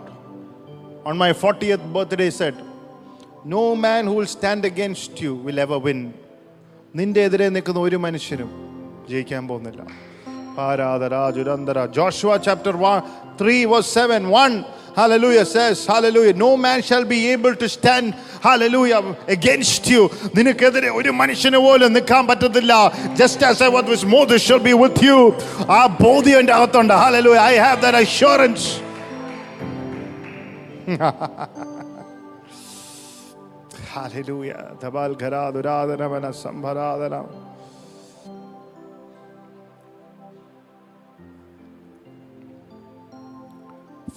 on 1.05 1.17
my 1.17 1.33
40th 1.33 1.91
birthday 1.93 2.29
said, 2.29 2.55
No 3.43 3.75
man 3.75 4.05
who 4.05 4.13
will 4.13 4.25
stand 4.25 4.63
against 4.63 5.19
you 5.19 5.35
will 5.35 5.59
ever 5.59 5.77
win. 5.87 6.01
നിന്റെ 6.99 7.21
എതിരെ 7.27 7.45
നിൽക്കുന്ന 7.53 7.79
ഒരു 7.79 7.97
മനുഷ്യനും 8.05 8.49
ജയിക്കാൻ 9.11 9.43
പോകുന്നില്ല 9.49 9.81
ആരാധരാ 10.67 11.23
ജുരന്തര 11.35 11.77
Joshua 11.97 12.31
chapter 12.47 12.75
3 13.37 13.65
verse 13.65 13.91
7 13.99 14.29
1 14.39 14.57
hallelujah 14.97 15.45
says 15.45 15.85
hallelujah 15.85 16.33
no 16.33 16.49
man 16.55 16.81
shall 16.81 17.05
be 17.13 17.19
able 17.31 17.55
to 17.55 17.67
stand 17.75 18.13
hallelujah 18.45 18.99
against 19.35 19.83
you 19.93 20.01
നിനക്കെതിരെ 20.37 20.89
ഒരു 20.99 21.11
മനുഷ്യന് 21.21 21.59
പോലും 21.65 21.93
നിൽക്കാൻ 21.97 22.23
പറ്റത്തില്ല 22.31 22.73
just 23.21 23.39
as 23.49 23.59
I 23.67 23.71
was 23.77 23.85
with 23.93 24.05
Moses 24.15 24.41
shall 24.47 24.63
be 24.69 24.75
with 24.83 24.99
you 25.07 25.17
ആ 25.77 25.81
ബോധ്യം 26.03 26.39
എൻ്റെ 26.41 26.53
അകത്തുണ്ട് 26.59 26.95
hallelujah 27.03 27.43
I 27.51 27.55
have 27.65 27.79
that 27.85 27.97
assurance 28.03 28.65
hallelujah 33.93 34.61
ധബാൽ 34.83 35.11
ഘരാ 35.23 35.43
ദുരാധനമന 35.57 36.25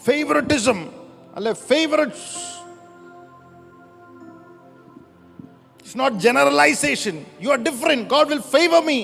സംഭരാധനം 0.01 0.05
favoritism 0.09 0.79
അല്ലെ 1.37 1.53
favorites 1.71 2.23
it's 5.81 5.97
not 6.03 6.13
generalization 6.27 7.15
you 7.43 7.51
are 7.55 7.61
different 7.69 8.03
god 8.15 8.27
will 8.33 8.45
favor 8.57 8.81
me 8.91 8.99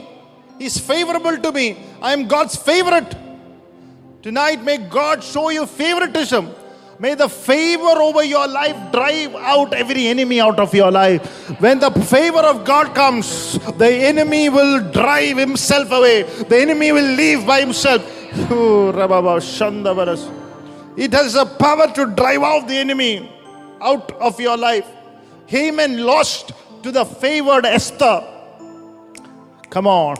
he's 0.60 0.76
favorable 0.90 1.36
to 1.44 1.50
me 1.58 1.66
i 2.08 2.12
am 2.16 2.22
god's 2.34 2.56
favorite 2.70 3.12
tonight 4.26 4.60
may 4.68 4.78
god 4.98 5.18
show 5.32 5.46
you 5.56 5.64
favoritism 5.80 6.44
may 7.04 7.14
the 7.22 7.28
favor 7.28 7.94
over 8.08 8.24
your 8.34 8.46
life 8.60 8.78
drive 8.96 9.32
out 9.52 9.70
every 9.82 10.04
enemy 10.14 10.38
out 10.46 10.58
of 10.64 10.72
your 10.80 10.90
life 11.02 11.22
when 11.64 11.78
the 11.86 11.92
favor 12.14 12.44
of 12.52 12.64
god 12.72 12.88
comes 13.00 13.28
the 13.84 13.92
enemy 14.12 14.44
will 14.56 14.74
drive 15.00 15.38
himself 15.46 15.90
away 16.00 16.18
the 16.52 16.58
enemy 16.66 16.90
will 16.98 17.12
leave 17.22 17.42
by 17.52 17.60
himself 17.66 18.02
Oh, 18.34 18.90
Rababa 18.94 19.34
Shandavaras. 19.40 20.22
It 20.97 21.13
has 21.13 21.35
a 21.35 21.45
power 21.45 21.93
to 21.93 22.07
drive 22.07 22.41
out 22.41 22.67
the 22.67 22.75
enemy 22.75 23.31
out 23.79 24.11
of 24.13 24.39
your 24.39 24.57
life. 24.57 24.87
Haman 25.45 26.03
lost 26.03 26.51
to 26.81 26.91
the 26.91 27.05
favored 27.05 27.65
Esther. 27.65 28.25
Come 29.69 29.85
on. 29.85 30.15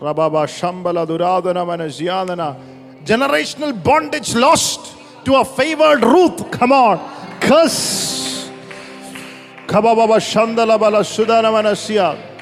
Rababa 0.00 0.46
Shambhala 0.46 1.06
Duradana 1.06 1.64
Manasyanana. 1.64 3.04
Generational 3.04 3.82
bondage 3.82 4.34
lost 4.34 4.96
to 5.24 5.36
a 5.36 5.44
favored 5.44 6.02
Ruth. 6.02 6.50
Come 6.50 6.72
on. 6.72 6.98
Curse. 7.40 8.50
Kabababa 9.68 10.18
Shandala 10.18 10.78
Bala 10.78 11.00
Sudana 11.00 11.52
Manasya. 11.52 12.35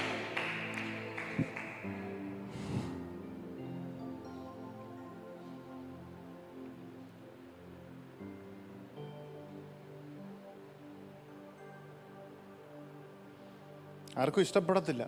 ആർക്കും 14.22 14.44
ഇഷ്ടപ്പെടത്തില്ല 14.48 15.04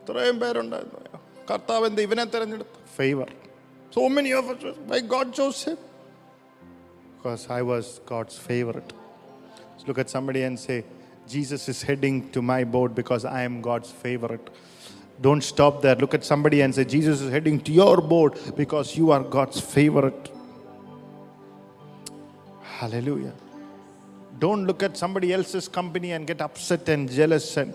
ഇത്രയും 0.00 0.38
പേരുണ്ടായിരുന്നു 0.42 1.20
കർത്താവ് 1.50 1.86
എന്ത് 1.90 2.00
ഇവനെ 2.06 2.24
തിരഞ്ഞെടുത്തു 2.34 2.80
favour 2.98 3.30
so 3.96 4.02
many 4.16 4.32
of 4.38 4.54
by 4.92 5.00
God 5.14 5.32
chose 5.40 5.62
him 5.68 5.78
because 7.14 7.44
I 7.58 7.60
was 7.72 7.92
God's 8.12 8.40
favourite 8.48 8.94
look 9.88 10.02
at 10.04 10.14
somebody 10.18 10.42
and 10.48 10.62
say 10.66 10.76
Jesus 11.34 11.66
is 11.74 11.84
heading 11.90 12.20
to 12.36 12.42
my 12.52 12.60
board 12.76 12.94
because 13.00 13.26
I 13.38 13.42
M 13.50 13.56
God's 13.68 13.94
favourite 14.04 14.50
Don't 15.20 15.42
stop 15.42 15.82
there. 15.82 15.96
Look 15.96 16.14
at 16.14 16.24
somebody 16.24 16.60
and 16.60 16.72
say, 16.72 16.84
Jesus 16.84 17.20
is 17.20 17.30
heading 17.30 17.60
to 17.60 17.72
your 17.72 18.00
board 18.00 18.38
because 18.56 18.96
you 18.96 19.10
are 19.10 19.22
God's 19.24 19.58
favorite. 19.60 20.30
Hallelujah. 22.62 23.32
Don't 24.43 24.65
look 24.65 24.83
at 24.83 24.97
somebody 24.97 25.31
else's 25.31 25.69
company 25.69 26.11
and 26.11 26.27
get 26.27 26.41
upset 26.41 26.89
and 26.89 27.09
jealous 27.09 27.55
and 27.55 27.73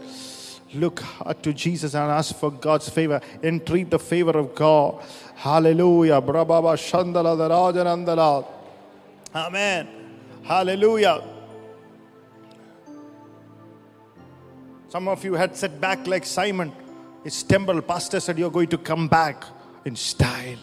look 0.74 1.02
to 1.40 1.54
Jesus 1.54 1.94
and 1.94 2.10
ask 2.12 2.36
for 2.36 2.50
God's 2.50 2.90
favor. 2.90 3.22
Entreat 3.42 3.88
the 3.88 3.98
favor 3.98 4.32
of 4.32 4.54
God. 4.54 5.02
Hallelujah. 5.34 6.20
Brababa 6.20 6.74
Shandala 6.76 7.38
the 7.38 7.48
Rajanandala. 7.48 8.46
Amen. 9.34 9.88
Hallelujah. 10.42 11.22
Some 14.90 15.08
of 15.08 15.24
you 15.24 15.32
had 15.32 15.56
set 15.56 15.80
back 15.80 16.06
like 16.06 16.26
Simon. 16.26 16.70
His 17.24 17.42
temple 17.44 17.80
pastor 17.80 18.20
said, 18.20 18.38
You're 18.38 18.50
going 18.50 18.68
to 18.68 18.76
come 18.76 19.08
back 19.08 19.42
in 19.86 19.96
style. 19.96 20.58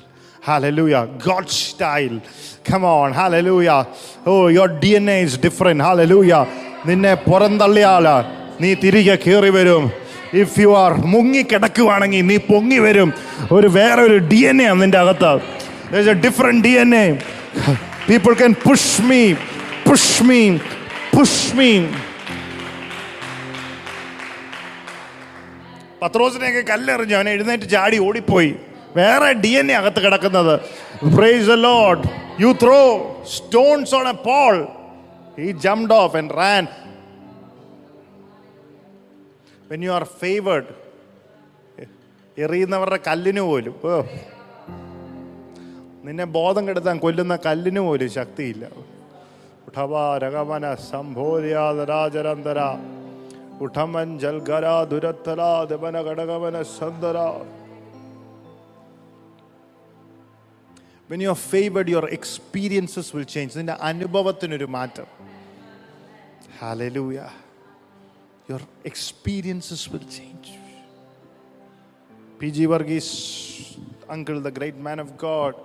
Hallelujah. 0.45 1.09
God's 1.19 1.53
style. 1.53 2.21
Come 2.63 2.85
on. 2.87 3.13
Hallelujah. 3.13 3.87
Oh, 4.25 4.47
your 4.47 4.67
DNA 4.69 5.23
is 5.23 5.37
different. 5.39 5.81
Hallelujah. 5.81 6.41
നിന്നെ 6.87 7.13
പുറന്തള്ളിയാൾ 7.27 8.05
നീ 8.61 8.69
തിരികെ 8.81 9.15
കയറി 9.21 9.49
വരും 9.55 9.85
if 10.41 10.57
you 10.63 10.69
R 10.81 10.91
മുങ്ങിക്കിടക്കുവാണെങ്കിൽ 11.13 12.21
നീ 12.29 12.37
പൊങ്ങി 12.49 12.79
വരും 12.83 13.09
ഒരു 13.55 13.67
വേറെ 13.77 14.01
ഒരു 14.07 14.17
ഡി 14.31 14.39
എൻ 14.49 14.59
എ 14.61 14.67
നിന്റെ 14.81 14.99
അകത്ത് 15.03 15.31
different 16.25 16.63
D 16.65 16.73
N 16.83 16.91
A 16.99 17.05
people 18.09 18.33
can 18.41 18.53
push 18.67 18.93
me 19.09 19.21
push 19.87 20.23
me 20.29 20.39
push 21.15 21.49
me 21.59 21.71
പത്രോസിനെയൊക്കെ 26.05 26.63
കല്ലെറിഞ്ഞു 26.71 27.15
അവനെ 27.19 27.33
എഴുന്നേറ്റ് 27.37 27.67
ചാടി 27.75 27.99
ഓടിപ്പോയി 28.07 28.53
വേറെ 28.95 29.33
ഡി 29.33 29.47
എൻ 29.47 29.71
എ 29.71 29.75
അകത്ത് 29.75 29.99
കിടക്കുന്നത്. 29.99 30.59
Praise 31.15 31.49
Lord 31.49 32.03
you 32.41 32.53
throw 32.63 32.81
stones 33.23 33.95
on 33.95 34.07
a 34.07 34.11
Paul 34.11 34.67
he 35.39 35.51
jumped 35.51 35.93
off 35.93 36.17
and 36.17 36.37
ran 36.37 36.67
when 39.71 39.83
you 39.83 39.91
are 39.91 40.03
favoured 40.03 40.85
എറിയുന്നവരുടെ 42.37 42.99
കല്ലിന് 43.07 43.41
പോലും. 43.41 43.75
ഓ. 43.83 44.01
നിന്നെ 46.05 46.23
ബോധം 46.23 46.67
കെടുത്താൻ 46.67 46.97
കൊല്ലുന്ന 46.97 47.35
കല്ലിന് 47.45 47.79
പോലും 47.79 48.09
ശക്തിയില്ല. 48.09 48.65
ഉഠവ 49.67 50.17
രകമന 50.17 50.75
സംഭോര്യാതരാജരന്തര 50.75 52.59
ഉഠമൻ 53.61 54.19
ജൽഗര 54.19 54.83
ദുരത്തര 54.83 55.41
ദമന 55.69 56.01
ഘടകമന 56.01 56.61
സന്തര. 56.61 57.17
When 61.07 61.21
you 61.21 61.29
are 61.29 61.35
favored, 61.35 61.87
your 61.87 62.09
experiences 62.09 63.13
will 63.13 63.25
change. 63.25 63.53
Hallelujah. 66.59 67.31
Your 68.47 68.61
experiences 68.83 69.89
will 69.89 69.99
change. 69.99 70.53
P.G. 72.39 72.65
Varghese, 72.67 73.77
uncle, 74.09 74.41
the 74.41 74.51
great 74.51 74.75
man 74.75 74.99
of 74.99 75.17
God, 75.17 75.55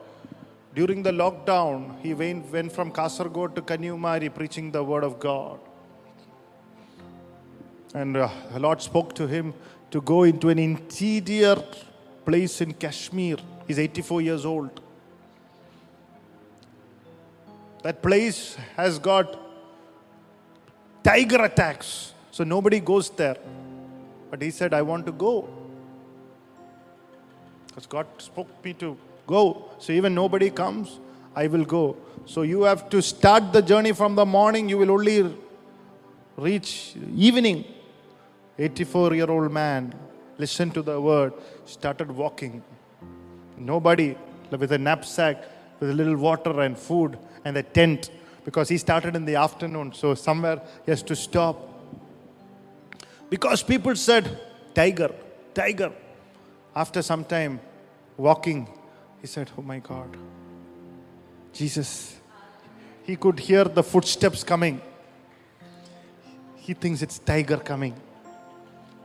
during 0.74 1.03
the 1.03 1.11
lockdown, 1.11 2.01
he 2.01 2.14
went, 2.14 2.51
went 2.53 2.70
from 2.72 2.93
Kasargod 2.93 3.55
to 3.57 3.62
Kanyakumari 3.62 4.32
preaching 4.32 4.70
the 4.70 4.84
word 4.84 5.03
of 5.03 5.18
God. 5.18 5.59
And 7.93 8.16
uh, 8.16 8.28
the 8.53 8.61
Lord 8.61 8.80
spoke 8.80 9.14
to 9.16 9.26
him 9.26 9.53
to 9.91 10.01
go 10.01 10.22
into 10.22 10.49
an 10.49 10.61
interior 10.61 11.57
place 12.24 12.61
in 12.61 12.74
Kashmir. 12.74 13.38
He's 13.66 13.80
84 13.80 14.20
years 14.20 14.45
old. 14.45 14.80
That 17.83 18.03
place 18.03 18.57
has 18.76 18.99
got 18.99 19.39
tiger 21.03 21.43
attacks, 21.45 22.12
so 22.31 22.45
nobody 22.45 22.81
goes 22.81 23.09
there. 23.11 23.37
But 24.31 24.43
he 24.43 24.51
said, 24.51 24.74
I 24.74 24.83
want 24.83 25.07
to 25.07 25.12
go. 25.12 25.49
Because 27.68 27.87
God 27.87 28.07
spoke 28.18 28.49
me 28.64 28.74
to 28.74 28.97
go. 29.26 29.70
So 29.78 29.93
even 29.93 30.14
nobody 30.14 30.51
comes, 30.51 31.01
I 31.35 31.47
will 31.47 31.64
go. 31.64 31.97
So 32.26 32.43
you 32.43 32.62
have 32.62 32.91
to 32.91 33.01
start 33.01 33.53
the 33.53 33.62
journey 33.62 33.93
from 33.93 34.14
the 34.14 34.26
morning, 34.26 34.68
you 34.68 34.76
will 34.78 34.91
only 34.91 35.35
reach 36.37 36.95
evening. 37.16 37.64
84 38.59 39.14
year 39.14 39.31
old 39.31 39.51
man 39.51 39.95
listened 40.37 40.74
to 40.74 40.83
the 40.83 41.01
word, 41.01 41.33
started 41.64 42.11
walking. 42.11 42.62
Nobody 43.57 44.16
with 44.51 44.72
a 44.72 44.78
knapsack, 44.78 45.43
with 45.81 45.91
a 45.91 45.95
little 45.95 46.16
water 46.16 46.61
and 46.61 46.78
food 46.78 47.18
and 47.45 47.57
the 47.57 47.62
tent 47.62 48.11
because 48.45 48.68
he 48.68 48.78
started 48.78 49.16
in 49.16 49.24
the 49.24 49.36
afternoon. 49.36 49.93
So 49.93 50.14
somewhere 50.14 50.61
he 50.84 50.91
has 50.91 51.03
to 51.05 51.16
stop. 51.16 51.68
Because 53.28 53.62
people 53.62 53.95
said, 53.97 54.41
Tiger, 54.74 55.12
tiger. 55.55 55.93
After 56.74 57.03
some 57.03 57.24
time 57.24 57.61
walking, 58.16 58.68
he 59.20 59.26
said, 59.26 59.51
Oh 59.59 59.62
my 59.62 59.78
God, 59.78 60.16
Jesus. 61.53 62.16
He 63.03 63.16
could 63.16 63.41
hear 63.41 63.64
the 63.64 63.82
footsteps 63.82 64.45
coming. 64.45 64.80
He 66.57 66.74
thinks 66.74 67.03
it's 67.03 67.18
tiger 67.18 67.57
coming. 67.57 67.95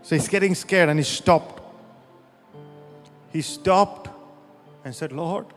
So 0.04 0.16
he's 0.16 0.28
getting 0.28 0.54
scared 0.54 0.90
and 0.90 1.00
he 1.00 1.04
stopped. 1.04 1.64
He 3.34 3.42
stopped 3.42 4.10
and 4.84 4.94
said, 4.94 5.12
Lord, 5.12 5.48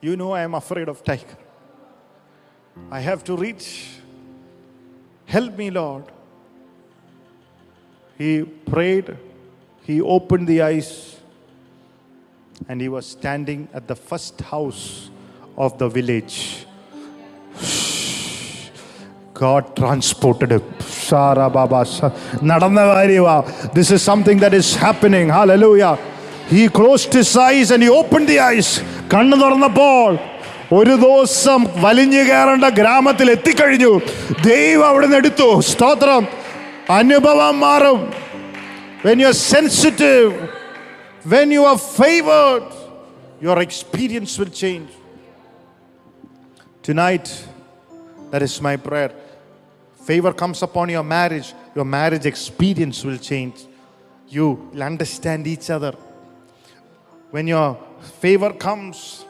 you 0.00 0.16
know 0.16 0.32
I 0.32 0.42
am 0.42 0.54
afraid 0.54 0.88
of 0.88 1.02
tiger. 1.02 1.36
I 2.91 2.99
have 3.01 3.23
to 3.25 3.35
reach. 3.35 3.67
Help 5.25 5.57
me, 5.57 5.69
Lord. 5.69 6.03
He 8.17 8.43
prayed, 8.43 9.15
he 9.83 10.01
opened 10.01 10.47
the 10.47 10.61
eyes, 10.61 11.17
and 12.67 12.81
he 12.81 12.89
was 12.89 13.05
standing 13.05 13.69
at 13.73 13.87
the 13.87 13.95
first 13.95 14.41
house 14.41 15.09
of 15.57 15.77
the 15.77 15.87
village. 15.87 16.65
God 19.33 19.75
transported 19.75 20.51
him. 20.51 20.63
Shara 21.09 21.47
Baba. 21.57 21.81
നടന്ന 22.49 22.81
കാര്യമാ 22.89 23.35
This 23.77 23.89
is 23.95 24.01
something 24.01 24.37
that 24.43 24.53
is 24.53 24.69
happening. 24.85 25.29
Hallelujah. 25.39 25.93
He 26.53 26.63
closed 26.79 27.13
his 27.19 27.31
eyes 27.37 27.71
and 27.71 27.81
he 27.85 27.89
opened 28.01 28.27
the 28.33 28.39
eyes. 28.49 28.69
കണ്ണു 29.13 29.37
തുറന്നപ്പോൾ 29.37 30.09
ഒരു 30.77 30.95
ദിവസം 31.03 31.61
വലിഞ്ഞു 31.85 32.23
കയറേണ്ട 32.29 32.67
ഗ്രാമത്തിൽ 32.79 33.27
എത്തിക്കഴിഞ്ഞു 33.35 33.91
ദൈവം 34.49 34.83
അവിടെ 34.89 35.05
നിന്ന് 35.07 35.19
എടുത്തു 35.21 35.47
സ്തോത്രം 35.73 36.25
അനുഭവം 36.99 37.57
മാറും 37.67 38.01
when 39.03 39.17
you 39.19 39.27
are 39.31 39.39
sensitive 39.57 40.31
when 41.33 41.51
you 41.55 41.63
are 41.65 41.77
favored 41.77 42.65
your 43.41 43.57
experience 43.61 44.31
will 44.39 44.53
change 44.63 44.89
tonight 46.83 47.27
that 48.31 48.41
is 48.41 48.61
my 48.61 48.75
prayer 48.87 49.11
favor 50.01 50.33
comes 50.33 50.61
upon 50.67 50.89
your 50.89 51.03
marriage 51.03 51.53
your 51.75 51.85
marriage 51.85 52.25
experience 52.25 53.03
will 53.05 53.21
change 53.31 53.57
you 54.29 54.47
will 54.71 54.83
understand 54.83 55.47
each 55.47 55.69
other 55.69 55.93
when 57.31 57.47
your 57.47 57.67
favor 58.23 58.51
comes 58.67 58.97
your 59.21 59.22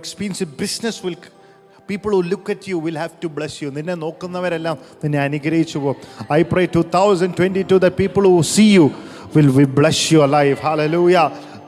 experience 0.00 0.40
in 0.46 0.50
business 0.62 0.96
will 1.04 1.16
people 1.88 2.12
who 2.16 2.22
look 2.22 2.48
at 2.54 2.66
you 2.70 2.78
will 2.78 2.98
have 3.02 3.14
to 3.22 3.28
bless 3.36 3.54
you 3.62 3.70
നിന്നെ 3.78 3.96
നോക്കുന്നവരെല്ലാം 4.04 4.76
നിന്നെ 5.02 5.18
അനുഗ്രഹിച്ചു 5.24 5.78
പോകും 5.84 6.04
I 6.38 6.40
pray 6.52 6.64
two 6.76 6.82
thousand 6.98 7.36
twenty 7.40 7.64
two 7.72 7.78
the 7.86 7.90
people 8.00 8.26
who 8.34 8.38
see 8.54 8.66
you 8.78 8.86
will 9.36 9.50
we 9.58 9.66
bless 9.80 10.06
your 10.14 10.30
life 10.38 10.58
hallelujah 10.68 11.18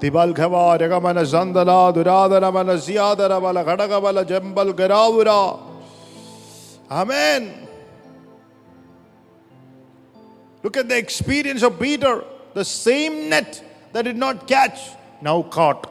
ദിബൽഘവ 0.05 0.55
രഗമന 0.85 1.21
സന്തല 1.35 1.75
ദുരാതനമന 1.99 2.73
സിയാദരബല 2.87 3.63
ഘടകബല 3.71 4.25
ജംബൽ 4.33 4.71
ഗരാവുര 4.81 5.31
amen 7.03 7.45
Look 10.65 10.79
at 10.79 10.89
the 10.89 10.99
experience 10.99 11.63
of 11.63 11.79
Peter. 11.79 12.25
The 12.55 12.65
same 12.65 13.31
net 13.31 13.63
that 13.93 14.03
did 14.03 14.17
not 14.17 14.49
catch, 14.49 14.81
now 15.23 15.43
caught. 15.43 15.83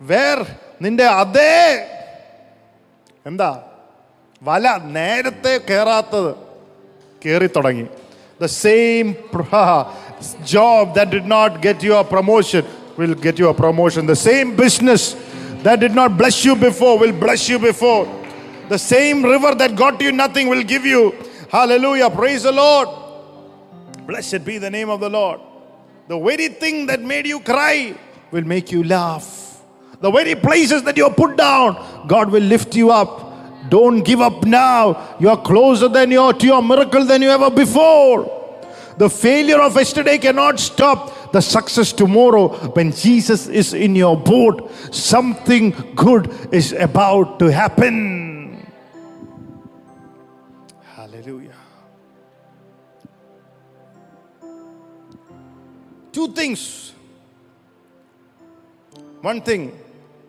Where 0.00 0.44
നിന്റെ 0.82 1.06
അതേ 1.22 1.56
എന്താ 3.26 3.50
വല 4.42 4.66
നേരത്തെ 4.96 5.52
കയറാത്തത് 5.68 6.32
കയറി 7.22 7.48
തുടങ്ങി 7.56 7.86
the 8.40 8.48
same 8.62 9.04
job 10.54 10.88
that 10.96 11.12
did 11.14 11.30
not 11.36 11.54
get 11.66 11.86
your 11.90 12.04
promotion 12.14 12.64
will 12.98 13.14
get 13.26 13.42
your 13.44 13.54
promotion 13.62 14.02
the 14.12 14.16
same 14.28 14.48
business 14.62 15.06
that 15.66 15.80
did 15.84 15.98
not 16.00 16.16
bless 16.22 16.42
you 16.48 16.56
before 16.66 16.92
will 17.04 17.14
bless 17.24 17.46
you 17.52 17.60
before 17.68 18.00
the 18.72 18.78
same 18.90 19.16
river 19.32 19.54
that 19.62 19.78
got 19.84 20.02
you 20.06 20.12
nothing 20.22 20.50
will 20.54 20.66
give 20.74 20.88
you 20.96 21.04
Hallelujah. 21.48 22.10
Praise 22.10 22.42
the 22.42 22.50
Lord. 22.50 22.88
Blessed 24.08 24.44
be 24.44 24.58
the 24.58 24.68
name 24.68 24.90
of 24.90 24.98
the 24.98 25.08
Lord. 25.08 25.38
The 26.08 26.18
very 26.18 26.48
thing 26.48 26.86
that 26.86 27.00
made 27.00 27.26
you 27.26 27.38
cry 27.40 27.94
will 28.32 28.42
make 28.44 28.72
you 28.72 28.82
laugh. 28.82 29.37
The 30.01 30.11
very 30.11 30.35
places 30.35 30.83
that 30.83 30.95
you 30.95 31.05
are 31.05 31.13
put 31.13 31.35
down, 31.35 32.05
God 32.07 32.31
will 32.31 32.43
lift 32.43 32.75
you 32.75 32.89
up. 32.89 33.69
Don't 33.69 34.01
give 34.01 34.21
up 34.21 34.45
now. 34.45 35.17
You 35.19 35.29
are 35.29 35.41
closer 35.41 35.89
than 35.89 36.11
you 36.11 36.21
are 36.21 36.33
to 36.33 36.45
your 36.45 36.63
miracle 36.63 37.03
than 37.05 37.21
you 37.21 37.29
ever 37.29 37.49
before. 37.49 38.37
The 38.97 39.09
failure 39.09 39.61
of 39.61 39.75
yesterday 39.75 40.17
cannot 40.17 40.59
stop 40.59 41.31
the 41.31 41.41
success 41.41 41.91
tomorrow. 41.91 42.47
When 42.69 42.91
Jesus 42.91 43.47
is 43.47 43.73
in 43.73 43.95
your 43.95 44.17
boat, 44.17 44.71
something 44.93 45.71
good 45.95 46.33
is 46.51 46.71
about 46.71 47.39
to 47.39 47.51
happen. 47.51 48.65
Hallelujah. 50.95 51.55
Two 56.11 56.29
things. 56.33 56.93
One 59.21 59.41
thing 59.41 59.77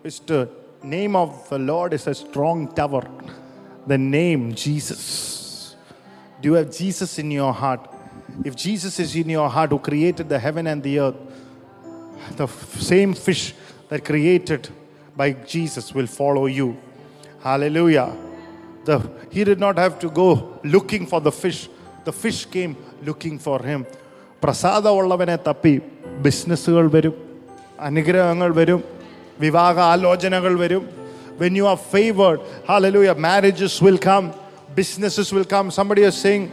is 0.03 0.19
the 0.19 0.49
name 0.83 1.15
of 1.15 1.49
the 1.49 1.57
Lord 1.57 1.93
is 1.93 2.07
a 2.07 2.13
strong 2.13 2.73
tower. 2.73 3.03
The 3.87 3.97
name 3.97 4.53
Jesus. 4.53 5.75
Do 6.41 6.49
you 6.49 6.55
have 6.55 6.71
Jesus 6.71 7.17
in 7.19 7.31
your 7.31 7.53
heart? 7.53 7.81
If 8.43 8.55
Jesus 8.55 8.99
is 8.99 9.15
in 9.15 9.29
your 9.29 9.49
heart, 9.49 9.69
who 9.69 9.79
created 9.79 10.29
the 10.29 10.39
heaven 10.39 10.67
and 10.67 10.81
the 10.81 10.99
earth, 10.99 11.15
the 12.35 12.43
f- 12.43 12.81
same 12.81 13.13
fish 13.13 13.53
that 13.89 14.03
created 14.03 14.69
by 15.15 15.31
Jesus 15.31 15.93
will 15.93 16.07
follow 16.07 16.47
you. 16.47 16.77
Hallelujah. 17.41 18.15
The, 18.85 18.99
he 19.31 19.43
did 19.43 19.59
not 19.59 19.77
have 19.77 19.99
to 19.99 20.09
go 20.09 20.59
looking 20.63 21.05
for 21.05 21.21
the 21.21 21.31
fish. 21.31 21.69
The 22.03 22.11
fish 22.11 22.45
came 22.45 22.75
looking 23.03 23.39
for 23.39 23.59
him. 23.63 23.85
പ്രസാദമുള്ളവനെ 24.43 25.35
തപ്പി 25.47 25.81
ബിസിനസ്സുകൾ 26.25 26.87
വരും 26.87 27.13
അനുഗ്രഹങ്ങൾ 27.79 28.51
വരും 28.53 28.83
വിവാഹ 29.43 29.77
ആലോചനകൾ 29.93 30.53
വരും 30.63 30.83
when 31.41 31.53
you 31.59 31.65
are 31.71 31.79
favored 31.93 32.39
hallelujah 32.69 33.15
marriages 33.29 33.73
will 33.85 33.99
come 34.09 34.27
businesses 34.79 35.27
will 35.35 35.47
come 35.55 35.67
somebody 35.77 36.03
is 36.09 36.17
saying 36.25 36.43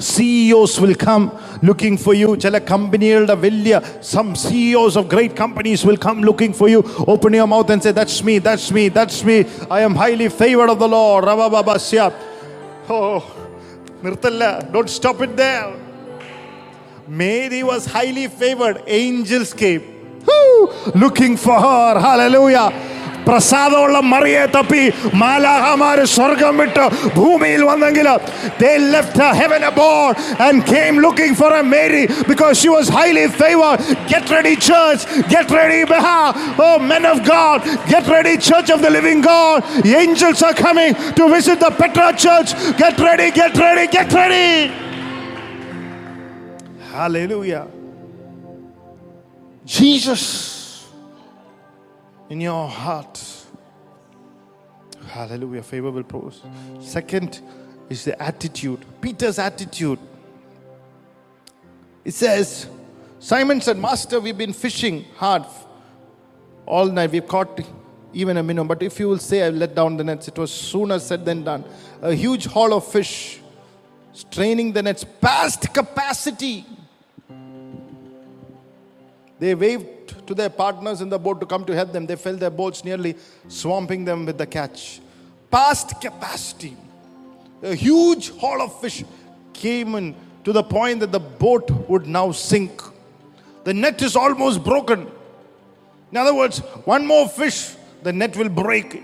CEOs 0.00 0.80
will 0.80 0.94
come 0.94 1.24
looking 1.62 1.96
for 2.04 2.14
you. 2.20 2.28
ചില 2.44 2.58
കമ്പനികളുടെ 2.70 3.34
വലിയ 3.46 3.80
some 4.14 4.30
CEOs 4.44 4.94
of 5.00 5.04
great 5.14 5.34
companies 5.42 5.80
will 5.88 6.00
come 6.06 6.20
looking 6.28 6.52
for 6.60 6.68
you. 6.74 6.80
Open 7.14 7.34
your 7.40 7.48
mouth 7.54 7.70
and 7.74 7.82
say, 7.82 7.92
That's 8.00 8.18
me, 8.28 8.38
that's 8.48 8.68
me, 8.76 8.84
that's 8.98 9.18
me. 9.28 9.38
I 9.70 9.80
am 9.88 9.94
highly 10.02 10.28
favored 10.42 10.70
of 10.74 10.78
the 10.84 10.90
Lord. 10.96 11.24
Rabababasya. 11.30 12.06
Oh, 12.98 13.20
നിർത്തല്ല. 14.04 14.44
Don't 14.74 14.90
stop 14.98 15.18
it 15.26 15.32
there. 15.44 15.70
Mary 17.22 17.62
was 17.70 17.82
highly 17.96 18.26
favored. 18.42 18.76
Angels 19.02 19.52
came 19.62 19.82
Woo! 20.26 20.70
looking 20.94 21.36
for 21.36 21.58
her. 21.58 21.98
Hallelujah. 21.98 22.68
പ്രസാദമുള്ള 23.28 23.98
മറിയെ 24.12 24.44
തപ്പി 24.54 24.82
മാലാഹമാര് 25.22 26.04
സ്വർഗം 26.14 26.56
വിട്ട് 26.62 26.84
ഭൂമിയിൽ 27.18 27.62
വന്നെങ്കിൽ 27.70 28.08
they 28.62 28.72
left 28.94 29.14
her 29.22 29.32
heaven 29.40 29.62
aboard 29.68 30.14
and 30.44 30.56
came 30.72 30.96
looking 31.04 31.32
for 31.40 31.50
a 31.60 31.62
Mary 31.74 32.02
because 32.30 32.54
she 32.60 32.70
was 32.76 32.86
highly 32.96 33.24
favored. 33.40 33.78
Get 34.12 34.24
ready, 34.34 34.54
church. 34.68 35.02
Get 35.34 35.48
ready, 35.58 35.80
Beha. 35.92 36.18
Oh, 36.66 36.76
men 36.92 37.04
of 37.12 37.18
God. 37.34 37.58
Get 37.92 38.06
ready, 38.14 38.34
church 38.50 38.70
of 38.76 38.80
the 38.86 38.92
living 38.98 39.20
God. 39.30 39.58
The 39.86 39.94
angels 40.04 40.42
are 40.48 40.56
coming 40.66 40.92
to 41.18 41.24
visit 41.36 41.58
the 41.66 41.72
Petra 41.80 42.08
church. 42.26 42.52
Get 42.82 42.96
ready, 43.08 43.28
get 43.40 43.54
ready, 43.66 43.86
get 43.98 44.10
ready. 44.20 44.48
Hallelujah. 46.94 47.64
Jesus 49.65 50.87
in 52.29 52.41
your 52.41 52.67
heart. 52.67 53.21
Hallelujah. 55.07 55.63
Favorable 55.63 56.03
prose. 56.03 56.41
Second 56.79 57.41
is 57.89 58.05
the 58.05 58.21
attitude. 58.21 58.85
Peter's 59.01 59.39
attitude. 59.39 59.99
It 62.03 62.13
says, 62.13 62.67
Simon 63.19 63.61
said, 63.61 63.77
Master, 63.77 64.19
we've 64.19 64.37
been 64.37 64.53
fishing 64.53 65.05
hard 65.15 65.45
all 66.65 66.85
night. 66.85 67.11
We've 67.11 67.27
caught 67.27 67.59
even 68.13 68.37
a 68.37 68.43
minnow. 68.43 68.63
But 68.63 68.83
if 68.83 68.99
you 68.99 69.09
will 69.09 69.17
say, 69.17 69.43
I've 69.43 69.55
let 69.55 69.73
down 69.73 69.97
the 69.97 70.03
nets, 70.03 70.27
it 70.27 70.37
was 70.37 70.51
sooner 70.51 70.99
said 70.99 71.25
than 71.25 71.43
done. 71.43 71.63
A 72.01 72.13
huge 72.13 72.45
haul 72.45 72.73
of 72.73 72.85
fish, 72.87 73.41
straining 74.13 74.73
the 74.73 74.83
nets 74.83 75.03
past 75.21 75.73
capacity. 75.73 76.65
They 79.39 79.53
waved 79.53 80.27
to 80.27 80.33
their 80.33 80.49
partners 80.49 81.01
in 81.01 81.09
the 81.09 81.19
boat 81.19 81.39
to 81.41 81.45
come 81.45 81.65
to 81.65 81.75
help 81.75 81.91
them. 81.91 82.05
They 82.05 82.15
felt 82.15 82.39
their 82.39 82.49
boats 82.49 82.83
nearly 82.83 83.15
swamping 83.47 84.05
them 84.05 84.25
with 84.25 84.37
the 84.37 84.45
catch. 84.45 85.01
Past 85.51 85.99
capacity. 86.01 86.75
A 87.61 87.75
huge 87.75 88.31
haul 88.37 88.61
of 88.61 88.79
fish 88.79 89.03
came 89.53 89.95
in 89.95 90.15
to 90.43 90.53
the 90.53 90.63
point 90.63 90.99
that 90.99 91.11
the 91.11 91.19
boat 91.19 91.69
would 91.89 92.07
now 92.07 92.31
sink. 92.31 92.81
The 93.63 93.73
net 93.73 94.01
is 94.01 94.15
almost 94.15 94.63
broken. 94.63 95.11
In 96.11 96.17
other 96.17 96.33
words, 96.33 96.59
one 96.85 97.05
more 97.05 97.27
fish, 97.27 97.75
the 98.03 98.13
net 98.13 98.37
will 98.37 98.49
break. 98.49 99.01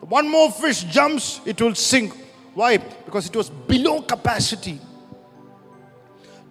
One 0.00 0.28
more 0.28 0.50
fish 0.50 0.84
jumps, 0.84 1.40
it 1.44 1.60
will 1.60 1.74
sink. 1.74 2.14
Why? 2.54 2.78
Because 2.78 3.26
it 3.26 3.36
was 3.36 3.50
below 3.50 4.02
capacity. 4.02 4.80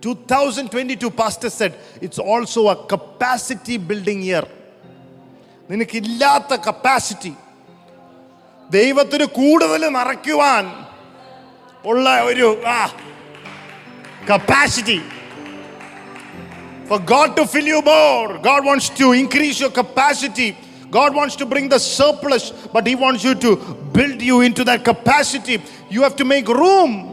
2022 0.02 1.10
pastor 1.10 1.50
said 1.50 1.72
it's 2.00 2.18
also 2.18 2.68
a 2.68 2.76
capacity 2.86 3.76
building 3.90 4.22
year 4.22 4.46
നിനക്കില്ലാത്ത 5.70 6.56
capacity 6.66 7.32
ദൈവത്തിന് 8.76 9.26
കൂടുതൽ 9.38 9.82
നിറയ്ക്കുവാൻ 9.98 10.66
ഉള്ള 11.90 12.08
ഒരു 12.30 12.48
ആ 12.76 12.80
capacity 14.32 14.98
For 16.88 16.98
God 16.98 17.36
to 17.36 17.46
fill 17.46 17.66
you 17.66 17.82
more, 17.82 18.38
God 18.38 18.64
wants 18.64 18.88
to 18.88 19.12
increase 19.12 19.60
your 19.60 19.70
capacity. 19.70 20.56
God 20.90 21.14
wants 21.14 21.36
to 21.36 21.44
bring 21.44 21.68
the 21.68 21.78
surplus, 21.78 22.50
but 22.72 22.86
He 22.86 22.94
wants 22.94 23.22
you 23.22 23.34
to 23.34 23.56
build 23.92 24.22
you 24.22 24.40
into 24.40 24.64
that 24.64 24.86
capacity. 24.86 25.62
You 25.90 26.02
have 26.02 26.16
to 26.16 26.24
make 26.24 26.48
room. 26.48 27.11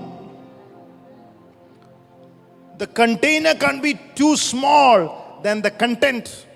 the 2.80 2.86
container 2.86 3.54
can't 3.56 3.82
be 3.82 3.92
too 4.14 4.38
small 4.38 5.38
than 5.42 5.60
the 5.60 5.70
content. 5.70 6.46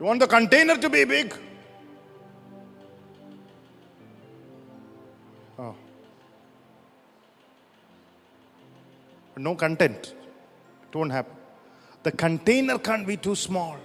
You 0.00 0.04
want 0.04 0.18
the 0.18 0.26
container 0.26 0.76
to 0.76 0.90
be 0.90 1.04
big? 1.04 1.32
Oh. 5.56 5.76
No 9.36 9.54
content. 9.54 10.14
It 10.82 10.96
won't 10.96 11.12
happen. 11.12 11.36
The 12.02 12.10
container 12.10 12.80
can't 12.80 13.06
be 13.06 13.16
too 13.16 13.36
small. 13.36 13.76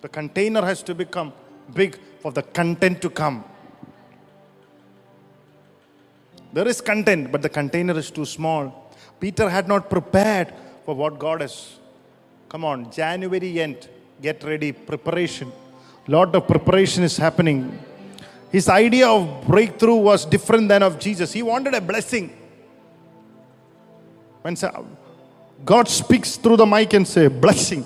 The 0.00 0.08
container 0.08 0.64
has 0.64 0.84
to 0.84 0.94
become 0.94 1.32
big 1.74 1.98
for 2.20 2.30
the 2.30 2.42
content 2.44 3.02
to 3.02 3.10
come. 3.10 3.42
There 6.52 6.66
is 6.66 6.80
content, 6.80 7.30
but 7.30 7.42
the 7.42 7.48
container 7.48 7.96
is 7.98 8.10
too 8.10 8.24
small. 8.24 8.92
Peter 9.20 9.48
had 9.48 9.68
not 9.68 9.90
prepared 9.90 10.54
for 10.84 10.94
what 10.94 11.18
God 11.18 11.40
has. 11.40 11.76
Come 12.48 12.64
on, 12.64 12.90
January 12.90 13.60
end, 13.60 13.88
get 14.22 14.42
ready, 14.42 14.72
preparation. 14.72 15.52
Lot 16.06 16.34
of 16.34 16.46
preparation 16.46 17.02
is 17.04 17.16
happening. 17.16 17.78
His 18.50 18.68
idea 18.68 19.06
of 19.08 19.46
breakthrough 19.46 19.96
was 19.96 20.24
different 20.24 20.68
than 20.68 20.82
of 20.82 20.98
Jesus. 20.98 21.32
He 21.32 21.42
wanted 21.42 21.74
a 21.74 21.80
blessing. 21.80 22.34
When 24.40 24.56
God 25.64 25.88
speaks 25.88 26.36
through 26.36 26.56
the 26.56 26.64
mic 26.64 26.94
and 26.94 27.06
say 27.06 27.28
blessing, 27.28 27.84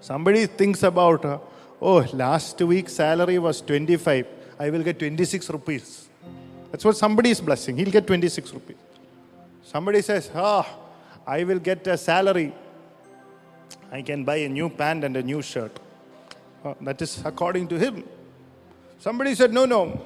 somebody 0.00 0.44
thinks 0.46 0.82
about, 0.82 1.24
uh, 1.24 1.38
oh, 1.80 2.06
last 2.12 2.60
week 2.60 2.90
salary 2.90 3.38
was 3.38 3.62
25. 3.62 4.26
I 4.58 4.68
will 4.68 4.82
get 4.82 4.98
26 4.98 5.48
rupees. 5.48 6.07
That's 6.70 6.84
what 6.84 6.96
somebody 6.96 7.30
is 7.30 7.40
blessing. 7.40 7.76
He'll 7.76 7.90
get 7.90 8.06
26 8.06 8.52
rupees. 8.52 8.76
Somebody 9.62 10.02
says, 10.02 10.30
ah, 10.34 10.66
I 11.26 11.44
will 11.44 11.58
get 11.58 11.86
a 11.86 11.96
salary. 11.96 12.52
I 13.90 14.02
can 14.02 14.24
buy 14.24 14.36
a 14.36 14.48
new 14.48 14.68
pant 14.68 15.04
and 15.04 15.16
a 15.16 15.22
new 15.22 15.42
shirt. 15.42 15.78
Uh, 16.64 16.74
that 16.82 17.00
is 17.00 17.22
according 17.24 17.68
to 17.68 17.78
him. 17.78 18.04
Somebody 18.98 19.34
said, 19.34 19.52
no, 19.52 19.64
no, 19.64 20.00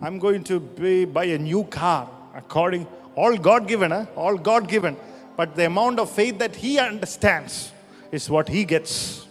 I'm 0.00 0.18
going 0.18 0.44
to 0.44 0.60
be, 0.60 1.04
buy 1.04 1.24
a 1.24 1.38
new 1.38 1.64
car. 1.64 2.08
According, 2.34 2.86
all 3.14 3.36
God 3.36 3.66
given, 3.66 3.90
huh? 3.90 4.06
all 4.14 4.36
God 4.36 4.68
given. 4.68 4.96
But 5.36 5.56
the 5.56 5.66
amount 5.66 5.98
of 5.98 6.10
faith 6.10 6.38
that 6.38 6.56
he 6.56 6.78
understands 6.78 7.72
is 8.12 8.30
what 8.30 8.48
he 8.48 8.64
gets. 8.64 9.26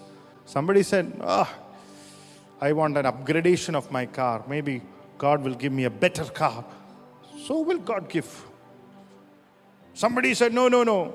Somebody 0.46 0.84
said, 0.84 1.12
ah, 1.22 1.52
I 2.60 2.74
want 2.74 2.98
an 2.98 3.06
upgradation 3.06 3.76
of 3.76 3.92
my 3.92 4.06
car. 4.06 4.44
Maybe 4.48 4.82
God 5.18 5.44
will 5.44 5.56
give 5.56 5.72
me 5.72 5.86
a 5.86 5.90
better 5.90 6.26
car. 6.26 6.66
So 7.46 7.60
will 7.62 7.78
God 7.78 8.10
give. 8.10 8.28
Somebody 9.94 10.34
said, 10.34 10.52
No, 10.52 10.68
no, 10.68 10.84
no. 10.84 11.14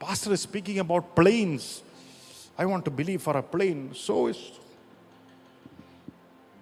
Pastor 0.00 0.32
is 0.32 0.40
speaking 0.40 0.78
about 0.78 1.14
planes. 1.14 1.82
I 2.56 2.64
want 2.64 2.86
to 2.86 2.90
believe 2.90 3.20
for 3.20 3.36
a 3.36 3.42
plane. 3.42 3.90
So 3.94 4.28
is. 4.28 4.52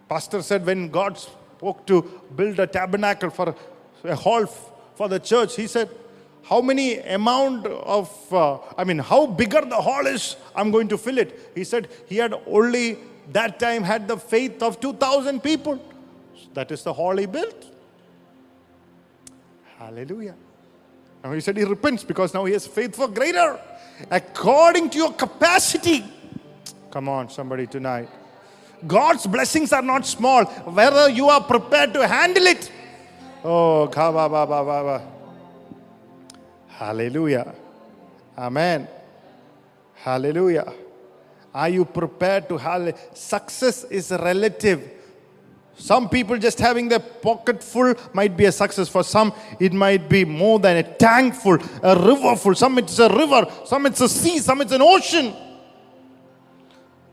Pastor 0.09 0.43
said, 0.43 0.67
when 0.67 0.89
God 0.89 1.17
spoke 1.19 1.87
to 1.87 2.03
build 2.35 2.59
a 2.59 2.67
tabernacle 2.67 3.31
for 3.31 3.55
a 4.03 4.17
hall 4.17 4.47
for 4.47 5.09
the 5.09 5.21
church, 5.21 5.55
he 5.55 5.69
said, 5.69 5.89
How 6.43 6.61
many 6.61 6.99
amount 6.99 7.67
of, 7.67 8.11
uh, 8.33 8.59
I 8.77 8.83
mean, 8.83 8.99
how 8.99 9.27
bigger 9.27 9.61
the 9.61 9.81
hall 9.81 10.07
is, 10.09 10.35
I'm 10.57 10.73
going 10.73 10.89
to 10.89 10.99
fill 10.99 11.19
it. 11.19 11.53
He 11.55 11.62
said 11.62 11.89
he 12.07 12.17
had 12.17 12.35
only 12.49 12.99
that 13.31 13.61
time 13.61 13.85
had 13.85 14.09
the 14.09 14.17
faith 14.17 14.61
of 14.61 14.81
2,000 14.81 15.41
people. 15.41 15.81
That 16.55 16.73
is 16.73 16.83
the 16.83 16.93
hall 16.93 17.17
he 17.17 17.27
built. 17.27 17.76
Hallelujah. 19.87 20.34
Now 21.22 21.30
he 21.32 21.41
said 21.41 21.57
he 21.57 21.62
repents 21.62 22.03
because 22.03 22.34
now 22.34 22.45
he 22.45 22.53
has 22.55 22.66
faith 22.66 22.97
for 22.97 23.07
greater. 23.07 23.57
According 24.11 24.91
to 24.91 24.99
your 24.99 25.12
capacity. 25.12 26.05
Come 26.91 27.09
on, 27.09 27.30
somebody 27.30 27.68
tonight. 27.68 28.09
God's 28.84 29.28
blessings 29.28 29.72
are 29.72 29.82
not 29.82 30.05
small, 30.05 30.45
whether 30.45 31.09
you 31.09 31.28
are 31.28 31.41
prepared 31.41 31.95
to 31.95 32.07
handle 32.07 32.47
it. 32.47 32.72
Oh, 33.45 33.87
ba 33.87 34.11
ba 34.11 34.28
ba 34.28 34.47
ba 34.47 34.64
ba. 34.64 35.03
Hallelujah. 36.66 37.55
Amen. 38.37 38.89
Hallelujah. 39.95 40.74
Are 41.55 41.68
you 41.68 41.84
prepared 41.84 42.49
to 42.49 42.59
hall- 42.59 42.93
Success 43.14 43.84
is 43.84 44.11
relative. 44.11 44.95
Some 45.79 46.09
people 46.09 46.39
just 46.39 46.59
having 46.59 46.89
their 46.89 47.01
pocket 47.01 47.62
full 47.62 47.95
might 48.14 48.37
be 48.37 48.47
a 48.47 48.53
success. 48.53 48.89
For 48.89 49.05
some, 49.05 49.33
it 49.61 49.72
might 49.72 50.09
be 50.09 50.24
more 50.24 50.59
than 50.59 50.79
a 50.79 50.83
tank 50.83 51.35
full, 51.35 51.59
a 51.83 51.97
river 51.97 52.35
full. 52.37 52.55
Some 52.55 52.79
it's 52.79 52.99
a 52.99 53.09
river, 53.09 53.47
some 53.66 53.87
it's 53.87 54.01
a 54.01 54.09
sea, 54.09 54.39
some 54.39 54.62
it's 54.62 54.72
an 54.72 54.83
ocean. 54.83 55.35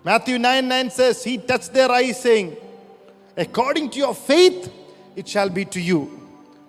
Matthew 0.03 0.39
9 0.39 0.67
9 0.67 0.89
says, 0.89 1.23
He 1.23 1.37
touched 1.37 1.73
their 1.73 1.91
eyes, 1.91 2.21
saying, 2.21 2.55
According 3.35 3.89
to 3.91 3.99
your 3.99 4.15
faith, 4.15 4.71
it 5.15 5.27
shall 5.27 5.49
be 5.49 5.65
to 5.65 5.81
you. 5.81 6.21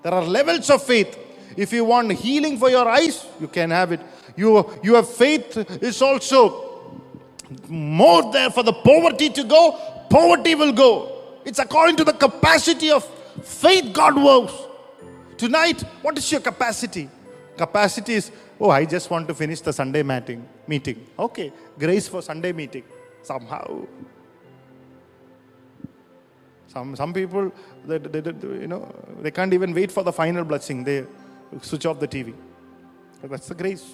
There 0.03 0.13
are 0.13 0.25
levels 0.25 0.69
of 0.71 0.83
faith. 0.83 1.19
If 1.57 1.73
you 1.73 1.85
want 1.85 2.13
healing 2.13 2.59
for 2.59 2.71
your 2.71 2.89
eyes, 2.89 3.25
you 3.41 3.47
can 3.49 3.71
have 3.71 3.93
it. 3.93 4.01
You, 4.37 4.79
you 4.83 4.95
have 4.95 5.09
faith 5.09 5.57
is 5.81 6.03
also 6.03 6.65
more 7.69 8.33
there 8.33 8.51
for 8.51 8.65
the 8.65 8.73
poverty 8.73 9.31
to 9.31 9.45
go, 9.45 10.07
poverty 10.11 10.55
will 10.57 10.73
go. 10.73 11.14
It's 11.45 11.59
according 11.59 11.97
to 11.97 12.05
the 12.05 12.13
capacity 12.13 12.91
of 12.91 13.05
faith 13.43 13.93
God 13.93 14.17
works. 14.23 14.55
Tonight, 15.37 15.83
what 16.03 16.17
is 16.17 16.31
your 16.31 16.41
capacity? 16.41 17.09
Capacity 17.57 18.15
is, 18.15 18.31
oh, 18.61 18.71
I 18.71 18.85
just 18.85 19.11
want 19.11 19.29
to 19.29 19.35
finish 19.35 19.61
the 19.61 19.73
Sunday 19.73 20.03
meeting. 20.03 20.47
Meeting. 20.67 21.07
Okay, 21.19 21.53
grace 21.79 22.09
for 22.09 22.23
Sunday 22.23 22.53
meeting. 22.53 22.85
Somehow. 23.23 23.87
Some, 26.69 26.97
some 26.97 27.13
people, 27.13 27.53
they, 27.87 27.99
they, 27.99 28.21
they- 28.21 28.61
you 28.63 28.67
know, 28.67 28.93
they 29.21 29.31
can't 29.31 29.53
even 29.53 29.73
wait 29.75 29.93
for 29.93 30.03
the 30.03 30.13
final 30.13 30.45
blessing. 30.45 30.83
They 30.85 31.05
switch 31.63 31.87
off 31.87 32.01
the 32.01 32.09
TV. 32.09 32.35
That's 33.23 33.49
the 33.49 33.55
grace. 33.55 33.85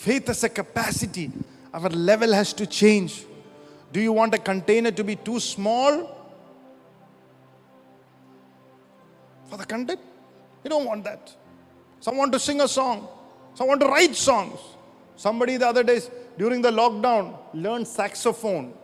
Faith 0.00 0.26
has 0.28 0.44
a 0.44 0.48
capacity. 0.48 1.30
Our 1.72 1.88
level 1.90 2.32
has 2.32 2.52
to 2.54 2.66
change. 2.66 3.24
Do 3.92 4.00
you 4.00 4.12
want 4.12 4.34
a 4.34 4.38
container 4.38 4.90
to 4.90 5.04
be 5.04 5.16
too 5.16 5.40
small 5.40 5.92
for 9.48 9.56
the 9.56 9.64
content? 9.64 10.00
You 10.62 10.70
don't 10.70 10.84
want 10.84 11.04
that. 11.04 11.34
Some 12.00 12.16
want 12.16 12.32
to 12.32 12.38
sing 12.38 12.60
a 12.60 12.68
song. 12.68 13.08
Some 13.54 13.68
want 13.68 13.80
to 13.80 13.88
write 13.88 14.14
songs. 14.14 14.58
Somebody 15.16 15.56
the 15.56 15.68
other 15.68 15.82
day 15.82 16.00
during 16.36 16.60
the 16.60 16.70
lockdown 16.70 17.38
learned 17.54 17.86
saxophone. 17.88 18.74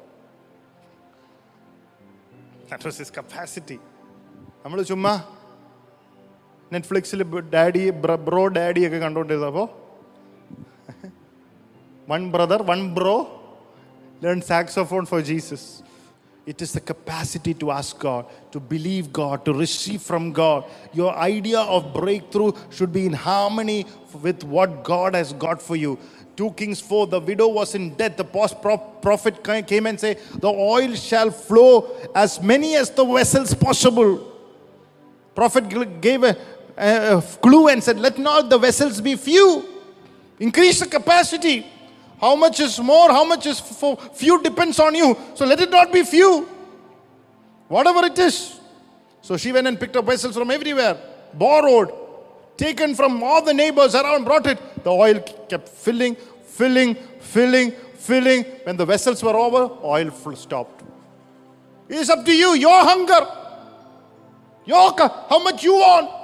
That 2.68 2.82
was 2.84 2.96
his 3.02 3.10
capacity. 3.10 3.78
നമ്മൾ 4.64 4.80
ചുമ്മാ 4.90 5.12
നെറ്റ്ഫ്ലിക്സിൽ 6.72 7.22
daddy 7.54 7.82
bro 8.26 8.42
daddy 8.58 8.82
ഒക്കെ 8.88 8.98
കണ്ടുകൊണ്ടിരുന്നപ്പോൾ 9.04 9.66
one 12.07 12.31
brother, 12.31 12.57
one 12.63 12.93
bro 12.93 13.37
learned 14.21 14.43
saxophone 14.43 15.05
for 15.05 15.21
Jesus. 15.21 15.83
It 16.45 16.61
is 16.61 16.71
the 16.71 16.79
capacity 16.79 17.53
to 17.55 17.71
ask 17.71 17.99
God, 17.99 18.25
to 18.51 18.59
believe 18.59 19.11
God, 19.11 19.43
to 19.43 19.53
receive 19.53 20.01
from 20.01 20.31
God. 20.31 20.63
Your 20.93 21.13
idea 21.13 21.59
of 21.59 21.93
breakthrough 21.93 22.53
should 22.69 22.93
be 22.93 23.05
in 23.05 23.11
harmony 23.11 23.85
with 24.21 24.43
what 24.45 24.83
God 24.83 25.13
has 25.13 25.33
got 25.33 25.61
for 25.61 25.75
you. 25.75 25.99
2 26.37 26.51
Kings 26.51 26.79
4, 26.79 27.07
the 27.07 27.19
widow 27.19 27.49
was 27.49 27.75
in 27.75 27.95
debt. 27.95 28.15
The 28.15 28.23
post- 28.23 28.61
prophet 28.61 29.43
came 29.67 29.87
and 29.87 29.99
said, 29.99 30.19
The 30.35 30.47
oil 30.47 30.93
shall 30.95 31.31
flow 31.31 31.91
as 32.15 32.41
many 32.41 32.75
as 32.77 32.91
the 32.91 33.03
vessels 33.03 33.53
possible. 33.53 34.33
Prophet 35.35 35.99
gave 35.99 36.23
a, 36.23 36.37
a 36.77 37.21
clue 37.41 37.67
and 37.67 37.83
said, 37.83 37.99
Let 37.99 38.17
not 38.17 38.49
the 38.49 38.57
vessels 38.57 39.01
be 39.01 39.15
few. 39.15 39.65
Increase 40.39 40.79
the 40.79 40.85
capacity. 40.87 41.65
How 42.19 42.35
much 42.35 42.59
is 42.59 42.79
more, 42.79 43.09
how 43.09 43.23
much 43.23 43.45
is 43.45 43.59
for 43.59 43.95
few 44.13 44.41
depends 44.41 44.79
on 44.79 44.95
you. 44.95 45.15
So 45.35 45.45
let 45.45 45.61
it 45.61 45.69
not 45.69 45.93
be 45.93 46.03
few. 46.03 46.47
Whatever 47.67 48.05
it 48.05 48.17
is. 48.17 48.59
So 49.21 49.37
she 49.37 49.51
went 49.51 49.67
and 49.67 49.79
picked 49.79 49.95
up 49.95 50.05
vessels 50.05 50.35
from 50.35 50.49
everywhere, 50.49 50.97
borrowed, 51.33 51.93
taken 52.57 52.95
from 52.95 53.21
all 53.21 53.43
the 53.43 53.53
neighbors 53.53 53.93
around, 53.93 54.23
brought 54.23 54.47
it. 54.47 54.83
The 54.83 54.89
oil 54.89 55.19
kept 55.49 55.69
filling, 55.69 56.15
filling, 56.45 56.95
filling, 57.19 57.71
filling. 57.95 58.43
When 58.63 58.77
the 58.77 58.85
vessels 58.85 59.21
were 59.21 59.35
over, 59.35 59.77
oil 59.83 60.09
stopped. 60.35 60.83
It 61.89 61.97
is 61.97 62.09
up 62.09 62.25
to 62.25 62.35
you, 62.35 62.53
your 62.55 62.83
hunger, 62.83 63.27
your 64.65 64.93
how 64.97 65.39
much 65.43 65.63
you 65.63 65.73
want. 65.73 66.16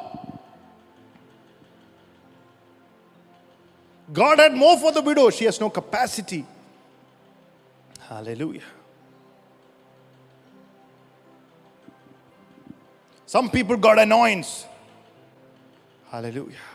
God 4.14 4.40
had 4.40 4.54
more 4.54 4.78
for 4.78 4.92
the 4.92 5.02
widow. 5.02 5.30
She 5.30 5.46
has 5.46 5.60
no 5.60 5.70
capacity. 5.72 6.46
Hallelujah. 8.10 8.68
Some 13.30 13.50
people 13.50 13.78
got 13.78 13.98
annoyance. 14.00 14.52
Hallelujah. 16.12 16.66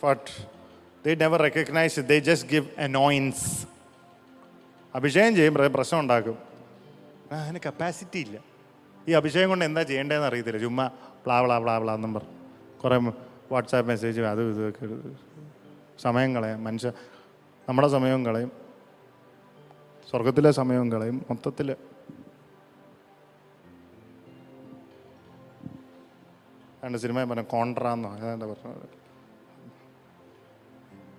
But 0.00 0.22
they 1.02 1.14
never 1.16 1.38
recognize 1.38 1.98
it. 1.98 2.06
They 2.06 2.20
just 2.22 2.44
give 2.48 2.66
annoyance. 2.78 3.40
അഭിഷേകം 4.94 5.32
ചെയ്യും 5.36 5.54
പ്ര- 5.54 5.72
പ്രശ്നം 5.72 5.98
ഉണ്ടാക്കും 6.02 6.36
അതിന് 7.38 7.60
capacity 7.66 8.18
ഇല്ല 8.24 8.36
ഈ 9.06 9.14
അഭിഷേകം 9.18 9.48
കൊണ്ട് 9.52 9.64
എന്താ 9.64 9.82
ചെയ്യേണ്ടതെന്ന് 9.90 10.28
അറിയത്തില്ല 10.28 10.60
ചുമ്മാ 10.62 10.84
പ്ലാ 11.24 11.36
പ്ലാ 11.44 11.56
പ്ലാ 11.64 11.74
പ്ലാ 11.82 11.94
എന്നും 11.98 12.12
പറഞ്ഞു 12.16 12.32
കുറേ 12.82 12.96
വാട്സാപ്പ് 13.51 13.87
മെസ്സേജ് 13.91 14.19
അതും 14.31 14.49
ഇതൊക്കെ 14.53 14.83
എടുത്ത് 14.87 15.11
സമയം 16.05 16.29
കളയാം 16.37 16.59
മനുഷ്യ 16.67 16.91
നമ്മുടെ 17.67 17.89
സമയവും 17.95 18.21
കളയും 18.27 18.51
സ്വർഗത്തിലെ 20.11 20.51
സമയവും 20.61 20.87
കളയും 20.93 21.17
മൊത്തത്തിൽ 21.29 21.69
രണ്ട് 26.83 26.97
സിനിമ 27.03 27.23
പറഞ്ഞ 27.31 27.45
കോൺട്രാന്നോ 27.55 28.11
അതാണ്ട് 28.17 28.47
പറഞ്ഞത് 28.53 28.89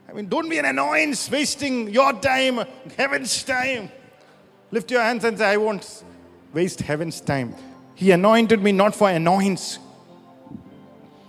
I 0.09 0.15
mean, 0.15 0.27
don't 0.29 0.49
be 0.51 0.59
an 0.59 0.67
annoyance, 0.67 1.21
wasting 1.31 1.89
your 1.89 2.13
time, 2.13 2.57
heaven's 2.99 3.43
time. 3.45 3.85
Lift 4.73 4.91
your 4.91 5.01
hands 5.01 5.25
and 5.25 5.39
say, 5.39 5.47
I 5.47 5.57
won't 5.57 5.87
waste 6.53 6.81
heaven's 6.83 7.19
time. 7.23 7.55
He 7.95 8.11
anointed 8.11 8.61
me 8.63 8.73
not 8.73 8.95
for 8.95 9.09
annoyance. 9.11 9.65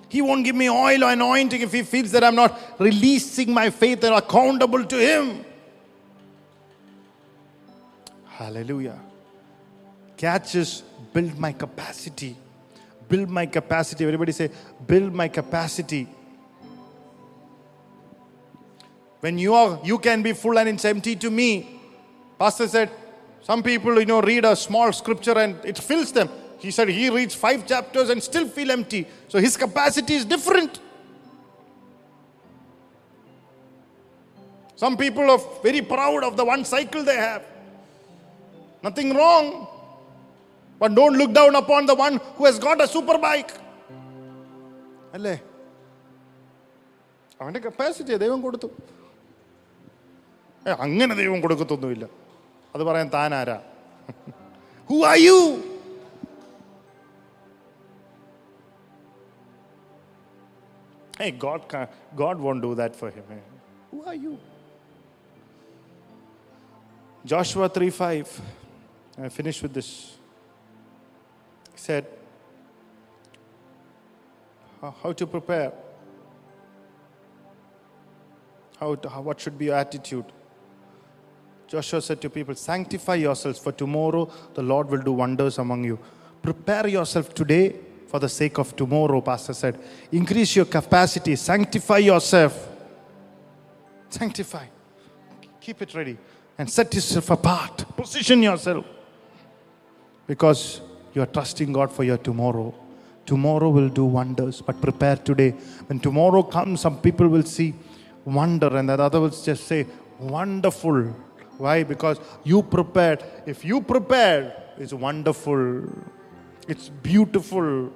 he 0.08 0.22
won't 0.22 0.44
give 0.44 0.56
me 0.56 0.70
oil 0.70 1.04
or 1.04 1.10
anointing 1.12 1.60
if 1.60 1.72
he 1.72 1.82
feels 1.82 2.10
that 2.12 2.24
I'm 2.24 2.34
not 2.34 2.58
releasing 2.78 3.52
my 3.52 3.70
faith 3.70 4.02
and 4.04 4.14
accountable 4.14 4.84
to 4.84 4.96
him. 4.96 5.44
Hallelujah. 8.26 8.98
Catch 10.16 10.54
is 10.54 10.82
build 11.12 11.38
my 11.38 11.52
capacity. 11.52 12.36
Build 13.08 13.28
my 13.28 13.46
capacity. 13.46 14.04
Everybody 14.04 14.32
say, 14.32 14.50
build 14.86 15.12
my 15.12 15.28
capacity. 15.28 16.08
When 19.20 19.38
you 19.38 19.54
are, 19.54 19.80
you 19.84 19.98
can 19.98 20.22
be 20.22 20.32
full 20.32 20.58
and 20.58 20.68
it's 20.68 20.84
empty 20.84 21.16
to 21.16 21.30
me. 21.30 21.80
Pastor 22.38 22.68
said, 22.68 22.90
some 23.42 23.62
people, 23.62 23.98
you 23.98 24.06
know, 24.06 24.20
read 24.20 24.44
a 24.44 24.54
small 24.54 24.92
scripture 24.92 25.36
and 25.38 25.56
it 25.64 25.76
fills 25.76 26.12
them. 26.12 26.28
He 26.58 26.70
said 26.70 26.88
he 26.88 27.08
reads 27.10 27.34
five 27.34 27.66
chapters 27.66 28.08
and 28.10 28.22
still 28.22 28.46
feel 28.48 28.70
empty. 28.70 29.06
So 29.28 29.38
his 29.38 29.56
capacity 29.56 30.14
is 30.14 30.24
different. 30.24 30.80
Some 34.76 34.96
people 34.96 35.28
are 35.30 35.40
very 35.62 35.82
proud 35.82 36.22
of 36.24 36.36
the 36.36 36.44
one 36.44 36.64
cycle 36.64 37.02
they 37.02 37.16
have. 37.16 37.44
Nothing 38.82 39.14
wrong. 39.14 39.46
But 40.80 40.94
don't 40.94 41.16
look 41.20 41.32
down 41.32 41.54
upon 41.56 41.86
the 41.86 41.94
one 41.94 42.20
who 42.36 42.44
has 42.44 42.58
got 42.58 42.80
a 42.80 42.88
super 42.96 43.18
bike. 43.18 43.54
അല്ലേ 45.16 45.34
അവന്റെ 47.40 47.60
capacity 47.66 48.16
ദൈവം 48.22 48.40
കൊടുത്തു 48.46 48.68
അങ്ങനെ 50.84 51.12
ദൈവം 51.20 51.38
കൊടുക്കത്തൊന്നുമില്ല 51.44 52.04
അത് 52.74 52.82
പറയാൻ 52.88 53.08
താനാരാ 53.14 53.58
who 54.90 54.96
are 55.10 55.16
you 55.26 55.36
Hey, 61.22 61.32
God, 61.32 61.68
can't, 61.68 61.90
God 62.14 62.38
won't 62.38 62.62
do 62.62 62.76
that 62.76 62.94
for 62.94 63.10
him. 63.10 63.24
Who 63.90 64.04
are 64.04 64.14
you? 64.14 64.38
Joshua 67.24 67.68
3 67.68 67.90
5. 67.90 68.40
I 69.20 69.28
finish 69.28 69.60
with 69.60 69.74
this. 69.74 70.14
He 71.72 71.78
said, 71.78 72.06
how 74.80 74.94
how 75.02 75.12
to 75.12 75.26
prepare, 75.26 75.72
how, 78.78 78.94
to, 78.94 79.08
how 79.08 79.20
what 79.22 79.40
should 79.40 79.58
be 79.58 79.64
your 79.64 79.74
attitude. 79.74 80.24
Joshua 81.66 82.00
said 82.00 82.20
to 82.20 82.30
people, 82.30 82.54
Sanctify 82.54 83.16
yourselves, 83.16 83.58
for 83.58 83.72
tomorrow 83.72 84.30
the 84.54 84.62
Lord 84.62 84.88
will 84.88 85.02
do 85.02 85.12
wonders 85.12 85.58
among 85.58 85.82
you. 85.82 85.98
Prepare 86.42 86.86
yourself 86.86 87.34
today 87.34 87.74
for 88.08 88.18
the 88.18 88.28
sake 88.28 88.58
of 88.58 88.74
tomorrow, 88.74 89.20
Pastor 89.20 89.52
said. 89.52 89.78
Increase 90.10 90.56
your 90.56 90.64
capacity, 90.64 91.36
sanctify 91.36 91.98
yourself. 91.98 92.68
Sanctify. 94.10 94.66
Keep 95.60 95.82
it 95.82 95.94
ready 95.94 96.16
and 96.58 96.68
set 96.68 96.92
yourself 96.92 97.30
apart. 97.30 97.84
Position 97.96 98.42
yourself. 98.42 98.84
Because 100.26 100.80
you 101.14 101.22
are 101.22 101.26
trusting 101.26 101.72
God 101.72 101.92
for 101.92 102.04
your 102.04 102.18
tomorrow. 102.18 102.74
Tomorrow 103.24 103.68
will 103.68 103.88
do 103.88 104.04
wonders, 104.04 104.60
but 104.62 104.80
prepare 104.80 105.16
today. 105.16 105.50
When 105.86 106.00
tomorrow 106.00 106.42
comes, 106.42 106.80
some 106.80 107.00
people 107.00 107.28
will 107.28 107.44
see 107.44 107.74
wonder, 108.24 108.74
and 108.76 108.88
the 108.88 108.94
other 108.94 109.20
will 109.20 109.30
just 109.30 109.64
say, 109.64 109.86
Wonderful. 110.18 111.14
Why? 111.58 111.82
Because 111.82 112.18
you 112.44 112.62
prepared. 112.62 113.22
If 113.46 113.64
you 113.64 113.80
prepared, 113.80 114.52
it's 114.78 114.92
wonderful. 114.92 115.84
It's 116.66 116.88
beautiful. 116.88 117.92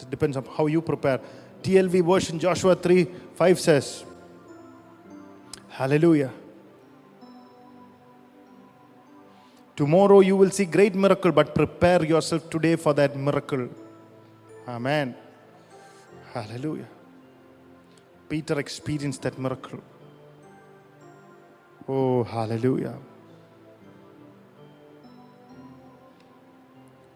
It 0.00 0.10
depends 0.10 0.36
on 0.36 0.44
how 0.44 0.66
you 0.66 0.82
prepare. 0.82 1.20
TLV 1.62 2.04
version 2.04 2.38
Joshua 2.38 2.74
3 2.74 3.06
5 3.34 3.60
says, 3.60 4.04
Hallelujah. 5.68 6.32
Tomorrow 9.76 10.20
you 10.20 10.36
will 10.36 10.50
see 10.50 10.64
great 10.64 10.94
miracle, 10.94 11.32
but 11.32 11.54
prepare 11.54 12.02
yourself 12.02 12.48
today 12.48 12.76
for 12.76 12.94
that 12.94 13.14
miracle. 13.14 13.68
Amen. 14.66 15.14
Hallelujah. 16.32 16.88
Peter 18.28 18.58
experienced 18.58 19.22
that 19.22 19.38
miracle. 19.38 19.80
Oh, 21.86 22.24
hallelujah. 22.24 22.96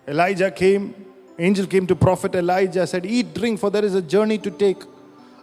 Elijah 0.07 0.51
came, 0.51 0.95
angel 1.41 1.67
came 1.67 1.87
to 1.87 1.97
prophet 1.97 2.35
Elijah, 2.35 2.87
said, 2.87 3.07
Eat, 3.07 3.35
drink, 3.35 3.59
for 3.59 3.71
there 3.71 3.85
is 3.85 3.95
a 3.95 4.03
journey 4.03 4.39
to 4.39 4.51
take. 4.51 4.83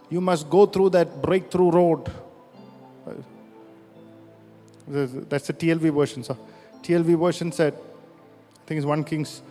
You 0.08 0.20
must 0.20 0.48
go 0.48 0.64
through 0.64 0.90
that 0.90 1.20
breakthrough 1.20 1.70
road. 1.70 2.10
That's 4.86 5.48
the 5.48 5.52
TLV 5.52 5.94
version. 5.94 6.24
So, 6.24 6.38
TLV 6.82 7.18
version 7.18 7.52
said, 7.52 7.74
I 7.74 8.64
think 8.66 8.78
it's 8.78 8.86
1 8.86 9.04
Kings 9.04 9.42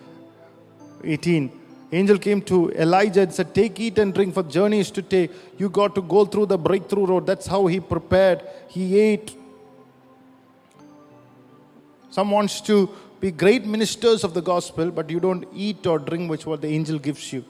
18. 1.03 1.51
Angel 1.91 2.17
came 2.17 2.41
to 2.41 2.71
Elijah 2.71 3.21
and 3.21 3.33
said, 3.33 3.53
Take, 3.53 3.79
eat, 3.79 3.97
and 3.97 4.13
drink, 4.13 4.33
for 4.33 4.43
journey 4.43 4.79
is 4.79 4.91
to 4.91 5.01
take. 5.01 5.31
You 5.57 5.69
got 5.69 5.95
to 5.95 6.01
go 6.01 6.25
through 6.25 6.47
the 6.47 6.57
breakthrough 6.57 7.05
road. 7.05 7.25
That's 7.25 7.47
how 7.47 7.67
he 7.67 7.79
prepared. 7.79 8.41
He 8.67 8.99
ate. 8.99 9.35
Some 12.09 12.31
wants 12.31 12.61
to 12.61 12.89
be 13.19 13.31
great 13.31 13.65
ministers 13.65 14.23
of 14.23 14.33
the 14.33 14.41
gospel, 14.41 14.91
but 14.91 15.09
you 15.09 15.19
don't 15.19 15.45
eat 15.53 15.85
or 15.85 15.99
drink 15.99 16.29
which 16.29 16.45
what 16.45 16.61
the 16.61 16.67
angel 16.67 16.99
gives 16.99 17.33
you. 17.33 17.43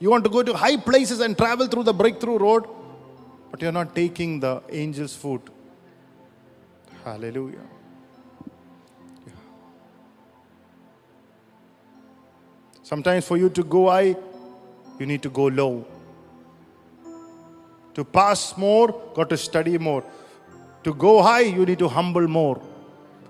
You 0.00 0.10
want 0.10 0.24
to 0.24 0.30
go 0.30 0.42
to 0.42 0.54
high 0.54 0.76
places 0.76 1.20
and 1.20 1.36
travel 1.36 1.66
through 1.66 1.84
the 1.84 1.94
breakthrough 1.94 2.38
road, 2.38 2.66
but 3.50 3.62
you're 3.62 3.72
not 3.72 3.94
taking 3.94 4.40
the 4.40 4.62
angel's 4.70 5.14
food. 5.14 5.40
Hallelujah. 7.04 7.66
Sometimes 12.82 13.26
for 13.26 13.36
you 13.36 13.50
to 13.50 13.62
go 13.62 13.90
high, 13.90 14.16
you 14.98 15.06
need 15.06 15.22
to 15.22 15.30
go 15.30 15.46
low. 15.46 15.86
To 17.94 18.04
pass 18.04 18.56
more, 18.56 18.88
got 19.14 19.28
to 19.30 19.36
study 19.36 19.76
more. 19.78 20.04
To 20.84 20.94
go 20.94 21.22
high, 21.22 21.40
you 21.40 21.66
need 21.66 21.78
to 21.80 21.88
humble 21.88 22.26
more. 22.26 22.62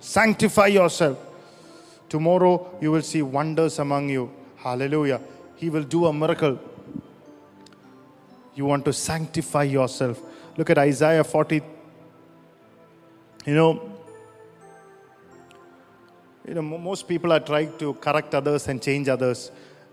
Sanctify 0.01 0.68
yourself. 0.68 1.18
Tomorrow, 2.09 2.78
you 2.80 2.90
will 2.92 3.03
see 3.03 3.22
wonders 3.22 3.78
among 3.78 4.09
you. 4.09 4.30
Hallelujah. 4.57 5.20
He 5.57 5.70
will 5.70 5.82
do 5.82 6.07
a 6.07 6.12
miracle. 6.12 6.59
You 8.55 8.64
want 8.64 8.84
to 8.86 8.92
sanctify 8.92 9.64
yourself. 9.64 10.20
Look 10.57 10.70
at 10.70 10.78
Isaiah 10.78 11.24
40. 11.24 11.62
You 13.46 13.55
know, 13.55 13.99
you 16.46 16.55
know, 16.55 16.62
most 16.62 17.07
people 17.07 17.32
are 17.32 17.40
trying 17.40 17.76
to 17.78 17.94
correct 17.94 18.34
others 18.34 18.68
and 18.68 18.82
change 18.82 19.09
others. 19.09 19.51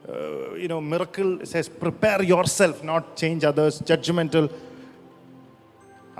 Uh, 0.07 0.53
you 0.53 0.67
know, 0.67 0.79
miracle 0.79 1.39
says 1.43 1.67
prepare 1.67 2.23
yourself, 2.23 2.83
not 2.83 3.17
change 3.17 3.43
others. 3.43 3.81
Judgmental. 3.81 4.51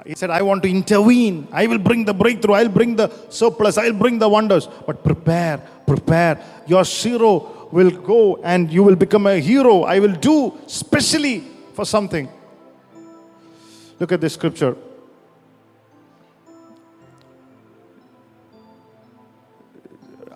He 0.06 0.14
said, 0.14 0.30
I 0.30 0.42
want 0.42 0.62
to 0.64 0.70
intervene. 0.70 1.48
I 1.52 1.68
will 1.68 1.78
bring 1.78 2.04
the 2.04 2.14
breakthrough. 2.14 2.56
I'll 2.56 2.70
bring 2.70 2.96
the 2.96 3.10
surplus. 3.30 3.78
I'll 3.78 3.94
bring 3.94 4.20
the 4.20 4.28
wonders. 4.28 4.68
But 4.86 5.04
prepare, 5.04 5.58
prepare. 5.88 6.44
Your 6.68 6.84
zero 6.84 7.70
will 7.72 7.92
go 7.92 8.38
and 8.44 8.72
you 8.72 8.84
will 8.84 8.96
become 8.96 9.26
a 9.28 9.40
hero. 9.40 9.84
I 9.84 10.00
will 10.00 10.14
do 10.14 10.58
specially 10.68 11.44
for 11.74 11.86
something. 11.86 12.30
Look 14.00 14.12
at 14.12 14.20
this 14.20 14.34
scripture. 14.34 14.76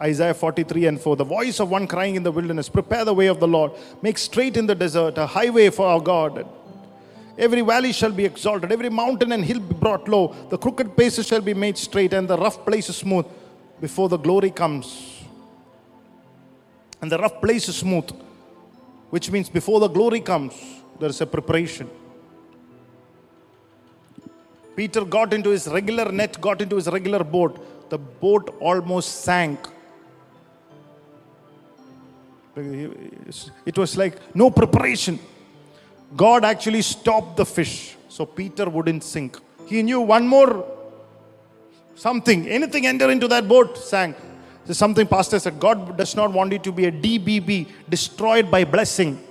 Isaiah 0.02 0.34
43 0.34 0.86
and 0.86 1.02
4. 1.02 1.18
The 1.18 1.26
voice 1.26 1.60
of 1.60 1.70
one 1.70 1.86
crying 1.86 2.16
in 2.16 2.24
the 2.24 2.32
wilderness, 2.32 2.70
Prepare 2.70 3.04
the 3.04 3.14
way 3.14 3.28
of 3.28 3.42
the 3.42 3.48
Lord, 3.48 3.74
make 4.02 4.18
straight 4.18 4.56
in 4.56 4.66
the 4.66 4.76
desert 4.76 5.18
a 5.18 5.28
highway 5.28 5.70
for 5.70 5.86
our 5.86 6.00
God. 6.00 6.48
Every 7.40 7.62
valley 7.62 7.94
shall 7.94 8.12
be 8.12 8.26
exalted, 8.26 8.70
every 8.70 8.90
mountain 8.90 9.32
and 9.32 9.46
hill 9.46 9.62
be 9.62 9.74
brought 9.74 10.10
low. 10.10 10.36
The 10.50 10.58
crooked 10.58 10.98
places 10.98 11.26
shall 11.26 11.40
be 11.40 11.54
made 11.54 11.78
straight, 11.78 12.12
and 12.12 12.28
the 12.28 12.38
rough 12.38 12.66
places 12.66 12.98
smooth 12.98 13.26
before 13.80 14.10
the 14.10 14.18
glory 14.18 14.52
comes. 14.52 15.24
And 17.02 17.10
the 17.10 17.18
rough 17.18 17.40
places 17.40 17.78
smooth, 17.78 18.10
which 19.10 19.32
means 19.32 19.48
before 19.48 19.80
the 19.80 19.88
glory 19.88 20.20
comes, 20.20 20.54
there 21.00 21.08
is 21.10 21.22
a 21.22 21.26
preparation. 21.26 21.90
Peter 24.76 25.06
got 25.06 25.34
into 25.34 25.50
his 25.50 25.66
regular 25.68 26.12
net, 26.12 26.42
got 26.42 26.62
into 26.62 26.76
his 26.76 26.88
regular 26.88 27.24
boat. 27.24 27.90
The 27.90 27.98
boat 27.98 28.54
almost 28.60 29.22
sank. 29.24 29.60
It 33.66 33.78
was 33.78 33.96
like 33.96 34.36
no 34.36 34.52
preparation. 34.52 35.20
God 36.16 36.44
actually 36.44 36.82
stopped 36.82 37.38
the 37.38 37.46
fish 37.46 37.96
so 38.08 38.26
Peter 38.26 38.70
wouldn't 38.70 39.04
sink. 39.04 39.38
He 39.68 39.84
knew 39.84 40.02
one 40.02 40.28
more 40.28 40.66
something, 41.96 42.48
anything 42.48 42.88
enter 42.88 43.10
into 43.10 43.28
that 43.28 43.48
boat 43.48 43.78
sank. 43.78 44.16
This 44.64 44.76
is 44.76 44.78
something 44.78 45.08
Pastor 45.08 45.40
said 45.40 45.60
God 45.60 45.98
does 45.98 46.16
not 46.16 46.32
want 46.32 46.52
you 46.52 46.60
to 46.60 46.72
be 46.72 46.86
a 46.86 46.92
DBB, 46.92 47.68
destroyed 47.88 48.50
by 48.50 48.64
blessing. 48.64 49.24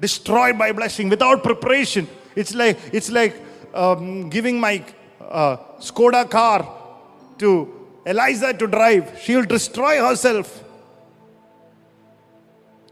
Destroyed 0.00 0.58
by 0.58 0.72
blessing 0.72 1.08
without 1.08 1.42
preparation. 1.42 2.08
It's 2.34 2.54
like 2.54 2.78
it's 2.92 3.10
like 3.10 3.36
um, 3.74 4.30
giving 4.30 4.58
my 4.58 4.84
uh, 5.20 5.56
Skoda 5.78 6.28
car 6.30 6.66
to 7.38 7.68
Eliza 8.06 8.54
to 8.54 8.66
drive. 8.66 9.20
She 9.20 9.36
will 9.36 9.44
destroy 9.44 10.00
herself. 10.00 10.64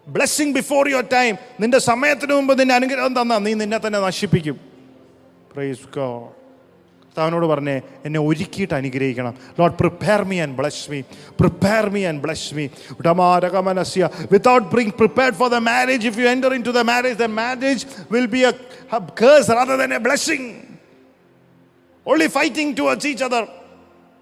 blessing 0.07 0.53
before 0.59 0.89
your 0.93 1.07
time 1.18 1.34
നിന്റെ 1.64 1.80
സമയത്തിന് 1.89 2.34
മുമ്പ് 2.34 2.53
നിന്നെ 2.61 2.76
അനുഗ്രഹം 2.76 3.14
തന്നാ 3.20 3.38
നീ 3.47 3.53
നിന്നെ 3.64 3.80
തന്നെ 3.86 3.99
നശിപ്പിക്കും 4.07 4.57
പ്രൈസ് 5.51 5.86
ഗോഡ് 5.97 6.32
കർത്താവിനോട് 7.16 7.45
പറഞ്ഞേ 7.45 7.76
എന്നെ 8.05 8.20
ഒരുക്കിയിട്ട് 8.28 8.74
അനുഗ്രഹിക്കണം 8.78 9.34
ലോട്ട് 9.59 9.76
prepare 9.82 10.22
me 10.30 10.38
and 10.45 10.55
bless 10.59 10.80
me 10.91 10.99
prepare 11.39 11.86
me 11.95 12.01
and 12.11 12.22
bless 12.24 12.47
me 12.57 12.66
ഉടമാരകമനസ്യ 12.99 14.09
without 14.32 14.66
bring 14.72 14.93
prepared 15.01 15.38
for 15.41 15.49
the 15.55 15.59
marriage 15.68 16.07
if 16.09 16.20
you 16.22 16.28
enter 16.32 16.53
in 16.57 16.64
to 16.70 16.74
the 16.80 16.84
marriage 16.91 17.18
the 17.18 17.28
marriage 17.41 17.86
will 18.16 18.28
be 18.36 18.41
a 18.49 18.51
curse 19.22 19.49
rather 19.57 19.78
than 19.82 19.91
a 19.91 20.01
blessing 20.07 20.43
only 22.05 22.30
fighting 22.30 22.72
towards 22.80 23.05
each 23.11 23.24
other 23.28 23.43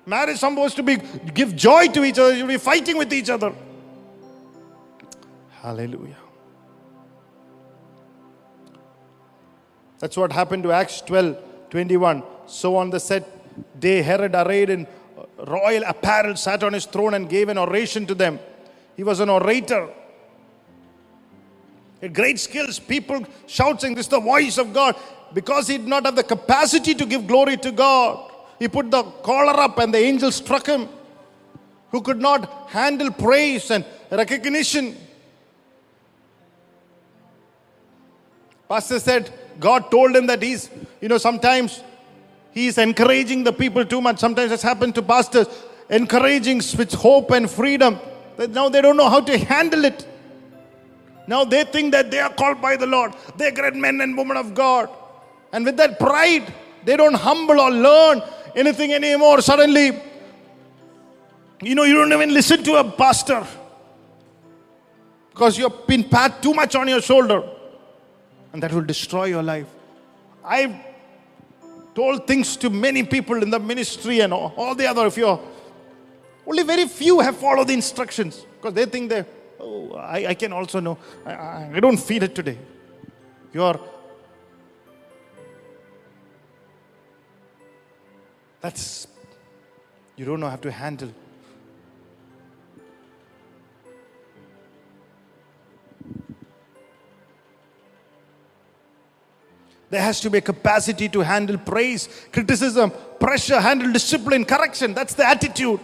marriage 0.07 0.41
supposed 0.45 0.75
to 0.75 0.83
be 0.83 0.95
give 1.39 1.51
joy 1.67 1.83
to 1.95 2.01
each 2.09 2.19
other 2.23 2.33
you'll 2.37 2.55
be 2.57 2.61
fighting 2.71 2.97
with 2.97 3.13
each 3.13 3.29
other 3.29 3.51
Hallelujah. 5.66 6.16
That's 9.98 10.16
what 10.16 10.30
happened 10.30 10.62
to 10.62 10.70
Acts 10.70 11.00
12 11.00 11.38
21. 11.70 12.22
So 12.46 12.76
on 12.76 12.90
the 12.90 13.00
set 13.00 13.24
day, 13.80 14.00
Herod, 14.00 14.36
arrayed 14.36 14.70
in 14.70 14.86
royal 15.44 15.82
apparel, 15.82 16.36
sat 16.36 16.62
on 16.62 16.72
his 16.72 16.84
throne 16.86 17.14
and 17.14 17.28
gave 17.28 17.48
an 17.48 17.58
oration 17.58 18.06
to 18.06 18.14
them. 18.14 18.38
He 18.96 19.02
was 19.02 19.18
an 19.18 19.28
orator. 19.28 19.88
He 22.00 22.06
had 22.06 22.14
great 22.14 22.38
skills, 22.38 22.78
people 22.78 23.26
shouting, 23.48 23.96
This 23.96 24.06
is 24.06 24.10
the 24.10 24.20
voice 24.20 24.58
of 24.58 24.72
God. 24.72 24.94
Because 25.34 25.66
he 25.66 25.78
did 25.78 25.88
not 25.88 26.04
have 26.04 26.14
the 26.14 26.22
capacity 26.22 26.94
to 26.94 27.04
give 27.04 27.26
glory 27.26 27.56
to 27.56 27.72
God, 27.72 28.30
he 28.60 28.68
put 28.68 28.92
the 28.92 29.02
collar 29.02 29.58
up 29.60 29.78
and 29.78 29.92
the 29.92 29.98
angel 29.98 30.30
struck 30.30 30.68
him. 30.68 30.88
Who 31.90 32.02
could 32.02 32.20
not 32.20 32.70
handle 32.70 33.10
praise 33.10 33.72
and 33.72 33.84
recognition. 34.12 34.96
Pastor 38.68 38.98
said, 38.98 39.32
God 39.60 39.90
told 39.90 40.14
him 40.14 40.26
that 40.26 40.42
he's, 40.42 40.70
you 41.00 41.08
know, 41.08 41.18
sometimes 41.18 41.82
he's 42.52 42.78
encouraging 42.78 43.44
the 43.44 43.52
people 43.52 43.84
too 43.84 44.00
much. 44.00 44.18
Sometimes 44.18 44.52
it's 44.52 44.62
happened 44.62 44.94
to 44.96 45.02
pastors, 45.02 45.46
encouraging 45.88 46.58
with 46.76 46.92
hope 46.92 47.30
and 47.30 47.50
freedom. 47.50 47.98
That 48.36 48.50
now 48.50 48.68
they 48.68 48.82
don't 48.82 48.96
know 48.96 49.08
how 49.08 49.20
to 49.20 49.38
handle 49.38 49.84
it. 49.84 50.06
Now 51.26 51.44
they 51.44 51.64
think 51.64 51.92
that 51.92 52.10
they 52.10 52.20
are 52.20 52.32
called 52.32 52.60
by 52.60 52.76
the 52.76 52.86
Lord. 52.86 53.14
They're 53.36 53.52
great 53.52 53.74
men 53.74 54.00
and 54.00 54.16
women 54.16 54.36
of 54.36 54.54
God. 54.54 54.88
And 55.52 55.64
with 55.64 55.76
that 55.76 55.98
pride, 55.98 56.52
they 56.84 56.96
don't 56.96 57.14
humble 57.14 57.60
or 57.60 57.70
learn 57.70 58.22
anything 58.54 58.92
anymore. 58.92 59.40
Suddenly, 59.40 60.00
you 61.62 61.74
know, 61.74 61.84
you 61.84 61.94
don't 61.94 62.12
even 62.12 62.34
listen 62.34 62.62
to 62.64 62.76
a 62.76 62.84
pastor 62.84 63.46
because 65.30 65.58
you've 65.58 65.86
been 65.86 66.04
pat 66.04 66.42
too 66.42 66.54
much 66.54 66.74
on 66.74 66.88
your 66.88 67.00
shoulder, 67.00 67.42
and 68.56 68.62
that 68.62 68.72
will 68.72 68.80
destroy 68.80 69.26
your 69.26 69.42
life. 69.42 69.66
I've 70.42 70.74
told 71.94 72.26
things 72.26 72.56
to 72.56 72.70
many 72.70 73.02
people 73.02 73.42
in 73.42 73.50
the 73.50 73.58
ministry 73.58 74.20
and 74.20 74.32
all, 74.32 74.54
all 74.56 74.74
the 74.74 74.86
other. 74.86 75.04
If 75.06 75.18
you're 75.18 75.38
only 76.46 76.62
very 76.62 76.88
few 76.88 77.20
have 77.20 77.36
followed 77.36 77.66
the 77.66 77.74
instructions 77.74 78.46
because 78.54 78.72
they 78.72 78.86
think 78.86 79.10
they, 79.10 79.26
oh, 79.60 79.92
I, 79.96 80.28
I 80.28 80.34
can 80.34 80.54
also 80.54 80.80
know. 80.80 80.96
I, 81.26 81.32
I, 81.34 81.70
I 81.74 81.80
don't 81.80 81.98
feel 81.98 82.22
it 82.22 82.34
today. 82.34 82.56
You're 83.52 83.78
that's 88.62 89.06
you 90.16 90.24
don't 90.24 90.40
know 90.40 90.48
how 90.48 90.56
to 90.56 90.70
handle. 90.72 91.12
There 99.88 100.02
has 100.02 100.20
to 100.20 100.30
be 100.30 100.38
a 100.38 100.40
capacity 100.40 101.08
to 101.10 101.20
handle 101.20 101.58
praise, 101.58 102.08
criticism, 102.32 102.92
pressure, 103.20 103.60
handle 103.60 103.92
discipline, 103.92 104.44
correction. 104.44 104.94
That's 104.94 105.14
the 105.14 105.26
attitude 105.26 105.80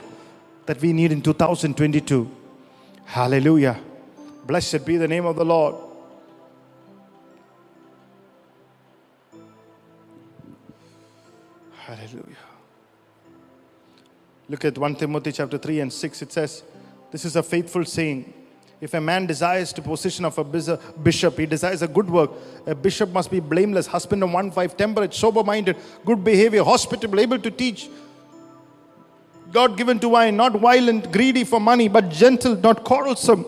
that 0.67 0.81
we 0.81 0.93
need 0.93 1.13
in 1.13 1.23
2022. 1.23 2.31
Hallelujah. 3.05 3.79
Blessed 4.45 4.85
be 4.85 4.97
the 4.97 5.07
name 5.07 5.25
of 5.25 5.37
the 5.37 5.45
Lord. 5.45 5.77
Hallelujah. 11.77 12.37
Look 14.49 14.65
at 14.65 14.77
1 14.77 14.97
Timothy 14.97 15.33
chapter 15.33 15.59
3 15.59 15.81
and 15.81 15.93
6. 15.93 16.23
It 16.23 16.33
says, 16.33 16.63
This 17.11 17.25
is 17.25 17.37
a 17.37 17.43
faithful 17.43 17.85
saying. 17.85 18.33
If 18.83 18.95
a 18.95 19.01
man 19.01 19.27
desires 19.27 19.73
the 19.73 19.81
position 19.81 20.25
of 20.25 20.37
a 20.39 20.43
bishop, 20.43 21.39
he 21.39 21.47
desires 21.47 21.83
a 21.83 21.87
good 21.87 22.11
work. 22.11 22.33
A 22.67 22.75
bishop 22.75 23.11
must 23.11 23.31
be 23.31 23.39
blameless, 23.39 23.87
husband 23.87 24.25
of 24.25 24.33
one 24.33 24.51
wife, 24.51 24.77
temperate, 24.77 25.15
sober 25.15 25.45
minded, 25.45 25.77
good 26.05 26.25
behavior, 26.25 26.65
hospitable, 26.65 27.21
able 27.21 27.39
to 27.39 27.51
teach. 27.53 27.89
God 29.53 29.77
given 29.77 30.01
to 30.01 30.09
wine, 30.09 30.37
not 30.37 30.55
violent, 30.55 31.13
greedy 31.13 31.45
for 31.45 31.61
money, 31.61 31.87
but 31.87 32.09
gentle, 32.09 32.57
not 32.57 32.83
quarrelsome, 32.83 33.47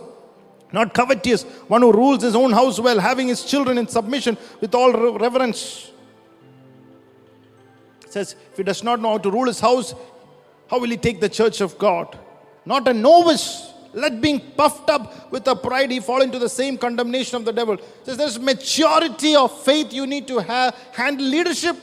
not 0.73 0.95
covetous, 0.95 1.43
one 1.67 1.83
who 1.83 1.91
rules 1.91 2.23
his 2.23 2.37
own 2.37 2.53
house 2.53 2.79
well, 2.79 3.01
having 3.01 3.27
his 3.27 3.43
children 3.43 3.77
in 3.77 3.89
submission 3.89 4.39
with 4.61 4.73
all 4.73 4.93
reverence. 5.19 5.91
It 8.05 8.13
says, 8.13 8.37
if 8.53 8.57
he 8.57 8.63
does 8.63 8.85
not 8.85 9.01
know 9.01 9.11
how 9.11 9.19
to 9.19 9.33
rule 9.33 9.47
his 9.47 9.59
house, 9.59 9.97
how 10.71 10.79
will 10.79 10.91
he 10.91 10.97
take 10.97 11.19
the 11.19 11.29
church 11.29 11.61
of 11.61 11.77
God? 11.77 12.17
Not 12.65 12.87
a 12.87 12.95
novice 12.95 13.73
let 13.95 14.21
being 14.21 14.41
puffed 14.41 14.91
up 14.91 15.31
with 15.31 15.47
a 15.47 15.55
pride, 15.55 15.91
he 15.91 16.01
fall 16.01 16.23
into 16.23 16.39
the 16.39 16.49
same 16.49 16.77
condemnation 16.77 17.37
of 17.37 17.45
the 17.45 17.53
devil. 17.53 17.77
Says 18.03 18.17
there's 18.17 18.39
maturity 18.39 19.37
of 19.37 19.57
faith 19.63 19.93
you 19.93 20.07
need 20.07 20.27
to 20.29 20.39
have 20.39 20.75
handle 20.93 21.27
leadership. 21.27 21.77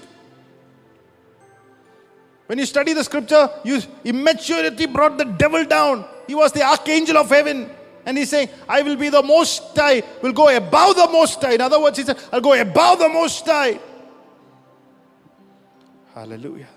When 2.48 2.60
you 2.60 2.66
study 2.66 2.94
the 2.94 3.04
scripture, 3.04 3.50
you 3.64 3.82
immaturity 4.04 4.86
brought 4.86 5.18
the 5.18 5.24
devil 5.26 5.64
down. 5.64 6.06
He 6.28 6.36
was 6.36 6.52
the 6.52 6.64
archangel 6.64 7.18
of 7.18 7.30
heaven. 7.30 7.70
And 8.06 8.18
he's 8.18 8.30
saying, 8.30 8.50
I 8.68 8.82
will 8.82 8.96
be 8.96 9.10
the 9.10 9.24
most 9.24 9.78
high, 9.78 10.04
will 10.22 10.34
go 10.34 10.56
above 10.56 10.96
the 10.96 11.08
most 11.08 11.42
high. 11.42 11.54
In 11.54 11.62
other 11.62 11.80
words, 11.80 11.98
he 11.98 12.04
said, 12.04 12.18
I'll 12.32 12.42
go 12.42 12.60
above 12.60 13.00
the 13.00 13.10
most 13.10 13.46
high. 13.46 13.80
Hallelujah. 16.14 16.68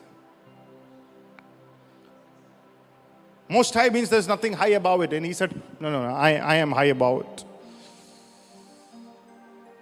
Most 3.48 3.74
high 3.74 3.90
means 3.90 4.08
there's 4.08 4.28
nothing 4.28 4.54
high 4.54 4.68
above 4.68 5.02
it. 5.02 5.12
And 5.12 5.24
he 5.24 5.32
said, 5.32 5.54
No, 5.80 5.90
no, 5.90 6.02
no, 6.02 6.14
I, 6.14 6.32
I 6.34 6.54
am 6.56 6.72
high 6.72 6.86
above 6.86 7.22
it. 7.22 7.44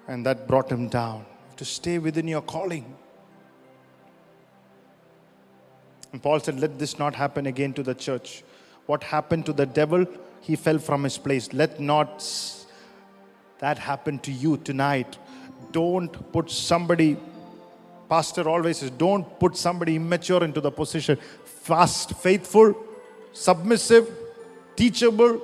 And 0.09 0.27
that 0.27 0.49
brought 0.49 0.71
him 0.71 0.89
down 0.89 1.25
to 1.57 1.65
stay 1.65 1.99
within 1.99 2.27
your 2.27 2.43
calling. 2.43 2.97
And 6.13 6.23
Paul 6.23 6.41
said, 6.41 6.59
Let 6.59 6.79
this 6.79 6.99
not 6.99 7.15
happen 7.15 7.47
again 7.47 7.73
to 7.75 7.83
the 7.83 7.95
church. 7.95 8.43
What 8.87 9.05
happened 9.05 9.47
to 9.47 9.53
the 9.53 9.67
devil? 9.67 10.07
He 10.41 10.57
fell 10.57 10.79
from 10.79 11.05
his 11.05 11.19
place. 11.19 11.53
Let 11.53 11.79
not 11.79 12.25
that 13.61 13.79
happen 13.79 14.19
to 14.19 14.33
you 14.33 14.57
tonight. 14.57 15.19
Don't 15.71 16.33
put 16.33 16.51
somebody, 16.51 17.17
Pastor 18.09 18.49
always 18.49 18.79
says, 18.79 18.91
don't 18.91 19.39
put 19.39 19.57
somebody 19.57 19.95
immature 19.97 20.43
into 20.43 20.61
the 20.61 20.73
position. 20.73 21.17
Fast, 21.45 22.15
faithful, 22.17 22.75
submissive, 23.33 24.09
teachable, 24.77 25.41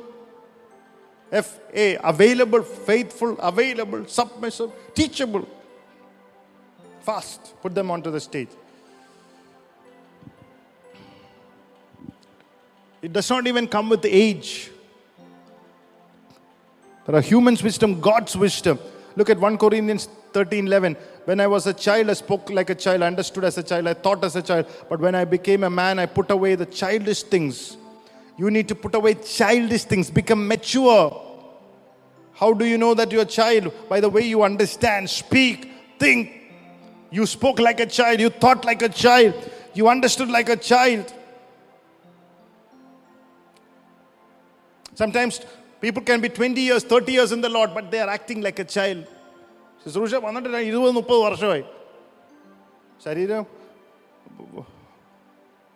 F 1.31 1.59
A, 1.75 1.97
available, 2.03 2.63
faithful, 2.63 3.39
available, 3.39 4.07
submissive, 4.07 4.71
teachable. 4.95 5.47
Fast, 7.03 7.55
put 7.63 7.75
them 7.75 7.91
onto 7.91 8.11
the 8.11 8.21
stage. 8.21 8.49
It 13.01 13.13
does 13.13 13.31
not 13.31 13.47
even 13.47 13.69
come 13.69 13.89
with 13.89 14.05
age. 14.05 14.71
There 17.07 17.15
are 17.15 17.21
humans' 17.21 17.63
wisdom, 17.63 18.01
God's 18.01 18.37
wisdom. 18.37 18.79
Look 19.17 19.31
at 19.31 19.39
1 19.39 19.57
Corinthians 19.59 20.09
13 20.33 20.67
11. 20.67 20.97
When 21.29 21.41
I 21.41 21.47
was 21.47 21.67
a 21.67 21.75
child, 21.75 22.09
I 22.09 22.15
spoke 22.15 22.49
like 22.49 22.71
a 22.71 22.75
child, 22.75 23.03
I 23.03 23.07
understood 23.07 23.45
as 23.45 23.59
a 23.59 23.63
child, 23.63 23.87
I 23.87 23.93
thought 23.93 24.25
as 24.25 24.35
a 24.35 24.41
child. 24.41 24.65
But 24.89 24.99
when 24.99 25.15
I 25.15 25.27
became 25.27 25.63
a 25.63 25.69
man, 25.69 25.99
I 25.99 26.07
put 26.07 26.31
away 26.31 26.55
the 26.55 26.65
childish 26.65 27.23
things. 27.23 27.77
You 28.39 28.51
need 28.51 28.67
to 28.69 28.75
put 28.75 28.95
away 28.95 29.13
childish 29.13 29.85
things, 29.85 30.09
become 30.11 30.49
mature. 30.49 31.23
How 32.33 32.55
do 32.55 32.65
you 32.65 32.79
know 32.79 32.95
that 32.95 33.13
you're 33.13 33.25
a 33.25 33.27
child? 33.27 33.71
By 33.91 34.01
the 34.01 34.09
way 34.09 34.23
you 34.23 34.43
understand, 34.43 35.11
speak, 35.11 35.71
think. 35.99 36.33
You 37.11 37.27
spoke 37.27 37.59
like 37.59 37.81
a 37.81 37.87
child, 37.87 38.21
you 38.21 38.31
thought 38.31 38.65
like 38.65 38.81
a 38.81 38.89
child, 38.89 39.35
you 39.75 39.87
understood 39.87 40.31
like 40.31 40.49
a 40.49 40.57
child. 40.57 41.13
Sometimes 44.95 45.43
people 45.83 46.03
can 46.03 46.23
be 46.23 46.31
20 46.31 46.59
years, 46.59 46.85
30 46.85 47.13
years 47.13 47.33
in 47.33 47.43
the 47.43 47.51
Lord, 47.51 47.75
but 47.75 47.91
they 47.91 48.01
are 48.01 48.09
acting 48.09 48.41
like 48.41 48.59
a 48.61 48.65
child. 48.65 49.07
ശുശ്രൂഷ 49.83 50.15
വന്നിട്ട് 50.27 50.61
ഇരുപത് 50.71 50.93
മുപ്പത് 50.99 51.21
വർഷമായി. 51.27 51.65
ശരീരം 53.05 53.43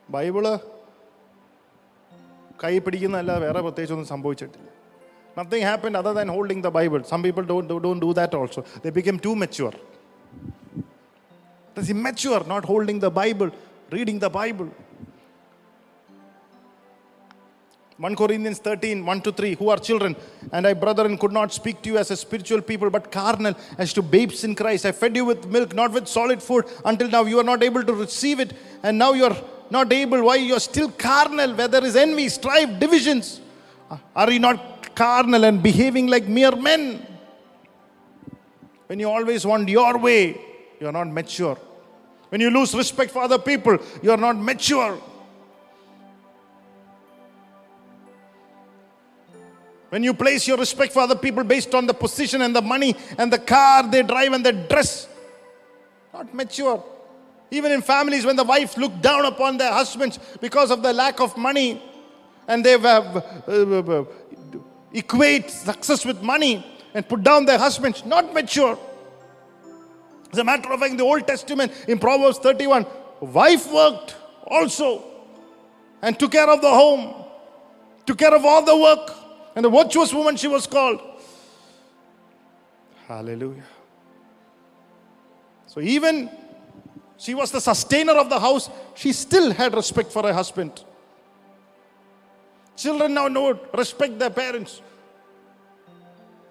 Bible 0.08 0.44
കൈ 2.62 2.74
പിടിക്കുന്നതല്ല 2.86 3.32
വേറെ 3.44 3.60
പ്രത്യേകിച്ചൊന്നും 3.66 4.08
സംഭവിച്ചിട്ടില്ല. 4.14 4.68
Nothing 5.38 5.66
happen 5.68 5.92
other 6.00 6.14
than 6.18 6.30
holding 6.36 6.64
the 6.66 6.70
Bible 6.78 7.00
some 7.12 7.20
people 7.26 7.42
don't 7.50 7.74
don't 7.84 8.02
do 8.06 8.10
that 8.20 8.36
also 8.42 8.62
the 8.86 8.94
become 8.98 9.16
to 9.26 9.32
mature 9.42 9.74
it 11.68 11.80
is 11.84 11.92
immature, 11.96 12.42
not 12.54 12.66
holding 12.72 13.02
the 13.06 13.10
Bible 13.20 13.50
reading 13.94 14.18
ദ 14.24 14.28
Bible. 14.40 14.68
1 18.02 18.16
Corinthians 18.16 18.58
13, 18.58 19.06
1 19.06 19.20
to 19.20 19.30
3, 19.30 19.54
who 19.54 19.68
are 19.68 19.76
children, 19.76 20.16
and 20.50 20.66
I, 20.66 20.72
brethren, 20.74 21.16
could 21.16 21.30
not 21.30 21.52
speak 21.52 21.82
to 21.82 21.90
you 21.90 21.98
as 21.98 22.10
a 22.10 22.16
spiritual 22.16 22.60
people, 22.60 22.90
but 22.90 23.12
carnal, 23.12 23.54
as 23.78 23.92
to 23.92 24.02
babes 24.02 24.42
in 24.42 24.56
Christ. 24.56 24.84
I 24.86 24.90
fed 24.90 25.14
you 25.14 25.24
with 25.24 25.46
milk, 25.46 25.72
not 25.72 25.92
with 25.92 26.08
solid 26.08 26.42
food. 26.42 26.64
Until 26.84 27.08
now, 27.08 27.22
you 27.26 27.38
are 27.38 27.44
not 27.44 27.62
able 27.62 27.84
to 27.84 27.94
receive 27.94 28.40
it, 28.40 28.54
and 28.82 28.98
now 28.98 29.12
you 29.12 29.26
are 29.26 29.36
not 29.70 29.92
able. 29.92 30.24
Why? 30.24 30.34
You're 30.34 30.58
still 30.58 30.90
carnal, 30.90 31.54
where 31.54 31.68
there 31.68 31.84
is 31.84 31.94
envy, 31.94 32.28
strife, 32.28 32.80
divisions. 32.80 33.40
Are 34.16 34.32
you 34.32 34.40
not 34.40 34.96
carnal 34.96 35.44
and 35.44 35.62
behaving 35.62 36.08
like 36.08 36.26
mere 36.26 36.56
men? 36.56 37.06
When 38.88 38.98
you 38.98 39.10
always 39.10 39.46
want 39.46 39.68
your 39.68 39.96
way, 39.96 40.40
you're 40.80 40.90
not 40.90 41.06
mature. 41.06 41.56
When 42.30 42.40
you 42.40 42.50
lose 42.50 42.74
respect 42.74 43.12
for 43.12 43.22
other 43.22 43.38
people, 43.38 43.78
you're 44.02 44.16
not 44.16 44.36
mature. 44.36 45.00
When 49.92 50.02
you 50.02 50.14
place 50.14 50.48
your 50.48 50.56
respect 50.56 50.94
for 50.94 51.00
other 51.00 51.16
people 51.16 51.44
based 51.44 51.74
on 51.74 51.86
the 51.86 51.92
position 51.92 52.40
and 52.40 52.56
the 52.56 52.62
money 52.62 52.96
and 53.18 53.30
the 53.30 53.38
car 53.38 53.86
they 53.86 54.02
drive 54.02 54.32
and 54.32 54.42
the 54.42 54.52
dress, 54.52 55.06
not 56.14 56.32
mature. 56.32 56.82
Even 57.50 57.72
in 57.72 57.82
families, 57.82 58.24
when 58.24 58.34
the 58.34 58.42
wife 58.42 58.78
look 58.78 59.02
down 59.02 59.26
upon 59.26 59.58
their 59.58 59.70
husbands 59.70 60.18
because 60.40 60.70
of 60.70 60.82
the 60.82 60.94
lack 60.94 61.20
of 61.20 61.36
money, 61.36 61.82
and 62.48 62.64
they 62.64 62.72
uh, 62.72 62.88
uh, 62.88 64.04
equate 64.94 65.50
success 65.50 66.06
with 66.06 66.22
money 66.22 66.64
and 66.94 67.06
put 67.06 67.22
down 67.22 67.44
their 67.44 67.58
husbands, 67.58 68.02
not 68.06 68.32
mature. 68.32 68.78
As 70.32 70.38
a 70.38 70.44
matter 70.44 70.72
of 70.72 70.80
fact, 70.80 70.92
in 70.92 70.96
the 70.96 71.04
Old 71.04 71.26
Testament, 71.26 71.70
in 71.86 71.98
Proverbs 71.98 72.38
31, 72.38 72.86
wife 73.20 73.70
worked 73.70 74.16
also 74.46 75.04
and 76.00 76.18
took 76.18 76.32
care 76.32 76.48
of 76.48 76.62
the 76.62 76.70
home, 76.70 77.26
took 78.06 78.16
care 78.16 78.34
of 78.34 78.42
all 78.46 78.64
the 78.64 78.74
work, 78.74 79.21
and 79.54 79.64
the 79.64 79.70
virtuous 79.70 80.12
woman 80.12 80.36
she 80.36 80.48
was 80.48 80.66
called. 80.66 81.00
Hallelujah. 83.06 83.64
So 85.66 85.80
even 85.80 86.30
she 87.18 87.34
was 87.34 87.50
the 87.50 87.60
sustainer 87.60 88.14
of 88.14 88.28
the 88.28 88.38
house, 88.38 88.68
she 88.94 89.12
still 89.12 89.52
had 89.52 89.74
respect 89.74 90.10
for 90.12 90.22
her 90.22 90.32
husband. 90.32 90.84
Children 92.76 93.14
now 93.14 93.28
know 93.28 93.58
respect 93.74 94.18
their 94.18 94.30
parents 94.30 94.80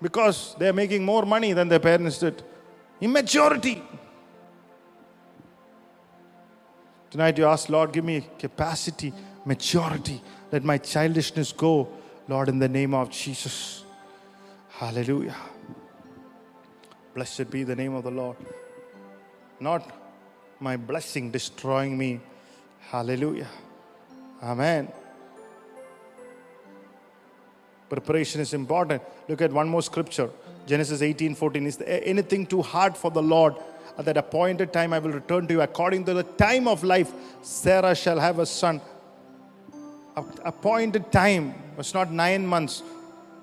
because 0.02 0.56
they 0.58 0.68
are 0.68 0.74
making 0.74 1.04
more 1.04 1.26
money 1.26 1.54
than 1.54 1.68
their 1.68 1.80
parents 1.80 2.20
did. 2.20 2.42
Immaturity. 3.00 3.82
Tonight 7.10 7.38
you 7.38 7.46
ask, 7.46 7.68
Lord, 7.68 7.92
give 7.92 8.06
me 8.06 8.26
capacity, 8.40 9.12
maturity. 9.46 10.22
Let 10.52 10.64
my 10.64 10.78
childishness 10.78 11.52
go, 11.52 11.90
Lord, 12.32 12.48
in 12.48 12.60
the 12.60 12.70
name 12.70 12.94
of 12.94 13.10
Jesus. 13.10 13.84
Hallelujah. 14.70 15.36
Blessed 17.14 17.52
be 17.52 17.64
the 17.64 17.76
name 17.76 17.94
of 17.94 18.06
the 18.06 18.10
Lord. 18.10 18.38
Not 19.60 19.92
my 20.62 20.78
blessing 20.78 21.30
destroying 21.30 21.98
me. 21.98 22.22
Hallelujah. 22.90 23.50
Amen. 24.42 24.88
Preparation 27.90 28.40
is 28.40 28.54
important. 28.54 29.02
Look 29.28 29.42
at 29.42 29.52
one 29.52 29.68
more 29.68 29.82
scripture. 29.82 30.30
Genesis 30.66 31.02
18 31.02 31.36
14. 31.36 31.68
Is 31.68 31.76
there 31.76 32.00
anything 32.02 32.46
too 32.46 32.62
hard 32.62 32.96
for 32.96 33.12
the 33.12 33.22
Lord? 33.22 33.56
At 33.98 34.06
that 34.06 34.16
appointed 34.16 34.72
time, 34.72 34.94
I 34.94 35.00
will 35.00 35.12
return 35.12 35.48
to 35.48 35.56
you. 35.56 35.62
According 35.62 36.06
to 36.06 36.14
the 36.14 36.24
time 36.24 36.70
of 36.70 36.82
life, 36.86 37.12
Sarah 37.42 37.94
shall 37.94 38.22
have 38.22 38.40
a 38.40 38.46
son. 38.46 38.80
Appointed 40.16 41.12
time 41.12 41.61
was 41.78 41.94
not 41.94 42.12
nine 42.12 42.46
months. 42.46 42.84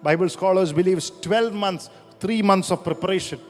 Bible 0.03 0.29
scholars 0.29 0.73
believe 0.73 0.99
it's 0.99 1.11
12 1.11 1.53
months, 1.53 1.91
three 2.21 2.43
months 2.43 2.71
of 2.71 2.85
preparation. 2.85 3.41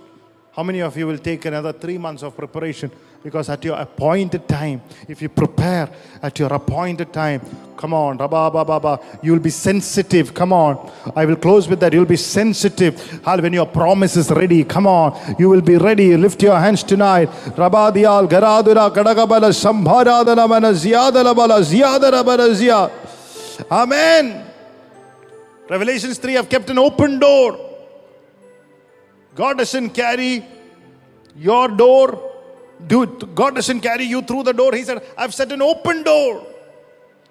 How 0.53 0.63
many 0.63 0.81
of 0.81 0.97
you 0.97 1.07
will 1.07 1.19
take 1.19 1.45
another 1.45 1.73
three 1.73 1.99
months 1.99 2.23
of 2.23 2.37
preparation? 2.37 2.91
Because 3.23 3.49
at 3.49 3.65
your 3.65 3.77
appointed 3.77 4.49
time, 4.49 4.81
if 5.09 5.21
you 5.21 5.29
prepare 5.29 5.89
at 6.23 6.39
your 6.39 6.53
appointed 6.53 7.13
time, 7.13 7.41
come 7.77 7.93
on, 7.93 8.17
rabba, 8.17 8.51
baba, 8.51 9.01
you 9.23 9.33
will 9.33 9.41
be 9.41 9.51
sensitive. 9.51 10.33
Come 10.35 10.53
on. 10.53 10.91
I 11.15 11.25
will 11.27 11.37
close 11.37 11.69
with 11.69 11.81
that. 11.81 11.93
You'll 11.93 12.05
be 12.05 12.17
sensitive. 12.17 13.21
When 13.25 13.53
your 13.53 13.67
promise 13.67 14.17
is 14.17 14.31
ready, 14.31 14.65
come 14.65 14.87
on. 14.87 15.37
You 15.39 15.49
will 15.49 15.61
be 15.61 15.77
ready. 15.77 16.17
Lift 16.17 16.43
your 16.43 16.59
hands 16.59 16.83
tonight. 16.83 17.29
Rabadial, 17.57 18.29
Garadura, 18.29 18.93
Kadagabala, 18.93 19.53
Sambharadana, 19.53 20.49
Mana, 20.49 20.73
Bala, 21.35 22.25
Bala. 22.25 22.91
Amen. 23.71 24.48
Revelations 25.69 26.19
3 26.19 26.33
have 26.35 26.49
kept 26.49 26.71
an 26.71 26.79
open 26.79 27.19
door. 27.19 27.59
God 29.35 29.59
doesn't 29.59 29.91
carry 29.91 30.45
your 31.37 31.69
door. 31.69 32.33
Dude, 32.87 33.35
God 33.35 33.57
doesn't 33.57 33.81
carry 33.81 34.05
you 34.05 34.23
through 34.23 34.45
the 34.45 34.53
door. 34.53 34.75
He 34.75 34.83
said, 34.83 35.03
I've 35.17 35.35
set 35.35 35.53
an 35.53 35.63
open 35.63 36.03
door. 36.03 36.47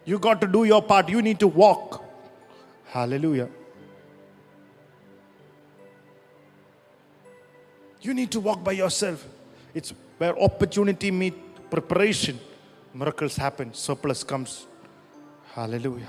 You 0.05 0.19
got 0.19 0.39
to 0.41 0.47
do 0.47 0.63
your 0.63 0.81
part. 0.81 1.09
You 1.09 1.21
need 1.21 1.39
to 1.39 1.47
walk. 1.47 2.03
Hallelujah. 2.85 3.49
You 8.01 8.13
need 8.13 8.31
to 8.31 8.39
walk 8.39 8.63
by 8.63 8.73
yourself. 8.73 9.25
It's 9.73 9.93
where 10.17 10.37
opportunity 10.39 11.11
meet 11.11 11.69
preparation. 11.69 12.39
Miracles 12.93 13.35
happen. 13.35 13.73
Surplus 13.73 14.23
comes. 14.23 14.65
Hallelujah. 15.53 16.07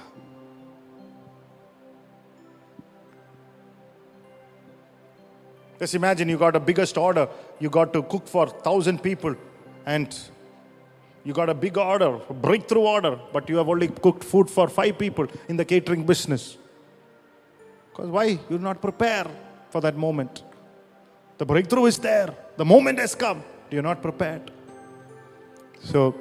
Just 5.79 5.95
imagine 5.95 6.29
you 6.29 6.39
got 6.39 6.57
a 6.57 6.61
biggest 6.61 6.99
order. 6.99 7.29
You 7.61 7.70
got 7.70 7.93
to 7.93 8.03
cook 8.03 8.26
for 8.26 8.49
thousand 8.49 9.03
people, 9.03 9.37
and 9.87 10.18
you 11.24 11.33
got 11.33 11.49
a 11.49 11.55
big 11.55 11.79
order, 11.79 12.20
a 12.29 12.35
breakthrough 12.35 12.83
order, 12.83 13.18
but 13.33 13.49
you 13.49 13.57
have 13.57 13.68
only 13.68 13.89
cooked 13.89 14.24
food 14.24 14.51
for 14.51 14.68
five 14.68 14.99
people 14.99 15.26
in 15.49 15.57
the 15.57 15.64
catering 15.64 16.05
business. 16.05 16.57
Because 17.91 18.11
why? 18.11 18.39
You're 18.49 18.59
not 18.59 18.81
prepared 18.81 19.29
for 19.70 19.81
that 19.81 19.97
moment. 19.97 20.43
The 21.37 21.47
breakthrough 21.47 21.87
is 21.87 21.99
there. 21.99 22.35
The 22.57 22.64
moment 22.64 22.99
has 22.99 23.14
come. 23.14 23.45
You're 23.70 23.83
not 23.83 24.03
prepared. 24.03 24.51
So, 25.81 26.14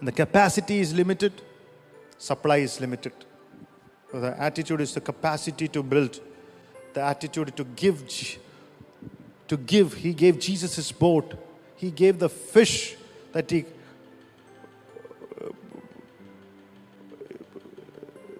the 0.00 0.12
capacity 0.12 0.80
is 0.80 0.92
limited, 0.92 1.42
supply 2.18 2.56
is 2.58 2.80
limited. 2.80 3.12
So 4.10 4.20
the 4.20 4.38
attitude 4.40 4.80
is 4.80 4.94
the 4.94 5.00
capacity 5.00 5.68
to 5.68 5.82
build 5.82 6.20
the 6.94 7.00
attitude 7.00 7.56
to 7.56 7.64
give 7.64 8.38
to 9.48 9.56
give. 9.56 9.94
He 9.94 10.12
gave 10.12 10.38
jesus 10.38 10.76
his 10.76 10.92
boat. 10.92 11.34
He 11.76 11.90
gave 11.90 12.18
the 12.18 12.28
fish 12.28 12.96
that 13.32 13.50
he 13.50 13.64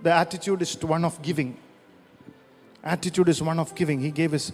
the 0.02 0.12
attitude 0.12 0.62
is 0.62 0.76
one 0.82 1.04
of 1.04 1.20
giving. 1.22 1.56
Attitude 2.82 3.28
is 3.28 3.42
one 3.42 3.58
of 3.58 3.74
giving. 3.74 4.00
He 4.00 4.10
gave 4.10 4.32
his 4.32 4.52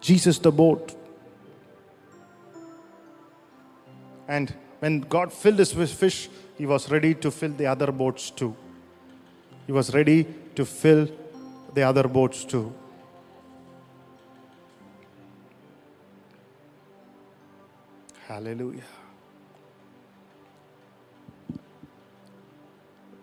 jesus 0.00 0.38
the 0.38 0.52
boat. 0.52 0.94
And 4.28 4.54
when 4.80 5.00
god 5.00 5.32
filled 5.32 5.58
his 5.58 5.92
fish 5.92 6.28
he 6.58 6.66
was 6.66 6.90
ready 6.90 7.14
to 7.14 7.30
fill 7.30 7.52
the 7.52 7.66
other 7.66 7.90
boats 7.92 8.30
too. 8.30 8.54
He 9.66 9.72
was 9.72 9.94
ready 9.94 10.26
to 10.54 10.64
fill 10.64 11.08
the 11.74 11.82
other 11.82 12.08
boats 12.08 12.44
too 12.44 12.74
Hallelujah. 18.31 18.83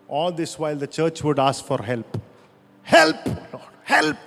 All 0.07 0.31
this 0.31 0.57
while 0.57 0.75
the 0.75 0.87
church 0.87 1.23
would 1.23 1.39
ask 1.39 1.65
for 1.65 1.81
help. 1.81 2.21
Help, 2.83 3.25
Lord, 3.25 3.73
help. 3.83 4.17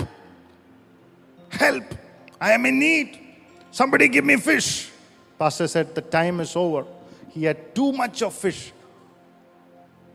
Help. 1.50 1.84
I 2.40 2.52
am 2.52 2.66
in 2.66 2.78
need. 2.78 3.18
Somebody 3.70 4.08
give 4.08 4.24
me 4.24 4.36
fish. 4.36 4.90
Pastor 5.38 5.68
said, 5.68 5.94
The 5.94 6.00
time 6.02 6.40
is 6.40 6.54
over. 6.56 6.84
He 7.30 7.44
had 7.44 7.74
too 7.74 7.92
much 7.92 8.22
of 8.22 8.34
fish. 8.34 8.72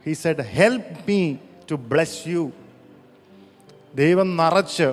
He 0.04 0.14
said, 0.14 0.40
Help 0.40 1.08
me 1.08 1.40
to 1.68 1.78
bless 1.78 2.26
you. 2.26 2.44
ദൈവം 3.96 4.30
നിറച്ച് 4.40 4.88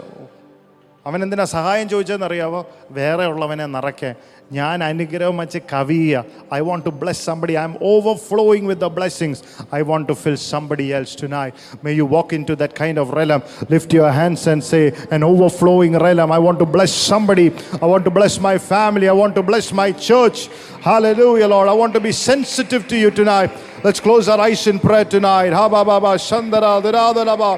അവൻ 1.09 1.19
എന്തിനാ 1.25 1.45
സഹായം 1.55 1.87
ചോദിച്ചതെന്നറിയാവോ 1.93 2.61
വേറെ 2.99 3.25
ഉള്ളവനെ 3.33 3.67
നിറയ്ക്കാൻ 3.77 4.15
ഞാൻ 4.59 4.79
അനുഗ്രഹം 4.91 5.37
വെച്ച് 5.41 5.59
കവിയ 5.73 6.23
I 6.57 6.61
want 6.69 6.85
to 6.87 6.93
bless 7.03 7.23
somebody 7.31 7.55
I 7.61 7.65
am 7.69 7.75
overflowing 7.91 8.69
with 8.71 8.83
the 8.87 8.89
blessings 8.97 9.43
I 9.79 9.81
want 9.91 10.09
to 10.11 10.17
fill 10.23 10.39
somebody 10.53 10.87
else 10.99 11.17
to 11.23 11.29
നൈ 11.37 11.45
may 11.85 11.93
you 12.01 12.07
walk 12.17 12.35
in 12.39 12.45
to 12.51 12.57
that 12.63 12.77
kind 12.83 13.01
of 13.05 13.13
realm 13.21 13.43
lift 13.75 13.99
your 13.99 14.13
hands 14.21 14.49
and 14.55 14.67
say 14.73 14.81
an 15.17 15.23
overflowing 15.23 15.95
realm. 15.99 16.31
I 16.33 16.39
want 16.39 16.59
to 16.59 16.67
bless 16.67 16.93
somebody. 16.93 17.53
I 17.83 17.87
want 17.93 18.05
to 18.05 18.11
bless 18.11 18.35
my 18.41 18.57
family. 18.73 19.09
I 19.09 19.13
want 19.13 19.35
to 19.35 19.43
bless 19.43 19.73
my 19.73 19.93
church. 19.93 20.49
Hallelujah, 20.83 21.49
Lord. 21.49 21.69
I 21.69 21.73
want 21.73 21.95
to 21.95 22.01
be 22.01 22.13
sensitive 22.13 22.87
to 22.89 22.97
you 22.97 23.11
tonight. 23.11 23.51
Let's 23.85 24.01
close 24.01 24.29
our 24.29 24.41
eyes 24.41 24.67
in 24.67 24.79
prayer 24.79 25.05
tonight. 25.05 25.53
Ha 25.53 25.69
ba 25.69 25.85
ba 25.85 26.01
ba 26.01 26.13
shandara 26.29 26.83
dira 26.83 27.37
ba. 27.37 27.53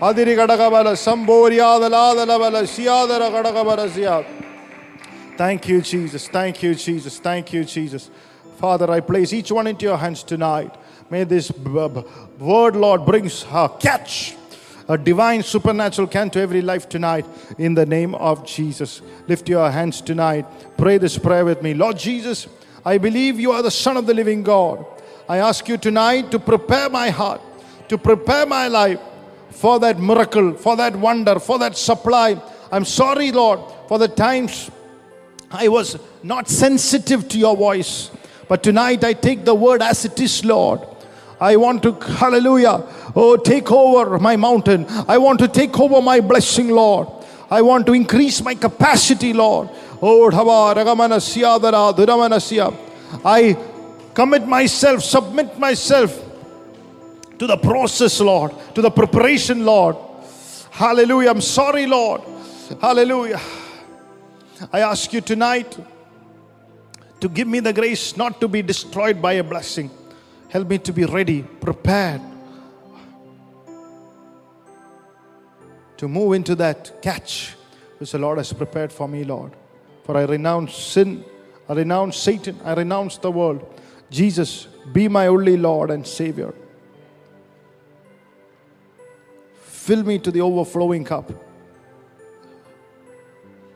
Adiri 0.00 0.34
kadagabala 0.36 0.94
samboryadaladalabala 0.96 2.62
siyadara 2.66 3.30
kadagabala 3.30 3.88
siyad. 3.88 4.39
Thank 5.37 5.67
you, 5.67 5.81
Jesus. 5.81 6.27
Thank 6.27 6.61
you, 6.61 6.75
Jesus. 6.75 7.19
Thank 7.19 7.53
you, 7.53 7.63
Jesus. 7.63 8.09
Father, 8.57 8.91
I 8.91 8.99
place 8.99 9.33
each 9.33 9.51
one 9.51 9.67
into 9.67 9.85
your 9.85 9.97
hands 9.97 10.23
tonight. 10.23 10.75
May 11.09 11.23
this 11.23 11.51
word, 11.51 12.75
Lord, 12.75 13.05
brings 13.05 13.43
a 13.51 13.69
catch, 13.79 14.35
a 14.87 14.97
divine 14.97 15.41
supernatural 15.41 16.07
can 16.07 16.29
to 16.29 16.39
every 16.39 16.61
life 16.61 16.87
tonight 16.87 17.25
in 17.57 17.73
the 17.73 17.85
name 17.85 18.13
of 18.15 18.45
Jesus. 18.45 19.01
Lift 19.27 19.49
your 19.49 19.69
hands 19.71 19.99
tonight. 20.01 20.45
Pray 20.77 20.97
this 20.99 21.17
prayer 21.17 21.43
with 21.43 21.61
me. 21.61 21.73
Lord 21.73 21.97
Jesus, 21.97 22.47
I 22.85 22.97
believe 22.97 23.39
you 23.39 23.51
are 23.51 23.63
the 23.63 23.71
Son 23.71 23.97
of 23.97 24.05
the 24.05 24.13
living 24.13 24.43
God. 24.43 24.85
I 25.27 25.37
ask 25.37 25.67
you 25.67 25.77
tonight 25.77 26.29
to 26.31 26.39
prepare 26.39 26.89
my 26.89 27.09
heart, 27.09 27.41
to 27.89 27.97
prepare 27.97 28.45
my 28.45 28.67
life 28.67 28.99
for 29.49 29.79
that 29.79 29.99
miracle, 29.99 30.53
for 30.53 30.75
that 30.75 30.95
wonder, 30.95 31.39
for 31.39 31.57
that 31.59 31.77
supply. 31.77 32.41
I'm 32.71 32.85
sorry, 32.85 33.31
Lord, 33.31 33.59
for 33.87 33.97
the 33.97 34.07
times 34.07 34.69
I 35.51 35.67
was 35.67 35.99
not 36.23 36.47
sensitive 36.47 37.27
to 37.29 37.37
your 37.37 37.55
voice. 37.55 38.09
But 38.47 38.63
tonight 38.63 39.03
I 39.03 39.13
take 39.13 39.45
the 39.45 39.55
word 39.55 39.81
as 39.81 40.05
it 40.05 40.19
is, 40.19 40.43
Lord. 40.43 40.81
I 41.39 41.55
want 41.55 41.83
to, 41.83 41.93
hallelujah, 41.93 42.83
oh, 43.15 43.35
take 43.35 43.71
over 43.71 44.19
my 44.19 44.35
mountain. 44.35 44.85
I 45.07 45.17
want 45.17 45.39
to 45.39 45.47
take 45.47 45.79
over 45.79 46.01
my 46.01 46.19
blessing, 46.19 46.69
Lord. 46.69 47.07
I 47.49 47.61
want 47.61 47.85
to 47.87 47.93
increase 47.93 48.41
my 48.41 48.55
capacity, 48.55 49.33
Lord. 49.33 49.69
Oh. 50.01 50.29
I 53.25 53.57
commit 54.13 54.47
myself, 54.47 55.03
submit 55.03 55.59
myself 55.59 56.23
to 57.39 57.47
the 57.47 57.57
process, 57.57 58.19
Lord, 58.19 58.53
to 58.75 58.81
the 58.81 58.91
preparation, 58.91 59.65
Lord. 59.65 59.95
Hallelujah. 60.69 61.31
I'm 61.31 61.41
sorry, 61.41 61.87
Lord. 61.87 62.21
Hallelujah. 62.79 63.41
I 64.71 64.81
ask 64.81 65.11
you 65.13 65.21
tonight 65.21 65.77
to 67.19 67.29
give 67.29 67.47
me 67.47 67.59
the 67.59 67.73
grace 67.73 68.17
not 68.17 68.39
to 68.41 68.47
be 68.47 68.61
destroyed 68.61 69.21
by 69.21 69.33
a 69.33 69.43
blessing. 69.43 69.89
Help 70.49 70.67
me 70.67 70.77
to 70.79 70.93
be 70.93 71.05
ready, 71.05 71.43
prepared 71.43 72.21
to 75.97 76.07
move 76.07 76.33
into 76.33 76.55
that 76.55 77.01
catch 77.01 77.55
which 77.99 78.11
the 78.11 78.17
Lord 78.17 78.39
has 78.39 78.51
prepared 78.51 78.91
for 78.91 79.07
me, 79.07 79.23
Lord. 79.23 79.51
For 80.03 80.17
I 80.17 80.23
renounce 80.23 80.75
sin, 80.75 81.23
I 81.69 81.73
renounce 81.73 82.17
Satan, 82.17 82.59
I 82.65 82.73
renounce 82.73 83.17
the 83.17 83.31
world. 83.31 83.79
Jesus, 84.09 84.67
be 84.91 85.07
my 85.07 85.27
only 85.27 85.57
Lord 85.57 85.91
and 85.91 86.05
Savior. 86.05 86.53
Fill 89.61 90.03
me 90.03 90.17
to 90.19 90.31
the 90.31 90.41
overflowing 90.41 91.03
cup. 91.03 91.31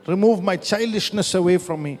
Remove 0.06 0.42
my 0.42 0.56
childishness 0.56 1.34
away 1.34 1.58
from 1.58 1.82
me. 1.82 1.98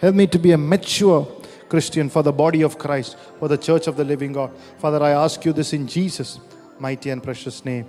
Help 0.00 0.14
me 0.14 0.26
to 0.26 0.38
be 0.38 0.52
a 0.52 0.58
mature 0.58 1.26
Christian 1.68 2.08
for 2.08 2.22
the 2.22 2.32
body 2.32 2.62
of 2.62 2.78
Christ, 2.78 3.16
for 3.38 3.48
the 3.48 3.58
church 3.58 3.86
of 3.86 3.96
the 3.96 4.04
living 4.04 4.32
God. 4.32 4.50
Father, 4.78 5.02
I 5.02 5.10
ask 5.10 5.44
you 5.44 5.52
this 5.52 5.72
in 5.72 5.86
Jesus' 5.86 6.38
mighty 6.78 7.10
and 7.10 7.22
precious 7.22 7.64
name. 7.64 7.86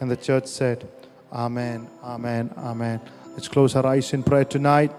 And 0.00 0.10
the 0.10 0.16
church 0.16 0.46
said, 0.46 0.88
Amen, 1.32 1.88
Amen, 2.02 2.52
Amen. 2.56 3.00
Let's 3.32 3.48
close 3.48 3.76
our 3.76 3.86
eyes 3.86 4.12
in 4.12 4.22
prayer 4.22 4.44
tonight. 4.44 4.92